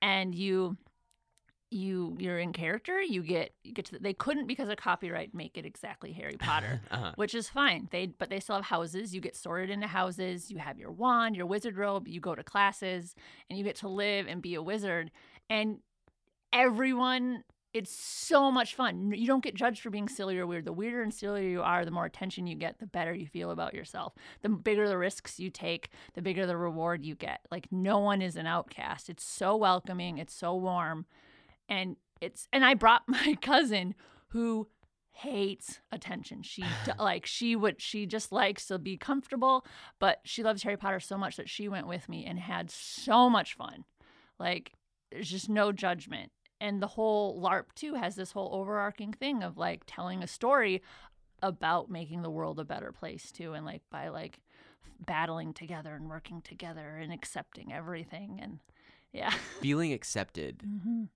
and 0.00 0.34
you 0.34 0.76
you 1.72 2.16
you're 2.18 2.38
in 2.38 2.52
character. 2.52 3.00
You 3.00 3.22
get 3.22 3.54
you 3.64 3.72
get 3.72 3.86
to 3.86 3.92
the, 3.92 3.98
they 3.98 4.12
couldn't 4.14 4.46
because 4.46 4.68
of 4.68 4.76
copyright 4.76 5.34
make 5.34 5.56
it 5.56 5.64
exactly 5.64 6.12
Harry 6.12 6.36
Potter 6.38 6.80
Uh-huh. 6.90 7.12
which 7.16 7.34
is 7.34 7.48
fine. 7.48 7.88
They 7.90 8.06
but 8.06 8.30
they 8.30 8.40
still 8.40 8.56
have 8.56 8.64
houses. 8.66 9.14
You 9.14 9.20
get 9.20 9.36
sorted 9.36 9.70
into 9.70 9.86
houses. 9.86 10.50
You 10.50 10.58
have 10.58 10.78
your 10.78 10.90
wand, 10.92 11.36
your 11.36 11.46
wizard 11.46 11.76
robe. 11.76 12.06
You 12.08 12.20
go 12.20 12.34
to 12.34 12.42
classes, 12.42 13.14
and 13.48 13.58
you 13.58 13.64
get 13.64 13.76
to 13.76 13.88
live 13.88 14.26
and 14.28 14.42
be 14.42 14.54
a 14.54 14.62
wizard. 14.62 15.10
And 15.50 15.78
everyone, 16.52 17.44
it's 17.72 17.94
so 17.94 18.50
much 18.50 18.74
fun. 18.74 19.12
You 19.12 19.26
don't 19.26 19.42
get 19.42 19.54
judged 19.54 19.80
for 19.80 19.88
being 19.90 20.08
silly 20.08 20.38
or 20.38 20.46
weird. 20.46 20.66
The 20.66 20.72
weirder 20.72 21.02
and 21.02 21.12
sillier 21.12 21.48
you 21.48 21.62
are, 21.62 21.84
the 21.84 21.90
more 21.90 22.04
attention 22.04 22.46
you 22.46 22.54
get, 22.54 22.78
the 22.78 22.86
better 22.86 23.14
you 23.14 23.26
feel 23.26 23.50
about 23.50 23.72
yourself. 23.74 24.12
The 24.42 24.50
bigger 24.50 24.88
the 24.88 24.98
risks 24.98 25.40
you 25.40 25.48
take, 25.50 25.88
the 26.14 26.20
bigger 26.22 26.46
the 26.46 26.56
reward 26.56 27.04
you 27.04 27.14
get. 27.14 27.40
Like 27.50 27.68
no 27.70 27.98
one 27.98 28.20
is 28.20 28.36
an 28.36 28.46
outcast. 28.46 29.08
It's 29.08 29.24
so 29.24 29.56
welcoming. 29.56 30.18
It's 30.18 30.34
so 30.34 30.54
warm, 30.54 31.06
and 31.68 31.96
it's 32.20 32.48
and 32.52 32.64
I 32.64 32.74
brought 32.74 33.02
my 33.08 33.36
cousin 33.40 33.94
who 34.28 34.68
hates 35.14 35.80
attention. 35.90 36.42
She 36.42 36.64
like 36.98 37.26
she 37.26 37.54
would 37.56 37.80
she 37.80 38.06
just 38.06 38.32
likes 38.32 38.66
to 38.66 38.78
be 38.78 38.96
comfortable, 38.96 39.64
but 39.98 40.20
she 40.24 40.42
loves 40.42 40.62
Harry 40.62 40.76
Potter 40.76 41.00
so 41.00 41.16
much 41.18 41.36
that 41.36 41.48
she 41.48 41.68
went 41.68 41.86
with 41.86 42.08
me 42.08 42.24
and 42.24 42.38
had 42.38 42.70
so 42.70 43.28
much 43.28 43.54
fun. 43.54 43.84
Like 44.38 44.72
there's 45.10 45.30
just 45.30 45.48
no 45.48 45.72
judgment. 45.72 46.32
And 46.60 46.80
the 46.80 46.86
whole 46.86 47.42
LARP 47.42 47.74
too 47.74 47.94
has 47.94 48.14
this 48.14 48.32
whole 48.32 48.50
overarching 48.54 49.12
thing 49.12 49.42
of 49.42 49.58
like 49.58 49.82
telling 49.86 50.22
a 50.22 50.28
story 50.28 50.80
about 51.42 51.90
making 51.90 52.22
the 52.22 52.30
world 52.30 52.60
a 52.60 52.64
better 52.64 52.92
place 52.92 53.32
too 53.32 53.52
and 53.52 53.66
like 53.66 53.82
by 53.90 54.08
like 54.08 54.38
battling 55.04 55.52
together 55.52 55.94
and 55.96 56.08
working 56.08 56.40
together 56.40 56.96
and 56.96 57.12
accepting 57.12 57.72
everything 57.72 58.38
and 58.40 58.60
yeah. 59.12 59.32
Feeling 59.60 59.92
accepted 59.92 60.62
Mhm. 60.66 61.08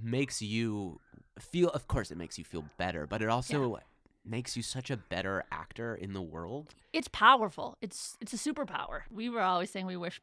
Makes 0.00 0.42
you 0.42 1.00
feel, 1.38 1.68
of 1.70 1.88
course, 1.88 2.10
it 2.10 2.16
makes 2.16 2.38
you 2.38 2.44
feel 2.44 2.64
better, 2.78 3.06
but 3.06 3.22
it 3.22 3.28
also 3.28 3.78
makes 4.24 4.56
you 4.56 4.62
such 4.62 4.90
a 4.90 4.96
better 4.96 5.44
actor 5.52 5.94
in 5.94 6.12
the 6.12 6.22
world. 6.22 6.74
it's 6.92 7.08
powerful. 7.08 7.76
It's 7.80 8.16
it's 8.20 8.32
a 8.32 8.36
superpower. 8.36 9.02
We 9.10 9.28
were 9.28 9.42
always 9.42 9.70
saying 9.70 9.86
we 9.86 9.96
wish 9.96 10.20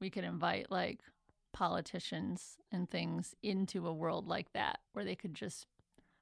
we 0.00 0.10
could 0.10 0.24
invite 0.24 0.70
like 0.70 1.00
politicians 1.52 2.56
and 2.72 2.88
things 2.88 3.34
into 3.42 3.86
a 3.86 3.92
world 3.92 4.28
like 4.28 4.52
that 4.52 4.78
where 4.92 5.04
they 5.04 5.14
could 5.14 5.34
just 5.34 5.66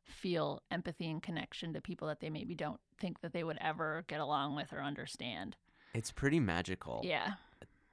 feel 0.03 0.63
empathy 0.71 1.11
and 1.11 1.23
connection 1.23 1.73
to 1.75 1.81
people 1.81 2.09
that 2.09 2.21
they 2.21 2.31
maybe 2.31 2.55
don't 2.55 2.81
think 2.99 3.21
that 3.21 3.33
they 3.33 3.45
would 3.45 3.59
ever 3.61 4.05
get 4.09 4.21
along 4.21 4.57
with 4.57 4.73
or 4.73 4.81
understand. 4.81 5.57
It's 5.95 6.11
pretty 6.11 6.41
magical. 6.41 7.03
Yeah. 7.05 7.35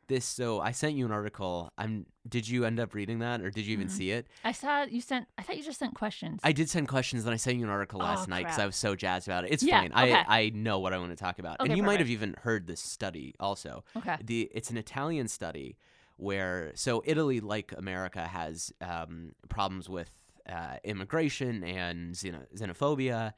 This 0.08 0.26
so 0.26 0.60
I 0.60 0.72
sent 0.72 0.96
you 0.96 1.06
an 1.06 1.12
article. 1.12 1.72
I'm 1.78 2.06
did 2.28 2.48
you 2.48 2.66
end 2.66 2.80
up 2.80 2.94
reading 2.94 3.20
that 3.20 3.42
or 3.42 3.50
did 3.50 3.66
you 3.66 3.74
even 3.74 3.88
Mhm. 3.88 3.92
see 3.92 4.12
it? 4.12 4.28
I 4.44 4.52
saw 4.52 4.84
you 4.84 5.00
sent 5.00 5.28
I 5.38 5.44
thought 5.44 5.56
you 5.58 5.64
just 5.64 5.80
sent 5.80 5.96
questions. 5.96 6.42
I 6.44 6.52
did 6.52 6.70
send 6.70 6.90
questions, 6.90 7.24
then 7.24 7.34
I 7.34 7.38
sent 7.38 7.58
you 7.58 7.64
an 7.64 7.70
article 7.70 8.02
last 8.02 8.28
Oh, 8.28 8.30
night 8.30 8.46
because. 8.46 8.60
I 8.60 8.66
was 8.66 8.76
so 8.76 8.96
jazzed 8.96 9.28
about 9.30 9.46
it. 9.46 9.52
It's 9.52 9.64
Yeah, 9.64 9.80
fine. 9.80 9.94
okay. 9.94 10.24
I 10.28 10.40
I 10.46 10.50
know 10.50 10.80
what 10.80 10.92
I 10.94 10.98
want 10.98 11.12
to 11.12 11.16
talk 11.16 11.40
about, 11.40 11.58
and 11.62 11.70
Okay, 11.70 11.78
you 11.78 11.84
might 11.84 12.00
have 12.00 12.10
even 12.10 12.36
heard 12.42 12.68
this 12.68 12.82
study 12.82 13.34
also. 13.40 13.86
okay. 13.96 14.18
The 14.22 14.50
it's 14.54 14.70
an 14.70 14.78
Italian 14.78 15.28
study 15.30 15.78
where 16.18 16.74
so 16.76 17.02
Italy, 17.06 17.40
like 17.40 17.74
America, 17.78 18.28
has 18.28 18.74
um, 18.82 19.32
problems 19.48 19.88
with 19.90 20.12
uh, 20.50 20.78
immigration 20.84 21.64
and 21.64 22.14
xeno- 22.14 22.46
xenophobia, 22.56 23.34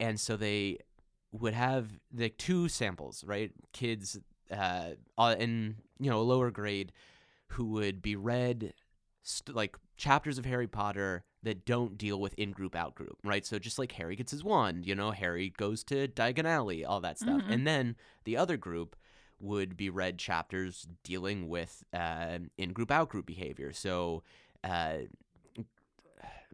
and 0.00 0.18
so 0.18 0.36
they 0.38 0.78
would 1.32 1.52
have 1.52 1.98
like 2.14 2.38
two 2.38 2.68
samples, 2.68 3.22
right? 3.24 3.52
Kids 3.72 4.18
uh, 4.50 4.90
uh, 5.16 5.34
in 5.38 5.76
you 5.98 6.10
know 6.10 6.20
a 6.20 6.22
lower 6.22 6.50
grade 6.50 6.92
who 7.48 7.64
would 7.66 8.02
be 8.02 8.14
read 8.16 8.72
st- 9.22 9.56
like 9.56 9.76
chapters 9.96 10.38
of 10.38 10.44
Harry 10.44 10.66
Potter 10.66 11.24
that 11.42 11.64
don't 11.64 11.96
deal 11.96 12.20
with 12.20 12.34
in 12.34 12.50
group 12.52 12.74
out 12.76 12.94
group, 12.94 13.16
right? 13.24 13.46
So 13.46 13.58
just 13.58 13.78
like 13.78 13.92
Harry 13.92 14.16
gets 14.16 14.32
his 14.32 14.42
wand, 14.44 14.86
you 14.86 14.94
know, 14.94 15.12
Harry 15.12 15.50
goes 15.56 15.84
to 15.84 16.08
Diagon 16.08 16.44
Alley, 16.46 16.84
all 16.84 17.00
that 17.00 17.18
stuff, 17.18 17.42
Mhm. 17.42 17.50
and 17.52 17.66
then 17.66 17.96
the 18.24 18.36
other 18.36 18.56
group 18.56 18.96
would 19.40 19.76
be 19.76 19.88
read 19.88 20.18
chapters 20.18 20.86
dealing 21.04 21.48
with 21.48 21.84
uh, 21.92 22.38
in 22.56 22.72
group 22.72 22.90
out 22.90 23.08
group 23.08 23.26
behavior. 23.26 23.72
So. 23.72 24.22
Uh, 24.64 25.02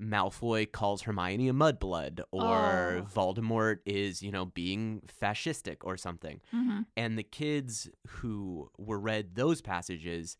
Malfoy 0.01 0.71
calls 0.71 1.03
Hermione 1.03 1.49
a 1.49 1.53
mudblood, 1.53 2.21
or 2.33 3.03
Oh. 3.05 3.09
Voldemort 3.15 3.79
is, 3.87 4.23
you 4.23 4.33
know, 4.33 4.47
being 4.47 5.03
fascistic 5.23 5.79
or 5.83 5.97
something. 5.97 6.41
hmm 6.51 6.81
And 6.97 7.19
the 7.19 7.23
kids 7.23 7.89
who 8.07 8.71
were 8.79 8.99
read 9.01 9.35
those 9.35 9.61
passages, 9.61 10.37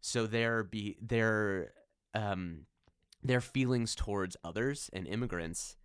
so 0.00 0.26
their 0.26 0.62
be 0.64 0.96
their 1.00 1.72
um 2.14 2.66
their 3.22 3.40
feelings 3.40 3.94
towards 3.94 4.36
others 4.44 4.88
and 4.92 5.06
immigrants 5.08 5.76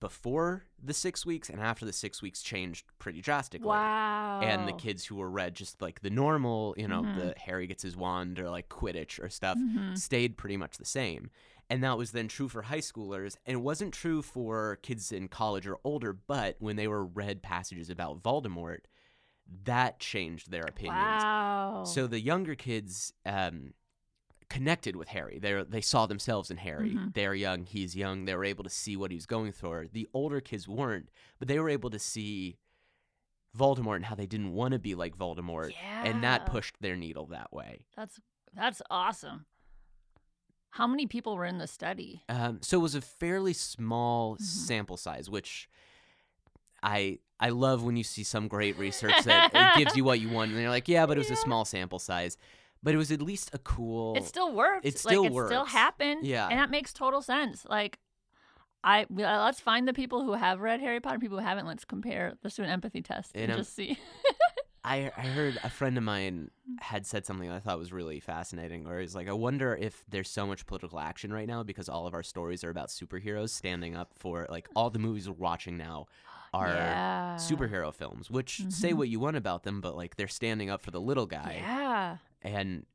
before 0.00 0.64
the 0.82 0.94
six 0.94 1.26
weeks 1.26 1.48
and 1.50 1.60
after 1.60 1.84
the 1.84 1.92
six 1.92 2.22
weeks 2.22 2.42
changed 2.42 2.86
pretty 2.98 3.20
drastically 3.20 3.68
Wow. 3.68 4.38
and 4.40 4.66
the 4.68 4.72
kids 4.72 5.04
who 5.06 5.16
were 5.16 5.30
read 5.30 5.54
just 5.54 5.82
like 5.82 6.00
the 6.00 6.10
normal, 6.10 6.74
you 6.78 6.86
know, 6.88 7.02
Mhm. 7.02 7.14
the 7.14 7.34
Harry 7.38 7.66
gets 7.66 7.82
his 7.82 7.96
wand 7.96 8.38
or 8.38 8.48
like 8.50 8.68
Quidditch 8.68 9.22
or 9.22 9.28
stuff 9.28 9.58
Mhm. 9.58 9.96
stayed 9.98 10.36
pretty 10.36 10.56
much 10.56 10.78
the 10.78 10.84
same. 10.84 11.30
And 11.70 11.82
that 11.84 11.98
was 11.98 12.12
then 12.12 12.28
true 12.28 12.48
for 12.48 12.62
high 12.62 12.78
schoolers. 12.78 13.36
And 13.44 13.54
it 13.54 13.60
wasn't 13.60 13.92
true 13.92 14.22
for 14.22 14.78
kids 14.82 15.12
in 15.12 15.28
college 15.28 15.66
or 15.66 15.78
older, 15.84 16.12
but 16.12 16.56
when 16.58 16.76
they 16.76 16.88
were 16.88 17.04
read 17.04 17.42
passages 17.42 17.90
about 17.90 18.22
Voldemort, 18.22 18.80
that 19.64 19.98
changed 19.98 20.50
their 20.50 20.64
opinions. 20.64 21.22
Wow. 21.22 21.84
So 21.86 22.06
the 22.06 22.20
younger 22.20 22.54
kids 22.54 23.12
um, 23.26 23.74
connected 24.48 24.96
with 24.96 25.08
Harry. 25.08 25.38
They 25.38 25.62
they 25.68 25.80
saw 25.80 26.06
themselves 26.06 26.50
in 26.50 26.56
Harry. 26.58 26.90
Mhm. 26.90 27.14
They're 27.14 27.34
young, 27.34 27.64
he's 27.64 27.94
young. 27.96 28.24
They 28.24 28.34
were 28.34 28.44
able 28.44 28.64
to 28.64 28.70
see 28.70 28.96
what 28.96 29.10
he 29.10 29.16
was 29.16 29.26
going 29.26 29.52
through. 29.52 29.88
The 29.92 30.08
older 30.12 30.40
kids 30.40 30.66
weren't, 30.66 31.10
but 31.38 31.48
they 31.48 31.58
were 31.58 31.68
able 31.68 31.90
to 31.90 31.98
see 31.98 32.58
Voldemort 33.56 33.96
and 33.96 34.04
how 34.04 34.14
they 34.14 34.26
didn't 34.26 34.52
want 34.52 34.72
to 34.72 34.78
be 34.78 34.94
like 34.94 35.16
Voldemort, 35.16 35.72
yeah. 35.72 36.04
and 36.04 36.22
that 36.22 36.46
pushed 36.46 36.76
their 36.80 36.96
needle 36.96 37.26
that 37.26 37.52
way. 37.52 37.86
That's 37.96 38.20
that's 38.54 38.82
awesome. 38.90 39.46
How 40.70 40.86
many 40.86 41.06
people 41.06 41.36
were 41.36 41.44
in 41.46 41.58
the 41.58 41.66
study? 41.66 42.22
Um, 42.28 42.58
so 42.62 42.78
it 42.78 42.82
was 42.82 42.94
a 42.94 43.00
fairly 43.00 43.52
small 43.52 44.36
Mhm. 44.36 44.40
sample 44.42 44.96
size, 44.96 45.28
which 45.30 45.68
I 46.82 47.18
I 47.40 47.50
love 47.50 47.84
when 47.84 47.96
you 47.96 48.02
see 48.02 48.24
some 48.24 48.48
great 48.48 48.76
research 48.78 49.14
that 49.24 49.50
it 49.54 49.78
gives 49.84 49.96
you 49.96 50.02
what 50.04 50.20
you 50.20 50.28
want, 50.28 50.50
and 50.50 50.60
you're 50.60 50.70
like, 50.70 50.88
yeah, 50.88 51.06
but 51.06 51.16
it 51.16 51.20
was 51.20 51.28
Yeah. 51.28 51.34
a 51.34 51.36
small 51.36 51.64
sample 51.64 51.98
size. 52.00 52.36
But 52.82 52.94
it 52.94 52.96
was 52.96 53.10
at 53.12 53.20
least 53.22 53.50
a 53.54 53.58
cool. 53.58 54.16
it 54.16 54.24
still 54.24 54.52
worked. 54.52 54.84
it 54.86 54.98
still 54.98 55.22
like, 55.22 55.32
It 55.32 55.46
still 55.46 55.64
happened. 55.64 56.24
Yeah. 56.26 56.48
And 56.48 56.58
that 56.58 56.70
makes 56.70 56.92
total 56.92 57.22
sense. 57.22 57.64
Like, 57.68 57.98
I 58.84 59.02
uh, 59.04 59.06
let's 59.44 59.58
find 59.60 59.86
the 59.88 59.92
people 59.92 60.22
who 60.24 60.32
have 60.34 60.60
read 60.60 60.80
Harry 60.80 61.00
Potter, 61.00 61.18
people 61.18 61.38
who 61.38 61.44
haven't. 61.44 61.66
Let's 61.66 61.84
compare. 61.84 62.34
Let's 62.44 62.54
do 62.56 62.62
an 62.62 62.70
empathy 62.70 63.02
test 63.02 63.32
and, 63.34 63.50
And 63.50 63.58
just 63.60 63.74
see. 63.74 63.98
I 64.88 65.12
I 65.16 65.26
heard 65.26 65.58
a 65.62 65.70
friend 65.70 65.96
of 65.98 66.04
mine 66.04 66.50
had 66.80 67.06
said 67.06 67.26
something 67.26 67.50
I 67.50 67.58
thought 67.60 67.78
was 67.78 67.92
really 67.92 68.20
fascinating, 68.20 68.84
where 68.84 69.00
he's 69.00 69.14
like, 69.14 69.28
I 69.28 69.32
wonder 69.32 69.74
if 69.76 70.04
there's 70.08 70.30
so 70.30 70.46
much 70.46 70.66
political 70.66 70.98
action 71.00 71.32
right 71.32 71.46
now 71.46 71.62
because 71.62 71.88
all 71.88 72.06
of 72.06 72.14
our 72.14 72.22
stories 72.22 72.64
are 72.64 72.70
about 72.70 72.88
superheroes 72.88 73.50
standing 73.50 73.96
up 73.96 74.12
for 74.16 74.46
like 74.48 74.68
all 74.74 74.90
the 74.90 74.98
movies 74.98 75.28
we're 75.28 75.34
watching 75.36 75.76
now 75.76 76.06
are 76.54 76.68
yeah. 76.68 77.36
superhero 77.36 77.92
films, 77.92 78.30
which 78.30 78.62
say 78.70 78.92
Mhm. 78.92 78.96
what 78.96 79.08
you 79.08 79.20
want 79.20 79.36
about 79.36 79.62
them, 79.64 79.80
but 79.80 79.96
like 79.96 80.16
they're 80.16 80.28
standing 80.28 80.70
up 80.70 80.80
for 80.82 80.90
the 80.90 81.00
little 81.00 81.26
guy. 81.26 81.58
Yeah. 81.60 82.16
and 82.42 82.86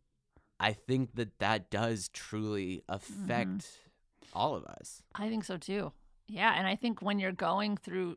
I 0.59 0.71
think 0.73 1.15
that 1.15 1.39
that 1.39 1.69
does 1.69 2.07
truly 2.09 2.83
affect 2.87 3.49
Mm-hmm. 3.49 4.39
all 4.39 4.55
of 4.55 4.63
us. 4.65 5.01
I 5.13 5.27
think 5.29 5.43
so 5.43 5.57
too. 5.57 5.91
Yeah, 6.27 6.53
and 6.57 6.65
I 6.65 6.75
think 6.77 7.01
when 7.01 7.19
you're 7.19 7.33
going 7.33 7.75
through 7.75 8.15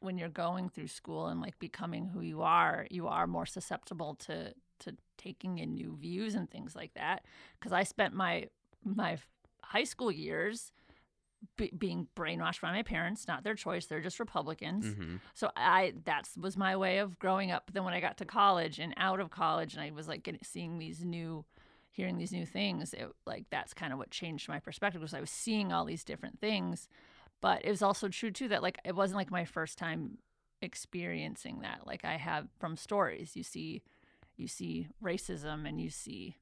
when 0.00 0.18
you're 0.18 0.28
going 0.28 0.68
through 0.68 0.88
school 0.88 1.26
and 1.26 1.40
like 1.40 1.58
becoming 1.58 2.06
who 2.06 2.20
you 2.20 2.42
are, 2.42 2.86
you 2.90 3.08
are 3.08 3.26
more 3.26 3.46
susceptible 3.46 4.14
to 4.26 4.52
to 4.80 4.94
taking 5.16 5.58
in 5.58 5.74
new 5.74 5.96
views 5.96 6.34
and 6.34 6.50
things 6.50 6.76
like 6.76 6.92
that. 6.94 7.24
Because 7.58 7.72
I 7.72 7.82
spent 7.82 8.14
my 8.14 8.48
my 8.84 9.18
high 9.62 9.84
school 9.84 10.12
years 10.12 10.72
be, 11.56 11.70
being 11.76 12.08
brainwashed 12.16 12.60
by 12.60 12.72
my 12.72 12.82
parents, 12.82 13.26
not 13.28 13.44
their 13.44 13.54
choice; 13.54 13.86
they're 13.86 14.00
just 14.00 14.18
Republicans. 14.20 14.94
hmm 14.94 15.16
So 15.34 15.50
I 15.56 15.94
that 16.04 16.28
was 16.38 16.56
my 16.56 16.76
way 16.76 16.98
of 16.98 17.18
growing 17.18 17.50
up. 17.50 17.64
But 17.66 17.74
then 17.74 17.84
when 17.84 17.94
I 17.94 18.00
got 18.00 18.18
to 18.18 18.24
college 18.24 18.78
and 18.78 18.94
out 18.96 19.20
of 19.20 19.30
college, 19.30 19.74
and 19.74 19.82
I 19.82 19.90
was 19.90 20.08
like 20.08 20.22
getting, 20.22 20.40
seeing 20.42 20.78
these 20.78 21.04
new, 21.04 21.44
hearing 21.90 22.18
these 22.18 22.32
new 22.32 22.46
things, 22.46 22.92
it 22.94 23.08
like 23.26 23.44
that's 23.50 23.74
kind 23.74 23.92
of 23.92 23.98
what 23.98 24.10
changed 24.10 24.48
my 24.48 24.60
perspective 24.60 25.00
because 25.00 25.14
I 25.14 25.20
was 25.20 25.30
seeing 25.30 25.72
all 25.72 25.84
these 25.84 26.04
different 26.04 26.40
things. 26.40 26.88
But 27.40 27.64
it 27.64 27.70
was 27.70 27.82
also 27.82 28.08
true 28.08 28.30
too 28.30 28.48
that 28.48 28.62
like 28.62 28.78
it 28.84 28.94
wasn't 28.94 29.18
like 29.18 29.30
my 29.30 29.44
first 29.44 29.78
time 29.78 30.18
experiencing 30.62 31.60
that. 31.60 31.86
Like 31.86 32.04
I 32.04 32.16
have 32.16 32.48
from 32.58 32.76
stories, 32.76 33.36
you 33.36 33.42
see, 33.42 33.82
you 34.36 34.48
see 34.48 34.88
racism 35.02 35.68
and 35.68 35.80
you 35.80 35.90
see 35.90 36.36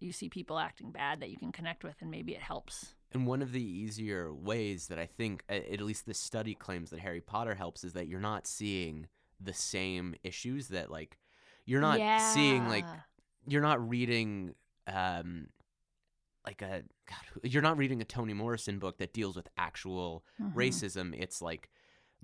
you 0.00 0.12
see 0.12 0.28
people 0.28 0.58
acting 0.58 0.90
bad 0.90 1.20
that 1.20 1.30
you 1.30 1.36
can 1.36 1.52
connect 1.52 1.84
with, 1.84 1.96
and 2.00 2.10
maybe 2.10 2.32
it 2.32 2.40
helps. 2.40 2.94
And 3.12 3.26
one 3.26 3.42
of 3.42 3.52
the 3.52 3.62
easier 3.62 4.32
ways 4.32 4.88
that 4.88 4.98
I 4.98 5.06
think, 5.06 5.44
at 5.48 5.80
least 5.80 6.06
this 6.06 6.18
study 6.18 6.54
claims 6.54 6.90
that 6.90 7.00
Harry 7.00 7.20
Potter 7.20 7.54
helps, 7.54 7.84
is 7.84 7.92
that 7.94 8.06
you're 8.08 8.20
not 8.20 8.46
seeing 8.46 9.08
the 9.40 9.52
same 9.54 10.14
issues 10.24 10.68
that 10.68 10.90
like 10.90 11.18
you're 11.64 11.80
not 11.80 12.00
seeing 12.32 12.68
like 12.68 12.86
you're 13.46 13.62
not 13.62 13.88
reading 13.88 14.54
um 14.86 15.48
like 16.46 16.62
a 16.62 16.82
God, 17.06 17.18
you're 17.42 17.62
not 17.62 17.76
reading 17.78 18.00
a 18.00 18.04
Toni 18.04 18.34
Morrison 18.34 18.78
book 18.78 18.98
that 18.98 19.12
deals 19.12 19.36
with 19.36 19.48
actual 19.56 20.24
Mhm. 20.40 20.54
racism. 20.54 21.14
It's 21.18 21.40
like 21.42 21.70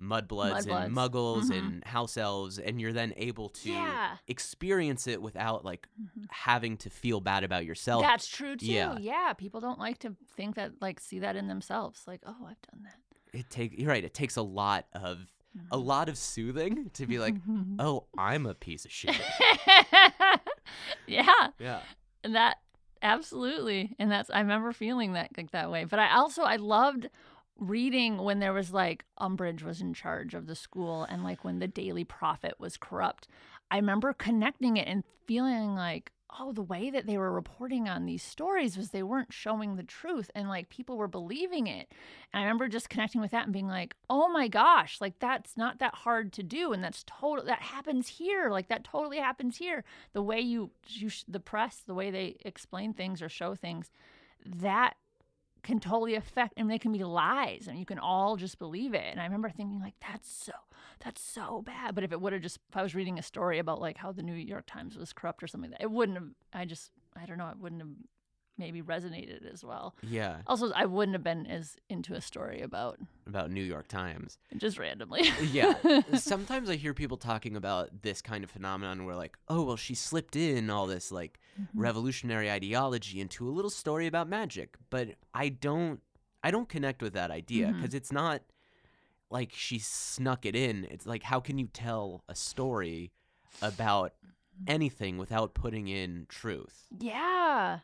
mudbloods 0.01 0.67
and 0.69 0.93
muggles 0.95 1.43
Mhm. 1.45 1.57
and 1.57 1.83
house 1.85 2.17
elves, 2.17 2.59
and 2.59 2.81
you're 2.81 2.91
then 2.91 3.13
able 3.15 3.47
to 3.49 3.71
Yeah. 3.71 4.17
experience 4.27 5.07
it 5.07 5.21
without 5.21 5.63
like 5.63 5.87
Mhm. 6.01 6.25
having 6.31 6.75
to 6.77 6.89
feel 6.89 7.21
bad 7.21 7.43
about 7.45 7.65
yourself. 7.65 8.01
That's 8.03 8.27
true 8.27 8.57
too. 8.57 8.65
Yeah. 8.65 8.97
Yeah. 8.97 9.33
people 9.33 9.61
don't 9.61 9.79
like 9.79 9.99
to 9.99 10.15
think 10.35 10.55
that, 10.55 10.81
like, 10.81 10.99
see 10.99 11.19
that 11.19 11.35
in 11.37 11.47
themselves. 11.47 12.05
Like, 12.07 12.21
oh, 12.25 12.45
I've 12.45 12.61
done 12.71 12.83
that. 12.83 12.99
it 13.33 13.49
take 13.49 13.77
you're 13.77 13.89
right. 13.89 14.03
It 14.03 14.13
takes 14.13 14.37
a 14.37 14.41
lot 14.41 14.87
of 14.93 15.27
a 15.71 15.77
Mhm. 15.77 15.85
lot 15.85 16.09
of 16.09 16.17
soothing 16.17 16.89
to 16.91 17.05
be 17.05 17.17
like, 17.19 17.35
oh, 17.79 18.07
I'm 18.17 18.45
a 18.45 18.53
piece 18.55 18.83
of 18.85 18.91
shit. 18.91 19.15
yeah, 21.07 21.49
yeah. 21.59 21.81
and 22.23 22.35
that 22.35 22.57
absolutely, 23.01 23.95
and 23.99 24.11
that's 24.11 24.29
I 24.29 24.39
remember 24.39 24.71
feeling 24.71 25.13
that 25.13 25.31
like 25.37 25.51
that 25.51 25.71
way. 25.71 25.85
But 25.85 25.99
I 25.99 26.15
also 26.15 26.43
I 26.43 26.55
loved 26.57 27.09
reading 27.57 28.17
when 28.17 28.39
there 28.39 28.53
was 28.53 28.71
like 28.73 29.05
Umbridge 29.19 29.63
was 29.63 29.81
in 29.81 29.93
charge 29.93 30.33
of 30.33 30.47
the 30.47 30.55
school, 30.55 31.03
and 31.03 31.23
like 31.23 31.43
when 31.43 31.59
the 31.59 31.67
Daily 31.67 32.03
Prophet 32.03 32.55
was 32.59 32.77
corrupt. 32.77 33.27
I 33.71 33.77
remember 33.77 34.13
connecting 34.13 34.77
it 34.77 34.87
and 34.87 35.03
feeling 35.25 35.75
like, 35.75 36.11
oh, 36.39 36.51
the 36.51 36.61
way 36.61 36.89
that 36.89 37.05
they 37.05 37.17
were 37.17 37.31
reporting 37.31 37.87
on 37.87 38.05
these 38.05 38.23
stories 38.23 38.77
was 38.77 38.89
they 38.89 39.03
weren't 39.03 39.33
showing 39.33 39.75
the 39.75 39.83
truth 39.83 40.29
and 40.35 40.47
like 40.47 40.69
people 40.69 40.97
were 40.97 41.07
believing 41.07 41.67
it. 41.67 41.91
And 42.33 42.41
I 42.41 42.43
remember 42.43 42.67
just 42.67 42.89
connecting 42.89 43.21
with 43.21 43.31
that 43.31 43.45
and 43.45 43.53
being 43.53 43.67
like, 43.67 43.95
oh 44.09 44.27
my 44.27 44.47
gosh, 44.47 44.99
like 45.01 45.19
that's 45.19 45.57
not 45.57 45.79
that 45.79 45.95
hard 45.95 46.33
to 46.33 46.43
do. 46.43 46.73
And 46.73 46.83
that's 46.83 47.03
total, 47.07 47.45
that 47.45 47.61
happens 47.61 48.07
here. 48.07 48.49
Like 48.49 48.67
that 48.69 48.83
totally 48.83 49.17
happens 49.17 49.57
here. 49.57 49.83
The 50.13 50.21
way 50.21 50.39
you, 50.39 50.71
you 50.87 51.09
the 51.27 51.39
press, 51.39 51.81
the 51.85 51.93
way 51.93 52.11
they 52.11 52.37
explain 52.41 52.93
things 52.93 53.21
or 53.21 53.29
show 53.29 53.55
things, 53.55 53.91
that 54.45 54.95
can 55.65 55.79
totally 55.79 56.15
affect 56.15 56.53
and 56.57 56.69
they 56.69 56.79
can 56.79 56.91
be 56.91 57.03
lies 57.03 57.67
and 57.67 57.77
you 57.77 57.85
can 57.85 57.99
all 57.99 58.37
just 58.37 58.59
believe 58.59 58.93
it. 58.93 59.05
And 59.11 59.19
i 59.19 59.25
remember 59.25 59.49
thinking 59.49 59.79
like 59.79 59.95
that's 59.99 60.31
so 60.31 60.53
that's 61.03 61.21
so 61.21 61.61
bad. 61.65 61.93
But 61.95 62.03
if 62.03 62.11
it 62.11 62.21
would 62.21 62.33
have 62.33 62.41
just 62.41 62.59
if 62.69 62.77
i 62.77 62.83
was 62.83 62.95
reading 62.95 63.19
a 63.19 63.23
story 63.23 63.59
about 63.59 63.81
like 63.81 63.97
how 63.97 64.11
the 64.11 64.23
new 64.23 64.33
york 64.33 64.65
times 64.67 64.97
was 64.97 65.13
corrupt 65.13 65.43
or 65.43 65.47
something 65.47 65.71
that 65.71 65.81
it 65.81 65.91
wouldn't 65.91 66.17
have 66.17 66.29
i 66.53 66.65
just 66.65 66.91
i 67.21 67.25
don't 67.25 67.37
know 67.37 67.49
it 67.49 67.59
wouldn't 67.59 67.81
have 67.81 67.89
maybe 68.57 68.81
resonated 68.81 69.51
as 69.51 69.63
well 69.63 69.95
Yeah. 70.01 70.37
also 70.47 70.71
i 70.73 70.85
wouldn't 70.85 71.13
have 71.15 71.23
been 71.23 71.45
as 71.45 71.75
into 71.89 72.13
a 72.13 72.21
story 72.21 72.61
about 72.61 72.99
About 73.27 73.51
New 73.51 73.63
York 73.63 73.87
Times. 73.87 74.37
just 74.57 74.77
randomly 74.77 75.23
yeah. 75.51 75.73
Sometimes 76.15 76.69
I 76.69 76.75
hear 76.75 76.93
people 76.93 77.17
talking 77.17 77.55
about 77.55 78.01
this 78.03 78.21
kind 78.21 78.43
of 78.43 78.51
phenomenon 78.51 79.05
where 79.05 79.15
like, 79.15 79.37
oh 79.47 79.63
well 79.63 79.75
she 79.77 79.95
slipped 79.95 80.35
in 80.35 80.69
all 80.69 80.85
this 80.87 81.11
like 81.11 81.39
Mm-hmm. 81.59 81.79
revolutionary 81.79 82.51
ideology 82.51 83.21
into 83.21 83.47
a 83.47 83.53
little 83.57 83.69
story 83.71 84.07
about 84.07 84.27
magic. 84.27 84.75
But 84.89 85.15
I 85.33 85.47
don't 85.47 86.01
I 86.43 86.51
don't 86.51 86.67
connect 86.67 87.01
with 87.01 87.13
that 87.13 87.31
idea 87.31 87.71
because 87.73 87.93
it's 87.93 88.11
not 88.11 88.41
like 89.31 89.51
she 89.53 89.79
snuck 89.79 90.45
it 90.45 90.53
in. 90.53 90.85
It's 90.91 91.05
like 91.05 91.23
how 91.23 91.39
can 91.39 91.57
you 91.57 91.67
tell 91.67 92.23
a 92.27 92.35
story 92.35 93.13
about 93.61 94.11
anything 94.67 95.17
without 95.17 95.53
putting 95.53 95.87
in 95.87 96.25
truth. 96.27 96.87
Yeah. 96.99 97.79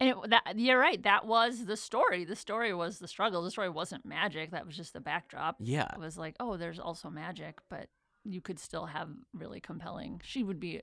And 0.00 0.10
it, 0.10 0.30
that 0.30 0.58
you're 0.58 0.78
right. 0.78 1.02
That 1.02 1.26
was 1.26 1.64
the 1.64 1.76
story. 1.76 2.24
The 2.24 2.36
story 2.36 2.72
was 2.72 2.98
the 2.98 3.08
struggle. 3.08 3.42
The 3.42 3.50
story 3.50 3.68
wasn't 3.68 4.04
magic. 4.04 4.52
That 4.52 4.66
was 4.66 4.76
just 4.76 4.92
the 4.92 5.00
backdrop. 5.00 5.56
Yeah. 5.58 5.88
It 5.92 5.98
was 5.98 6.16
like, 6.16 6.36
oh, 6.38 6.56
there's 6.56 6.78
also 6.78 7.10
magic, 7.10 7.58
but 7.68 7.88
you 8.24 8.40
could 8.40 8.58
still 8.58 8.86
have 8.86 9.08
really 9.32 9.60
compelling. 9.60 10.20
She 10.24 10.44
would 10.44 10.60
be, 10.60 10.82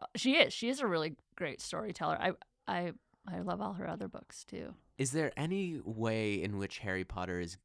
uh, 0.00 0.06
she 0.16 0.34
is. 0.34 0.52
She 0.52 0.68
is 0.68 0.80
a 0.80 0.86
really 0.86 1.14
great 1.36 1.60
storyteller. 1.60 2.18
I, 2.20 2.32
I, 2.66 2.92
I 3.26 3.40
love 3.40 3.60
all 3.60 3.74
her 3.74 3.88
other 3.88 4.08
books 4.08 4.44
too. 4.44 4.74
Is 4.98 5.12
there 5.12 5.32
any 5.36 5.80
way 5.82 6.34
in 6.34 6.58
which 6.58 6.78
Harry 6.78 7.04
Potter 7.04 7.40
is 7.40 7.56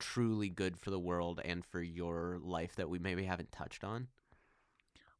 truly 0.00 0.48
good 0.48 0.76
for 0.76 0.90
the 0.90 0.98
world 0.98 1.40
and 1.44 1.64
for 1.64 1.80
your 1.80 2.38
life 2.40 2.74
that 2.76 2.88
we 2.88 2.98
maybe 2.98 3.24
haven't 3.24 3.52
touched 3.52 3.84
on? 3.84 4.08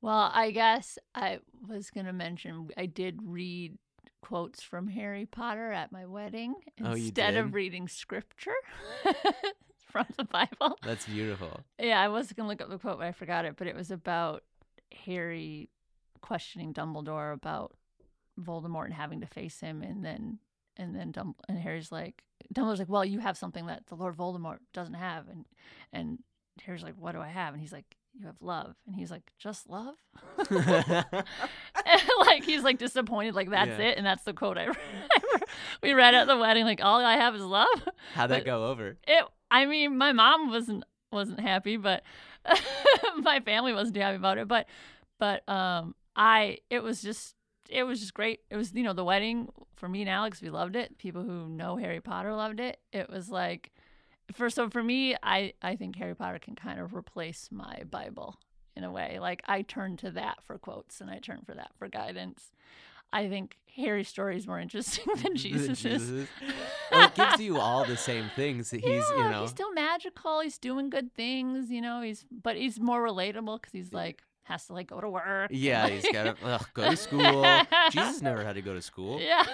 Well, 0.01 0.31
I 0.33 0.51
guess 0.53 0.99
I 1.15 1.41
was 1.67 1.91
going 1.91 2.07
to 2.07 2.13
mention 2.13 2.69
I 2.77 2.87
did 2.87 3.21
read 3.25 3.79
quotes 4.23 4.63
from 4.63 4.89
Harry 4.89 5.27
Potter 5.27 5.71
at 5.73 5.93
my 5.93 6.07
wedding 6.07 6.55
Oh, 6.83 6.93
instead 6.93 7.37
of 7.37 7.55
reading 7.55 7.89
scripture 7.89 8.55
from 9.91 10.07
the 10.17 10.25
Bible. 10.25 10.79
That's 10.83 11.07
beautiful. 11.07 11.61
Yeah, 11.81 12.01
I 12.01 12.09
was 12.09 12.33
going 12.33 12.45
to 12.47 12.49
look 12.49 12.61
up 12.61 12.69
the 12.69 12.79
quote, 12.79 12.99
but 12.99 13.07
I 13.07 13.13
forgot 13.13 13.45
it. 13.45 13.55
But 13.57 13.67
it 13.67 13.75
was 13.75 13.91
about 13.91 14.43
Harry 15.05 15.71
questioning 16.21 16.75
Dumbledore 16.75 17.33
about 17.33 17.75
Voldemort 18.41 18.87
and 18.87 18.95
having 18.95 19.21
to 19.21 19.27
face 19.27 19.61
him, 19.61 19.83
and 19.83 20.05
then 20.05 20.39
and 20.77 20.95
then 20.95 21.11
Dum- 21.11 21.35
and 21.49 21.59
Harry's 21.59 21.91
like, 21.91 22.23
Dumbledore's 22.55 22.79
like, 22.79 22.89
well, 22.89 23.05
you 23.05 23.19
have 23.19 23.37
something 23.37 23.67
that 23.67 23.87
the 23.87 23.97
Lord 23.97 24.17
Voldemort 24.17 24.59
doesn't 24.73 24.95
have, 24.95 25.29
and 25.29 25.45
and 25.93 26.19
Harry's 26.65 26.83
like, 26.83 26.95
what 26.99 27.13
do 27.13 27.21
I 27.21 27.29
have? 27.29 27.55
And 27.55 27.61
he's 27.61 27.73
like, 27.73 27.97
you 28.19 28.27
have 28.27 28.37
love, 28.41 28.75
and 28.87 28.97
he's 28.97 29.11
like, 29.11 29.31
just 29.39 29.69
love. 29.71 29.95
like 30.51 32.45
he's 32.45 32.63
like 32.63 32.79
disappointed, 32.79 33.35
like 33.35 33.51
that's 33.51 33.79
Yeah. 33.79 33.89
it, 33.89 33.99
and 33.99 34.07
that's 34.07 34.25
the 34.25 34.33
quote 34.33 34.59
I 34.59 34.67
read. 34.69 34.77
we 35.83 35.93
read 35.95 36.15
at 36.15 36.27
the 36.27 36.37
wedding, 36.37 36.65
like 36.65 36.81
all 36.83 37.05
I 37.05 37.15
have 37.15 37.35
is 37.35 37.43
love. 37.43 37.69
How'd 38.15 38.31
that 38.31 38.41
But- 38.41 38.47
go 38.47 38.67
over? 38.67 38.97
It. 39.07 39.25
I 39.51 39.67
mean, 39.67 39.97
my 39.97 40.13
mom 40.13 40.51
wasn't 40.51 40.85
wasn't 41.11 41.41
happy, 41.41 41.77
but 41.79 42.03
my 43.19 43.41
family 43.41 43.73
wasn't 43.73 43.97
happy 43.97 44.17
about 44.17 44.39
it. 44.39 44.47
But 44.49 44.67
but 45.19 45.49
um, 45.49 45.95
I 46.17 46.59
it 46.71 46.83
was 46.83 47.01
just 47.01 47.35
it 47.71 47.85
was 47.85 48.01
just 48.01 48.15
great. 48.15 48.41
It 48.51 48.57
was 48.57 48.75
you 48.75 48.83
know 48.83 48.93
the 48.93 49.05
wedding 49.05 49.49
for 49.77 49.89
me 49.89 50.01
and 50.03 50.11
Alex. 50.11 50.43
We 50.43 50.51
loved 50.51 50.77
it. 50.77 50.99
People 50.99 51.23
who 51.23 51.49
know 51.49 51.77
Harry 51.77 52.01
Potter 52.01 52.35
loved 52.35 52.61
it. 52.61 52.79
It 52.93 53.09
was 53.09 53.31
like 53.31 53.73
for 54.33 54.51
so 54.51 54.69
for 54.71 54.83
me, 54.83 55.17
I 55.23 55.53
I 55.63 55.77
think 55.77 55.97
Harry 55.97 56.15
Potter 56.15 56.39
can 56.39 56.55
kind 56.55 56.81
of 56.81 56.95
replace 56.95 57.49
my 57.51 57.83
Bible 57.91 58.39
in 58.77 58.85
a 58.85 58.91
way. 58.93 59.19
Like 59.21 59.43
I 59.47 59.63
turn 59.63 59.97
to 59.99 60.11
that 60.13 60.39
for 60.45 60.59
quotes 60.59 61.01
and 61.01 61.11
I 61.11 61.19
turn 61.19 61.41
for 61.47 61.55
that 61.55 61.71
for 61.79 61.89
guidance. 61.89 62.53
I 63.13 63.27
think 63.29 63.57
Harry's 63.75 64.09
story 64.09 64.37
is 64.37 64.47
more 64.47 64.61
interesting 64.67 65.07
than 65.23 65.35
Jesus's. 65.37 65.79
Jesus. 66.09 66.29
Well, 66.91 67.05
it 67.07 67.15
gives 67.15 67.41
you 67.41 67.59
all 67.59 67.85
the 67.85 67.99
same 67.99 68.31
things. 68.35 68.71
He's, 68.71 68.83
you 68.83 68.91
Yeah, 69.15 69.31
know, 69.31 69.41
he's 69.43 69.51
still 69.51 69.71
magical. 69.75 70.41
He's 70.41 70.57
doing 70.57 70.89
good 70.89 71.13
things, 71.15 71.71
you 71.71 71.83
know. 71.83 72.01
He's 72.01 72.25
but 72.31 72.57
he's 72.57 72.81
more 72.81 73.07
relatable 73.07 73.61
because 73.61 73.73
he's 73.75 73.93
like 73.93 74.23
has 74.49 74.67
to 74.67 74.73
like 74.73 74.89
go 74.89 75.01
to 75.01 75.09
work. 75.09 75.51
yeah, 75.53 75.87
he's 75.89 76.07
got 76.13 76.37
to 76.39 76.61
go 76.75 76.91
to 76.91 76.97
school. 76.97 77.45
Jesus 77.93 78.23
never 78.23 78.43
had 78.45 78.55
to 78.57 78.63
go 78.63 78.75
to 78.75 78.83
school. 78.83 79.21
Yeah, 79.21 79.45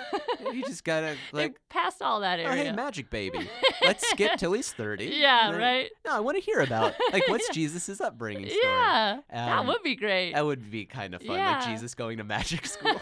He 0.52 0.62
just 0.62 0.84
got 0.84 1.00
to 1.02 1.16
like, 1.32 1.56
passed 1.68 2.00
all 2.00 2.20
that 2.20 2.40
oh, 2.40 2.50
hey, 2.52 2.70
magic 2.72 3.10
baby. 3.10 3.48
Let's 3.82 4.08
skip 4.08 4.32
till 4.38 4.52
he's 4.52 4.72
30. 4.72 5.06
Yeah, 5.06 5.50
Then- 5.50 5.60
right. 5.60 5.90
No, 6.06 6.12
I 6.16 6.20
want 6.20 6.36
to 6.38 6.42
hear 6.42 6.60
about 6.60 6.94
like 7.12 7.26
what's 7.28 7.48
Yeah. 7.48 7.54
Jesus' 7.54 8.00
upbringing 8.00 8.46
story. 8.48 8.60
Yeah, 8.62 9.18
that 9.30 9.58
Um, 9.58 9.66
would 9.66 9.82
be 9.82 9.96
great. 9.96 10.32
That 10.34 10.44
would 10.44 10.70
be 10.70 10.84
kind 10.86 11.14
of 11.14 11.20
fun, 11.22 11.36
like 11.36 11.38
Yeah. 11.38 11.72
Jesus 11.72 11.94
going 11.94 12.18
to 12.18 12.24
magic 12.24 12.66
school. 12.66 12.98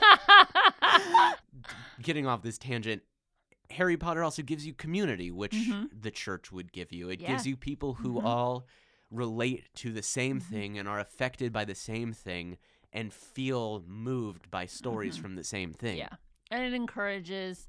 Getting 2.00 2.26
off 2.26 2.42
this 2.42 2.58
tangent, 2.58 3.02
Harry 3.70 3.96
Potter 3.96 4.24
also 4.24 4.42
gives 4.42 4.66
you 4.66 4.74
community, 4.74 5.30
which 5.30 5.52
Mhm. 5.52 5.88
the 6.00 6.10
church 6.10 6.50
would 6.50 6.72
give 6.72 6.92
you. 6.92 7.08
It 7.10 7.20
Yeah. 7.20 7.28
gives 7.28 7.46
you 7.46 7.56
people 7.56 7.94
who 7.94 8.20
Mhm. 8.20 8.24
all 8.24 8.66
relate 9.12 9.72
to 9.76 9.92
the 9.92 10.02
same 10.02 10.40
Mhm. 10.40 10.44
thing 10.44 10.78
and 10.78 10.88
are 10.88 10.98
affected 10.98 11.52
by 11.52 11.64
the 11.64 11.74
same 11.74 12.12
thing 12.12 12.56
and 12.92 13.12
feel 13.12 13.82
moved 13.86 14.50
by 14.50 14.66
stories 14.66 15.16
Mhm. 15.18 15.22
from 15.22 15.34
the 15.36 15.44
same 15.44 15.72
thing. 15.72 15.98
Yeah. 15.98 16.16
And 16.50 16.62
it 16.64 16.74
encourages 16.74 17.68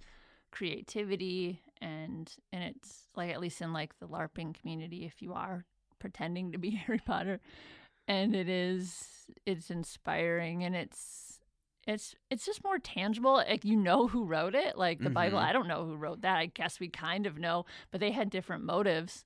creativity 0.51 1.61
and 1.81 2.31
and 2.51 2.63
it's 2.63 3.09
like 3.15 3.31
at 3.31 3.39
least 3.41 3.61
in 3.61 3.73
like 3.73 3.97
the 3.99 4.07
LARPing 4.07 4.53
community 4.53 5.03
if 5.05 5.21
you 5.21 5.33
are 5.33 5.65
pretending 5.99 6.51
to 6.51 6.57
be 6.57 6.69
Harry 6.85 6.99
Potter 7.05 7.39
and 8.07 8.35
it 8.35 8.47
is 8.47 9.29
it's 9.45 9.69
inspiring 9.71 10.63
and 10.63 10.75
it's 10.75 11.39
it's 11.87 12.15
it's 12.29 12.45
just 12.45 12.63
more 12.63 12.77
tangible 12.79 13.33
like 13.33 13.65
you 13.65 13.75
know 13.75 14.07
who 14.07 14.23
wrote 14.25 14.55
it 14.55 14.77
like 14.77 14.99
the 14.99 15.09
bible 15.09 15.37
Mhm. 15.37 15.43
i 15.43 15.51
don't 15.51 15.67
know 15.67 15.85
who 15.85 15.95
wrote 15.97 16.21
that 16.21 16.37
i 16.37 16.45
guess 16.45 16.79
we 16.79 16.87
kind 16.87 17.25
of 17.25 17.37
know 17.37 17.65
but 17.91 17.99
they 17.99 18.11
had 18.11 18.29
different 18.29 18.63
motives 18.63 19.25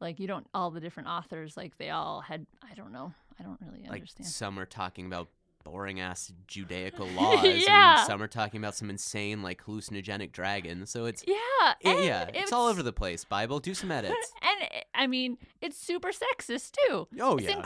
like 0.00 0.18
you 0.20 0.26
don't 0.26 0.46
all 0.54 0.70
the 0.70 0.80
different 0.80 1.08
authors 1.08 1.56
like 1.56 1.76
they 1.78 1.90
all 1.90 2.20
had 2.20 2.46
i 2.70 2.74
don't 2.74 2.92
know 2.92 3.12
i 3.40 3.42
don't 3.42 3.58
really 3.60 3.82
Like 3.82 3.92
understand 4.00 4.26
some 4.28 4.58
are 4.58 4.66
talking 4.66 5.06
about 5.06 5.28
boring 5.64 5.98
ass 5.98 6.32
Judaical 6.46 7.12
laws, 7.16 7.42
Yeah. 7.44 7.98
and 7.98 8.06
some 8.06 8.22
are 8.22 8.28
talking 8.28 8.58
about 8.60 8.76
some 8.76 8.88
insane 8.88 9.42
like 9.42 9.64
hallucinogenic 9.64 10.30
dragon. 10.30 10.86
So 10.86 11.06
it's 11.06 11.24
yeah 11.26 11.74
it- 11.80 12.04
yeah, 12.04 12.30
it's 12.32 12.52
all 12.52 12.68
over 12.68 12.84
the 12.84 12.92
place. 12.92 13.24
Bible, 13.24 13.58
do 13.58 13.74
some 13.74 13.90
edits. 13.98 14.14
and 14.42 14.68
I 14.94 15.08
mean, 15.08 15.38
it's 15.60 15.76
super 15.76 16.10
sexist 16.10 16.70
too. 16.86 17.08
Oh 17.20 17.36
it's 17.38 17.48
yeah. 17.48 17.62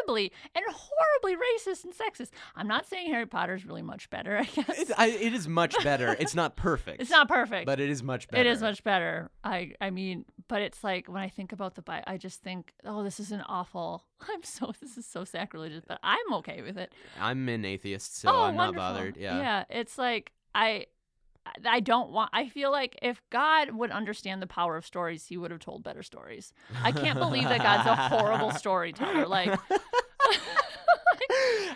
Incredibly 0.00 0.32
and 0.54 0.64
horribly 0.68 1.36
racist 1.36 1.84
and 1.84 1.92
sexist. 1.92 2.30
I'm 2.56 2.68
not 2.68 2.86
saying 2.86 3.10
Harry 3.10 3.26
Potter's 3.26 3.64
really 3.64 3.82
much 3.82 4.10
better. 4.10 4.36
I 4.40 4.44
guess 4.44 4.78
It's, 4.78 4.92
I, 4.96 5.08
it 5.08 5.32
is 5.32 5.48
much 5.48 5.82
better. 5.82 6.16
It's 6.18 6.34
not 6.34 6.56
perfect. 6.56 7.00
it's 7.00 7.10
not 7.10 7.28
perfect, 7.28 7.66
but 7.66 7.80
it 7.80 7.90
is 7.90 8.02
much 8.02 8.28
better. 8.28 8.40
it 8.40 8.46
is 8.46 8.60
much 8.60 8.82
better. 8.84 9.30
I 9.44 9.72
I 9.80 9.90
mean, 9.90 10.24
but 10.48 10.62
it's 10.62 10.82
like 10.84 11.08
when 11.08 11.22
I 11.22 11.28
think 11.28 11.52
about 11.52 11.74
the 11.74 11.82
Bible, 11.82 12.04
I 12.06 12.16
just 12.16 12.42
think, 12.42 12.72
oh, 12.84 13.02
this 13.02 13.20
is 13.20 13.32
an 13.32 13.42
awful. 13.42 14.04
I'm 14.32 14.42
so 14.42 14.72
this 14.80 14.96
is 14.96 15.06
so 15.06 15.24
sacrilegious, 15.24 15.84
but 15.86 15.98
I'm 16.02 16.32
okay 16.34 16.62
with 16.62 16.76
it. 16.76 16.92
I'm 17.20 17.48
an 17.48 17.64
atheist, 17.64 18.18
so 18.18 18.30
oh, 18.30 18.42
I'm 18.42 18.56
not 18.56 18.74
bothered. 18.74 19.16
Yeah. 19.16 19.38
yeah. 19.38 19.64
It's 19.70 19.98
like 19.98 20.32
I. 20.54 20.86
I 21.64 21.80
don't 21.80 22.10
want. 22.10 22.30
I 22.32 22.48
feel 22.48 22.70
like 22.70 22.98
if 23.02 23.20
God 23.30 23.70
would 23.72 23.90
understand 23.90 24.42
the 24.42 24.46
power 24.46 24.76
of 24.76 24.86
stories, 24.86 25.26
He 25.26 25.36
would 25.36 25.50
have 25.50 25.60
told 25.60 25.82
better 25.82 26.02
stories. 26.02 26.52
I 26.82 26.92
can't 26.92 27.18
believe 27.18 27.44
that 27.44 27.62
God's 27.62 27.86
a 27.88 27.96
horrible 27.96 28.50
storyteller. 28.52 29.26
Like, 29.26 29.58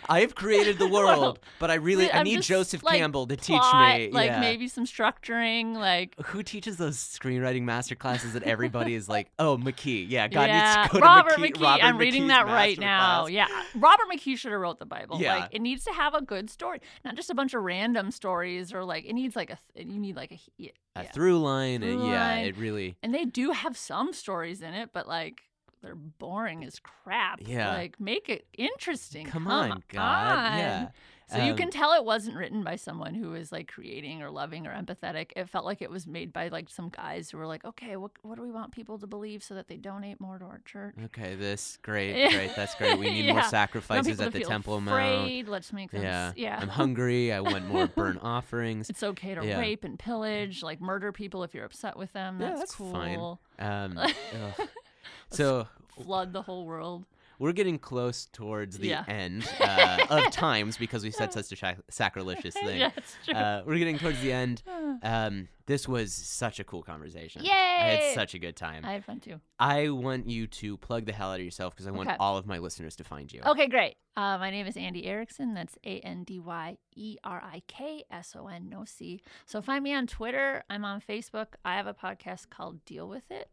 I 0.09 0.21
have 0.21 0.35
created 0.35 0.79
the 0.79 0.87
world, 0.91 1.39
but 1.59 1.71
I 1.71 1.75
really 1.75 2.11
I 2.11 2.23
need 2.23 2.37
just, 2.37 2.47
Joseph 2.47 2.83
like, 2.83 2.97
Campbell 2.97 3.27
to 3.27 3.35
teach 3.35 3.61
me. 3.73 4.09
like 4.11 4.29
yeah. 4.29 4.39
maybe 4.39 4.67
some 4.67 4.85
structuring, 4.85 5.75
like 5.75 6.15
Who 6.27 6.43
teaches 6.43 6.77
those 6.77 6.97
screenwriting 6.97 7.63
master 7.63 7.95
classes 7.95 8.33
that 8.33 8.43
everybody 8.43 8.95
is 8.95 9.09
like, 9.09 9.29
oh, 9.39 9.57
McKee. 9.57 10.05
Yeah, 10.09 10.27
God 10.27 10.47
yeah, 10.47 10.75
needs 10.75 10.91
to 10.93 10.99
go 10.99 11.05
Robert 11.05 11.35
to 11.35 11.41
McKee. 11.41 11.53
McKee. 11.53 11.63
Robert 11.63 11.83
I'm 11.83 11.97
reading 11.97 12.27
that 12.27 12.45
right 12.45 12.79
now. 12.79 13.21
class. 13.21 13.31
Yeah, 13.31 13.47
Robert 13.75 14.05
McKee 14.13 14.37
should 14.37 14.51
have 14.51 14.61
wrote 14.61 14.79
the 14.79 14.85
Bible. 14.85 15.19
Yeah. 15.19 15.35
Like 15.35 15.49
it 15.53 15.61
needs 15.61 15.83
to 15.85 15.91
have 15.91 16.13
a 16.13 16.21
good 16.21 16.49
story, 16.49 16.79
not 17.03 17.15
just 17.15 17.29
a 17.29 17.35
bunch 17.35 17.53
of 17.53 17.63
random 17.63 18.11
stories, 18.11 18.73
or 18.73 18.83
like 18.83 19.05
it 19.05 19.13
needs 19.13 19.35
like 19.35 19.49
a 19.49 19.57
th- 19.75 19.87
you 19.87 19.99
need 19.99 20.15
like 20.15 20.31
a 20.31 20.39
yeah. 20.57 20.71
A 20.95 21.03
through 21.03 21.39
line. 21.39 21.81
Through 21.81 22.07
yeah, 22.07 22.27
line. 22.27 22.45
it 22.45 22.57
really. 22.57 22.95
And 23.03 23.13
they 23.13 23.25
do 23.25 23.51
have 23.51 23.77
some 23.77 24.13
stories 24.13 24.61
in 24.61 24.73
it, 24.73 24.91
but 24.93 25.07
like 25.07 25.41
they're 25.85 25.95
boring 25.95 26.65
as 26.65 26.79
crap. 26.79 27.39
Yeah. 27.45 27.73
like 27.73 27.99
make 27.99 28.27
it 28.27 28.45
interesting. 28.57 29.27
Come 29.27 29.47
on, 29.47 29.83
God. 29.89 30.57
Yeah. 30.57 30.79
on. 30.87 30.89
So 31.27 31.37
you 31.43 31.53
Um, 31.53 31.57
can 31.57 31.71
tell 31.71 31.93
it 31.93 32.05
wasn't 32.05 32.37
written 32.37 32.63
by 32.63 32.75
someone 32.75 33.15
who 33.15 33.31
was 33.31 33.51
like 33.51 33.67
creating 33.67 34.21
or 34.21 34.29
loving 34.29 34.67
or 34.67 34.71
empathetic. 34.75 35.31
It 35.35 35.49
felt 35.49 35.65
like 35.65 35.81
it 35.81 35.89
was 35.89 36.05
made 36.05 36.31
by 36.31 36.49
like 36.49 36.69
some 36.69 36.89
guys 36.89 37.31
who 37.31 37.39
were 37.39 37.47
like, 37.47 37.65
okay, 37.65 37.95
what 37.95 38.11
what 38.21 38.35
do 38.35 38.43
we 38.43 38.51
want 38.51 38.71
people 38.71 38.99
to 38.99 39.07
believe 39.07 39.41
so 39.43 39.55
that 39.55 39.67
they 39.67 39.75
donate 39.77 40.21
more 40.21 40.37
to 40.37 40.45
our 40.45 40.61
church? 40.65 40.93
Okay, 41.05 41.33
this 41.33 41.79
great, 41.81 42.13
great. 42.31 42.55
That's 42.55 42.75
great. 42.75 42.99
We 42.99 43.09
need 43.09 43.21
more 43.23 43.27
Yeah. 43.29 43.33
Want 43.33 43.45
sacrifices 43.47 44.21
at 44.21 44.33
the 44.33 44.41
Temple 44.41 44.79
Mount. 44.81 44.99
afraid. 45.01 45.47
Let's 45.47 45.73
make 45.73 45.89
them. 45.89 46.03
Yeah. 46.03 46.31
yeah. 46.35 46.59
I'm 46.61 46.67
hungry. 46.69 47.33
I 47.33 47.39
want 47.39 47.67
more 47.69 47.87
burnt 47.95 48.19
offerings. 48.21 48.91
It's 48.91 49.01
okay 49.01 49.33
to 49.33 49.43
Yeah. 49.43 49.57
rape 49.59 49.83
and 49.83 49.97
pillage, 49.97 50.61
like 50.61 50.79
murder 50.79 51.11
people 51.11 51.41
if 51.43 51.55
you're 51.55 51.65
upset 51.65 51.97
with 51.97 52.13
them. 52.13 52.39
Yeah, 52.39 52.49
That's, 52.49 52.59
that's 52.59 52.75
cool. 52.75 52.91
fine. 52.91 53.37
Um. 53.57 53.97
so 55.29 55.67
Flood 56.03 56.33
the 56.33 56.41
whole 56.41 56.65
world. 56.65 57.05
we're 57.39 57.53
getting 57.53 57.79
close 57.79 58.25
towards 58.31 58.77
the 58.77 58.89
Yeah. 58.89 59.03
end 59.07 59.47
uh, 59.61 60.05
of 60.09 60.31
times 60.31 60.77
because 60.77 61.03
we 61.03 61.11
said 61.11 61.31
such 61.33 61.51
a 61.63 61.77
sacrilegious 61.89 62.53
thing. 62.65 62.79
yeah, 62.79 62.91
it's 62.97 63.15
true. 63.25 63.33
Uh, 63.33 63.63
we're 63.65 63.77
getting 63.77 63.97
towards 63.97 64.19
the 64.21 64.31
end. 64.33 64.61
Um, 65.03 65.49
this 65.65 65.87
was 65.89 66.13
such 66.13 66.59
a 66.59 66.63
cool 66.63 66.81
conversation. 66.81 67.43
Yay! 67.43 67.51
I 67.51 67.89
had 67.89 68.13
such 68.15 68.33
a 68.33 68.39
good 68.39 68.55
time. 68.55 68.85
I 68.85 68.93
had 68.93 69.03
fun 69.03 69.19
too. 69.19 69.41
I 69.59 69.89
want 69.89 70.29
you 70.29 70.47
to 70.47 70.77
plug 70.77 71.05
the 71.05 71.11
hell 71.11 71.31
out 71.31 71.39
of 71.41 71.45
yourself 71.45 71.75
because 71.75 71.85
I 71.85 71.91
want 71.91 72.07
Okay. 72.09 72.17
all 72.19 72.37
of 72.37 72.47
my 72.47 72.59
listeners 72.59 72.95
to 72.95 73.03
find 73.03 73.31
you. 73.31 73.41
Okay, 73.45 73.67
great. 73.67 73.97
Uh, 74.15 74.37
my 74.37 74.49
name 74.51 74.65
is 74.67 74.77
Andy 74.77 75.05
Erikson. 75.05 75.53
That's 75.53 75.77
A 75.83 75.99
N 75.99 76.23
D 76.23 76.39
Y 76.39 76.77
E 76.95 77.17
R 77.25 77.41
I 77.43 77.61
K 77.67 78.05
S 78.09 78.35
O 78.39 78.47
N, 78.47 78.69
no 78.69 78.85
C. 78.85 79.21
So 79.45 79.61
find 79.61 79.83
me 79.83 79.93
on 79.93 80.07
Twitter. 80.07 80.63
I'm 80.69 80.85
on 80.85 81.01
Facebook. 81.01 81.47
I 81.65 81.75
have 81.75 81.87
a 81.87 81.93
podcast 81.93 82.49
called 82.49 82.83
Deal 82.85 83.07
With 83.09 83.29
It, 83.29 83.49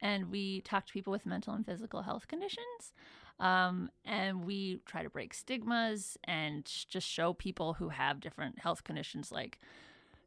and 0.00 0.30
we 0.30 0.60
talk 0.62 0.86
to 0.86 0.92
people 0.92 1.10
with 1.10 1.26
mental 1.26 1.54
and 1.54 1.64
physical 1.64 2.02
health 2.02 2.28
conditions. 2.28 2.92
Um, 3.38 3.90
and 4.04 4.44
we 4.44 4.80
try 4.86 5.02
to 5.02 5.10
break 5.10 5.34
stigmas 5.34 6.16
and 6.24 6.64
just 6.88 7.06
show 7.06 7.34
people 7.34 7.74
who 7.74 7.90
have 7.90 8.20
different 8.20 8.58
health 8.58 8.82
conditions 8.82 9.30
like 9.30 9.58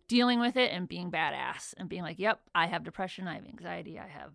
dealing 0.08 0.40
with 0.40 0.58
it 0.58 0.72
and 0.72 0.88
being 0.88 1.12
badass 1.12 1.74
and 1.78 1.90
being 1.90 2.04
like, 2.04 2.20
yep, 2.20 2.42
I 2.54 2.68
have 2.68 2.84
depression, 2.84 3.28
I 3.28 3.36
have 3.36 3.46
anxiety, 3.46 3.98
I 3.98 4.08
have 4.08 4.32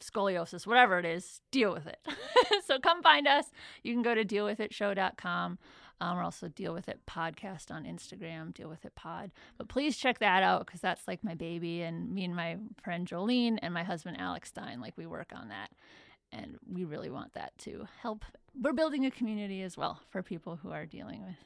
scoliosis, 0.00 0.66
whatever 0.66 0.98
it 0.98 1.04
is, 1.04 1.40
deal 1.50 1.72
with 1.72 1.86
it. 1.86 1.98
so 2.64 2.78
come 2.78 3.02
find 3.02 3.26
us. 3.26 3.46
You 3.82 3.92
can 3.92 4.02
go 4.02 4.14
to 4.14 4.24
dealwithitshow.com. 4.24 5.58
Um, 6.00 6.16
we're 6.16 6.22
also 6.22 6.48
Deal 6.48 6.74
With 6.74 6.88
It 6.88 7.00
podcast 7.06 7.70
on 7.70 7.84
Instagram, 7.84 8.52
Deal 8.52 8.68
With 8.68 8.84
It 8.84 8.94
Pod. 8.94 9.30
But 9.56 9.68
please 9.68 9.96
check 9.96 10.18
that 10.18 10.42
out 10.42 10.66
because 10.66 10.80
that's 10.80 11.08
like 11.08 11.24
my 11.24 11.34
baby. 11.34 11.82
And 11.82 12.12
me 12.12 12.24
and 12.24 12.36
my 12.36 12.58
friend 12.82 13.06
Jolene 13.06 13.58
and 13.62 13.72
my 13.72 13.82
husband 13.82 14.18
Alex 14.20 14.50
Stein, 14.50 14.80
like 14.80 14.96
we 14.96 15.06
work 15.06 15.32
on 15.34 15.48
that. 15.48 15.70
And 16.32 16.58
we 16.70 16.84
really 16.84 17.08
want 17.08 17.32
that 17.34 17.56
to 17.58 17.86
help. 18.02 18.24
We're 18.60 18.72
building 18.72 19.06
a 19.06 19.10
community 19.10 19.62
as 19.62 19.76
well 19.76 20.00
for 20.10 20.22
people 20.22 20.56
who 20.56 20.70
are 20.70 20.84
dealing 20.84 21.22
with 21.22 21.36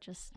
just 0.00 0.34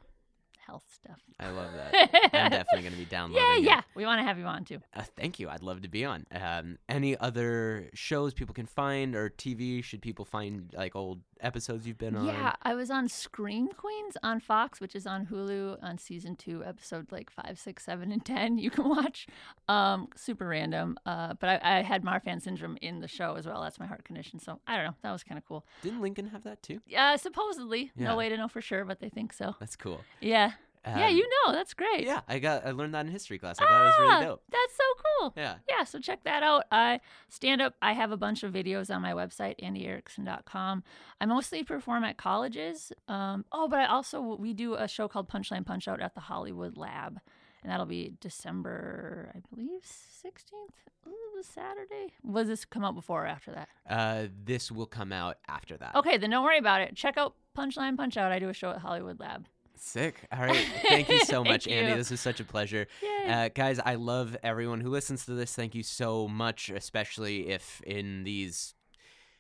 health 0.68 0.84
stuff. 0.94 1.20
I 1.40 1.50
love 1.50 1.72
that. 1.74 2.10
I'm 2.34 2.52
definitely 2.52 2.82
going 2.82 2.94
to 2.94 3.00
be 3.00 3.06
downloading. 3.06 3.46
Yeah, 3.48 3.58
it. 3.58 3.64
yeah. 3.64 3.82
We 3.96 4.06
want 4.06 4.20
to 4.20 4.24
have 4.24 4.38
you 4.38 4.46
on 4.46 4.66
too. 4.66 4.80
Uh, 4.94 5.04
thank 5.16 5.40
you. 5.40 5.50
I'd 5.50 5.64
love 5.64 5.82
to 5.84 5.88
be 5.88 6.04
on. 6.06 6.26
Um, 6.32 6.78
any 6.90 7.18
other 7.18 7.90
shows 7.94 8.34
people 8.34 8.54
can 8.54 8.66
find 8.66 9.16
or 9.16 9.30
TV? 9.30 9.84
Should 9.84 10.02
people 10.02 10.26
find 10.26 10.72
like 10.76 10.96
old 10.96 11.22
episodes 11.40 11.88
you've 11.88 11.98
been 11.98 12.16
on? 12.16 12.26
Yeah, 12.26 12.54
I 12.64 12.76
was 12.76 12.92
on 12.92 13.08
Scream 13.08 13.70
Queens 13.70 14.18
on 14.24 14.40
Fox, 14.40 14.82
which 14.82 14.96
is 14.96 15.08
on 15.08 15.26
Hulu 15.28 15.82
on 15.84 15.98
season 15.98 16.36
two, 16.36 16.64
episode 16.66 17.12
like 17.12 17.30
five, 17.32 17.58
six, 17.60 17.86
seven, 17.86 18.12
and 18.12 18.24
ten. 18.26 18.58
You 18.58 18.70
can 18.70 18.90
watch. 18.90 19.28
Um, 19.70 20.10
super 20.16 20.48
random. 20.48 20.98
Uh, 21.06 21.34
but 21.40 21.62
I, 21.64 21.78
I 21.80 21.82
had 21.82 22.04
Marfan 22.04 22.42
syndrome 22.42 22.78
in 22.82 23.00
the 23.00 23.08
show 23.08 23.36
as 23.36 23.46
well. 23.48 23.62
That's 23.62 23.80
my 23.80 23.86
heart 23.86 24.04
condition. 24.04 24.40
So 24.40 24.60
I 24.68 24.76
don't 24.76 24.86
know. 24.86 24.96
That 25.04 25.12
was 25.12 25.24
kind 25.24 25.38
of 25.38 25.46
cool. 25.48 25.66
Didn't 25.82 26.02
Lincoln 26.02 26.28
have 26.28 26.44
that 26.44 26.62
too? 26.62 26.82
Uh, 26.96 27.16
supposedly, 27.18 27.92
Yeah. 27.96 28.08
no 28.10 28.16
way 28.18 28.28
to 28.30 28.36
know 28.38 28.48
for 28.48 28.60
sure, 28.62 28.84
but 28.86 29.00
they 29.00 29.10
think 29.10 29.32
so. 29.34 29.56
That's 29.60 29.76
cool. 29.76 30.02
Yeah. 30.20 30.52
Yeah, 30.96 31.08
Um, 31.08 31.16
you 31.16 31.28
know. 31.46 31.52
That's 31.54 31.74
great. 31.74 32.06
Yeah, 32.06 32.22
I 32.28 32.40
got. 32.40 32.66
I 32.66 32.72
learned 32.72 32.94
that 32.94 33.06
in 33.06 33.12
history 33.12 33.38
class. 33.40 33.58
I 33.60 33.66
thought 33.66 33.82
it 33.82 33.86
was 33.86 34.00
really 34.00 34.14
Ah, 34.14 34.22
dope. 34.22 34.44
That's 34.50 34.74
so 34.76 34.84
cool. 35.20 35.34
Yeah. 35.36 35.56
yeah 35.68 35.84
so 35.84 36.00
check 36.00 36.24
that 36.26 36.44
out 36.44 36.64
i 36.72 37.00
stand 37.28 37.60
up 37.60 37.74
i 37.82 37.94
have 37.94 38.12
a 38.12 38.18
bunch 38.18 38.44
of 38.44 38.54
videos 38.54 38.94
on 38.94 39.02
my 39.02 39.14
website 39.14 39.56
andyerikson.com 39.64 40.84
i 41.20 41.26
mostly 41.26 41.64
perform 41.64 42.04
at 42.04 42.18
colleges 42.18 42.92
um, 43.08 43.44
oh 43.52 43.68
but 43.68 43.80
i 43.80 43.86
also 43.86 44.22
we 44.22 44.54
do 44.54 44.76
a 44.76 44.88
show 44.88 45.08
called 45.08 45.28
punchline 45.28 45.66
punch 45.66 45.88
out 45.88 46.02
at 46.02 46.14
the 46.14 46.22
hollywood 46.22 46.78
lab 46.78 47.20
and 47.64 47.72
that'll 47.72 47.86
be 47.88 48.14
december 48.22 49.32
i 49.36 49.40
believe 49.54 49.82
16th 49.82 51.08
Ooh, 51.08 51.42
saturday 51.42 52.14
was 52.24 52.48
this 52.48 52.64
come 52.66 52.84
out 52.86 52.94
before 52.96 53.24
or 53.24 53.28
after 53.28 53.52
that 53.52 53.70
Uh, 53.90 54.28
this 54.44 54.72
will 54.72 54.86
come 54.88 55.12
out 55.12 55.38
after 55.48 55.78
that. 55.78 55.96
okay 55.96 56.18
then 56.18 56.30
don't 56.30 56.44
worry 56.44 56.60
about 56.60 56.82
it 56.82 56.96
check 56.96 57.18
out 57.18 57.34
punchline 57.58 57.98
punch 57.98 58.18
out 58.18 58.32
i 58.32 58.38
do 58.40 58.50
a 58.50 58.54
show 58.54 58.70
at 58.70 58.78
hollywood 58.80 59.20
lab 59.20 59.48
Sick. 59.80 60.16
All 60.32 60.46
right. 60.46 60.66
Thank 60.88 61.10
you 61.10 61.20
so 61.20 61.44
much, 61.44 61.68
Andy. 61.68 61.92
you. 61.92 61.98
This 61.98 62.12
is 62.12 62.20
such 62.20 62.40
a 62.40 62.44
pleasure. 62.44 62.88
Uh, 63.28 63.50
guys, 63.54 63.80
I 63.80 63.96
love 63.96 64.38
everyone 64.44 64.82
who 64.82 64.90
listens 64.90 65.26
to 65.26 65.34
this. 65.34 65.54
Thank 65.54 65.76
you 65.76 65.84
so 65.84 66.28
much, 66.28 66.70
especially 66.70 67.50
if 67.50 67.82
in 67.86 68.24
these 68.24 68.74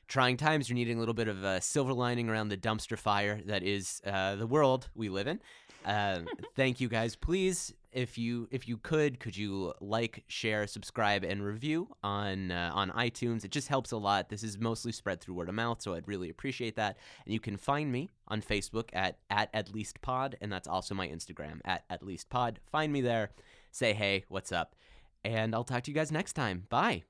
trying 0.07 0.37
times 0.37 0.69
you're 0.69 0.75
needing 0.75 0.97
a 0.97 0.99
little 0.99 1.13
bit 1.13 1.27
of 1.27 1.43
a 1.43 1.61
silver 1.61 1.93
lining 1.93 2.29
around 2.29 2.49
the 2.49 2.57
dumpster 2.57 2.97
fire 2.97 3.41
that 3.45 3.63
is 3.63 4.01
uh, 4.05 4.35
the 4.35 4.47
world 4.47 4.89
we 4.95 5.09
live 5.09 5.27
in. 5.27 5.39
Uh, 5.87 6.19
thank 6.55 6.81
you 6.81 6.89
guys. 6.89 7.15
Please, 7.15 7.73
if 7.93 8.17
you 8.17 8.49
if 8.51 8.67
you 8.67 8.77
could, 8.77 9.21
could 9.21 9.37
you 9.37 9.73
like, 9.79 10.25
share, 10.27 10.67
subscribe, 10.67 11.23
and 11.23 11.41
review 11.41 11.87
on 12.03 12.51
uh, 12.51 12.71
on 12.73 12.91
iTunes? 12.91 13.45
It 13.45 13.51
just 13.51 13.69
helps 13.69 13.91
a 13.91 13.97
lot. 13.97 14.27
This 14.27 14.43
is 14.43 14.59
mostly 14.59 14.91
spread 14.91 15.21
through 15.21 15.35
word 15.35 15.47
of 15.47 15.55
mouth, 15.55 15.81
so 15.81 15.93
I'd 15.93 16.07
really 16.07 16.29
appreciate 16.29 16.75
that. 16.75 16.97
And 17.25 17.33
you 17.33 17.39
can 17.39 17.55
find 17.55 17.89
me 17.89 18.09
on 18.27 18.41
Facebook 18.41 18.89
at 18.91 19.17
at 19.29 19.49
at 19.53 19.73
least 19.73 20.01
pod, 20.01 20.35
and 20.41 20.51
that's 20.51 20.67
also 20.67 20.93
my 20.93 21.07
Instagram 21.07 21.61
at 21.63 21.85
at 21.89 22.03
least 22.03 22.29
pod. 22.29 22.59
Find 22.69 22.91
me 22.91 22.99
there. 22.99 23.31
Say 23.71 23.93
hey, 23.93 24.25
what's 24.27 24.51
up? 24.51 24.75
And 25.23 25.55
I'll 25.55 25.63
talk 25.63 25.83
to 25.83 25.91
you 25.91 25.95
guys 25.95 26.11
next 26.11 26.33
time. 26.33 26.65
Bye 26.69 27.03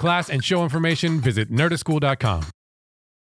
class 0.00 0.30
and 0.30 0.42
show 0.42 0.62
information, 0.62 1.20
visit 1.20 1.50
nerdischool.com. 1.50 2.59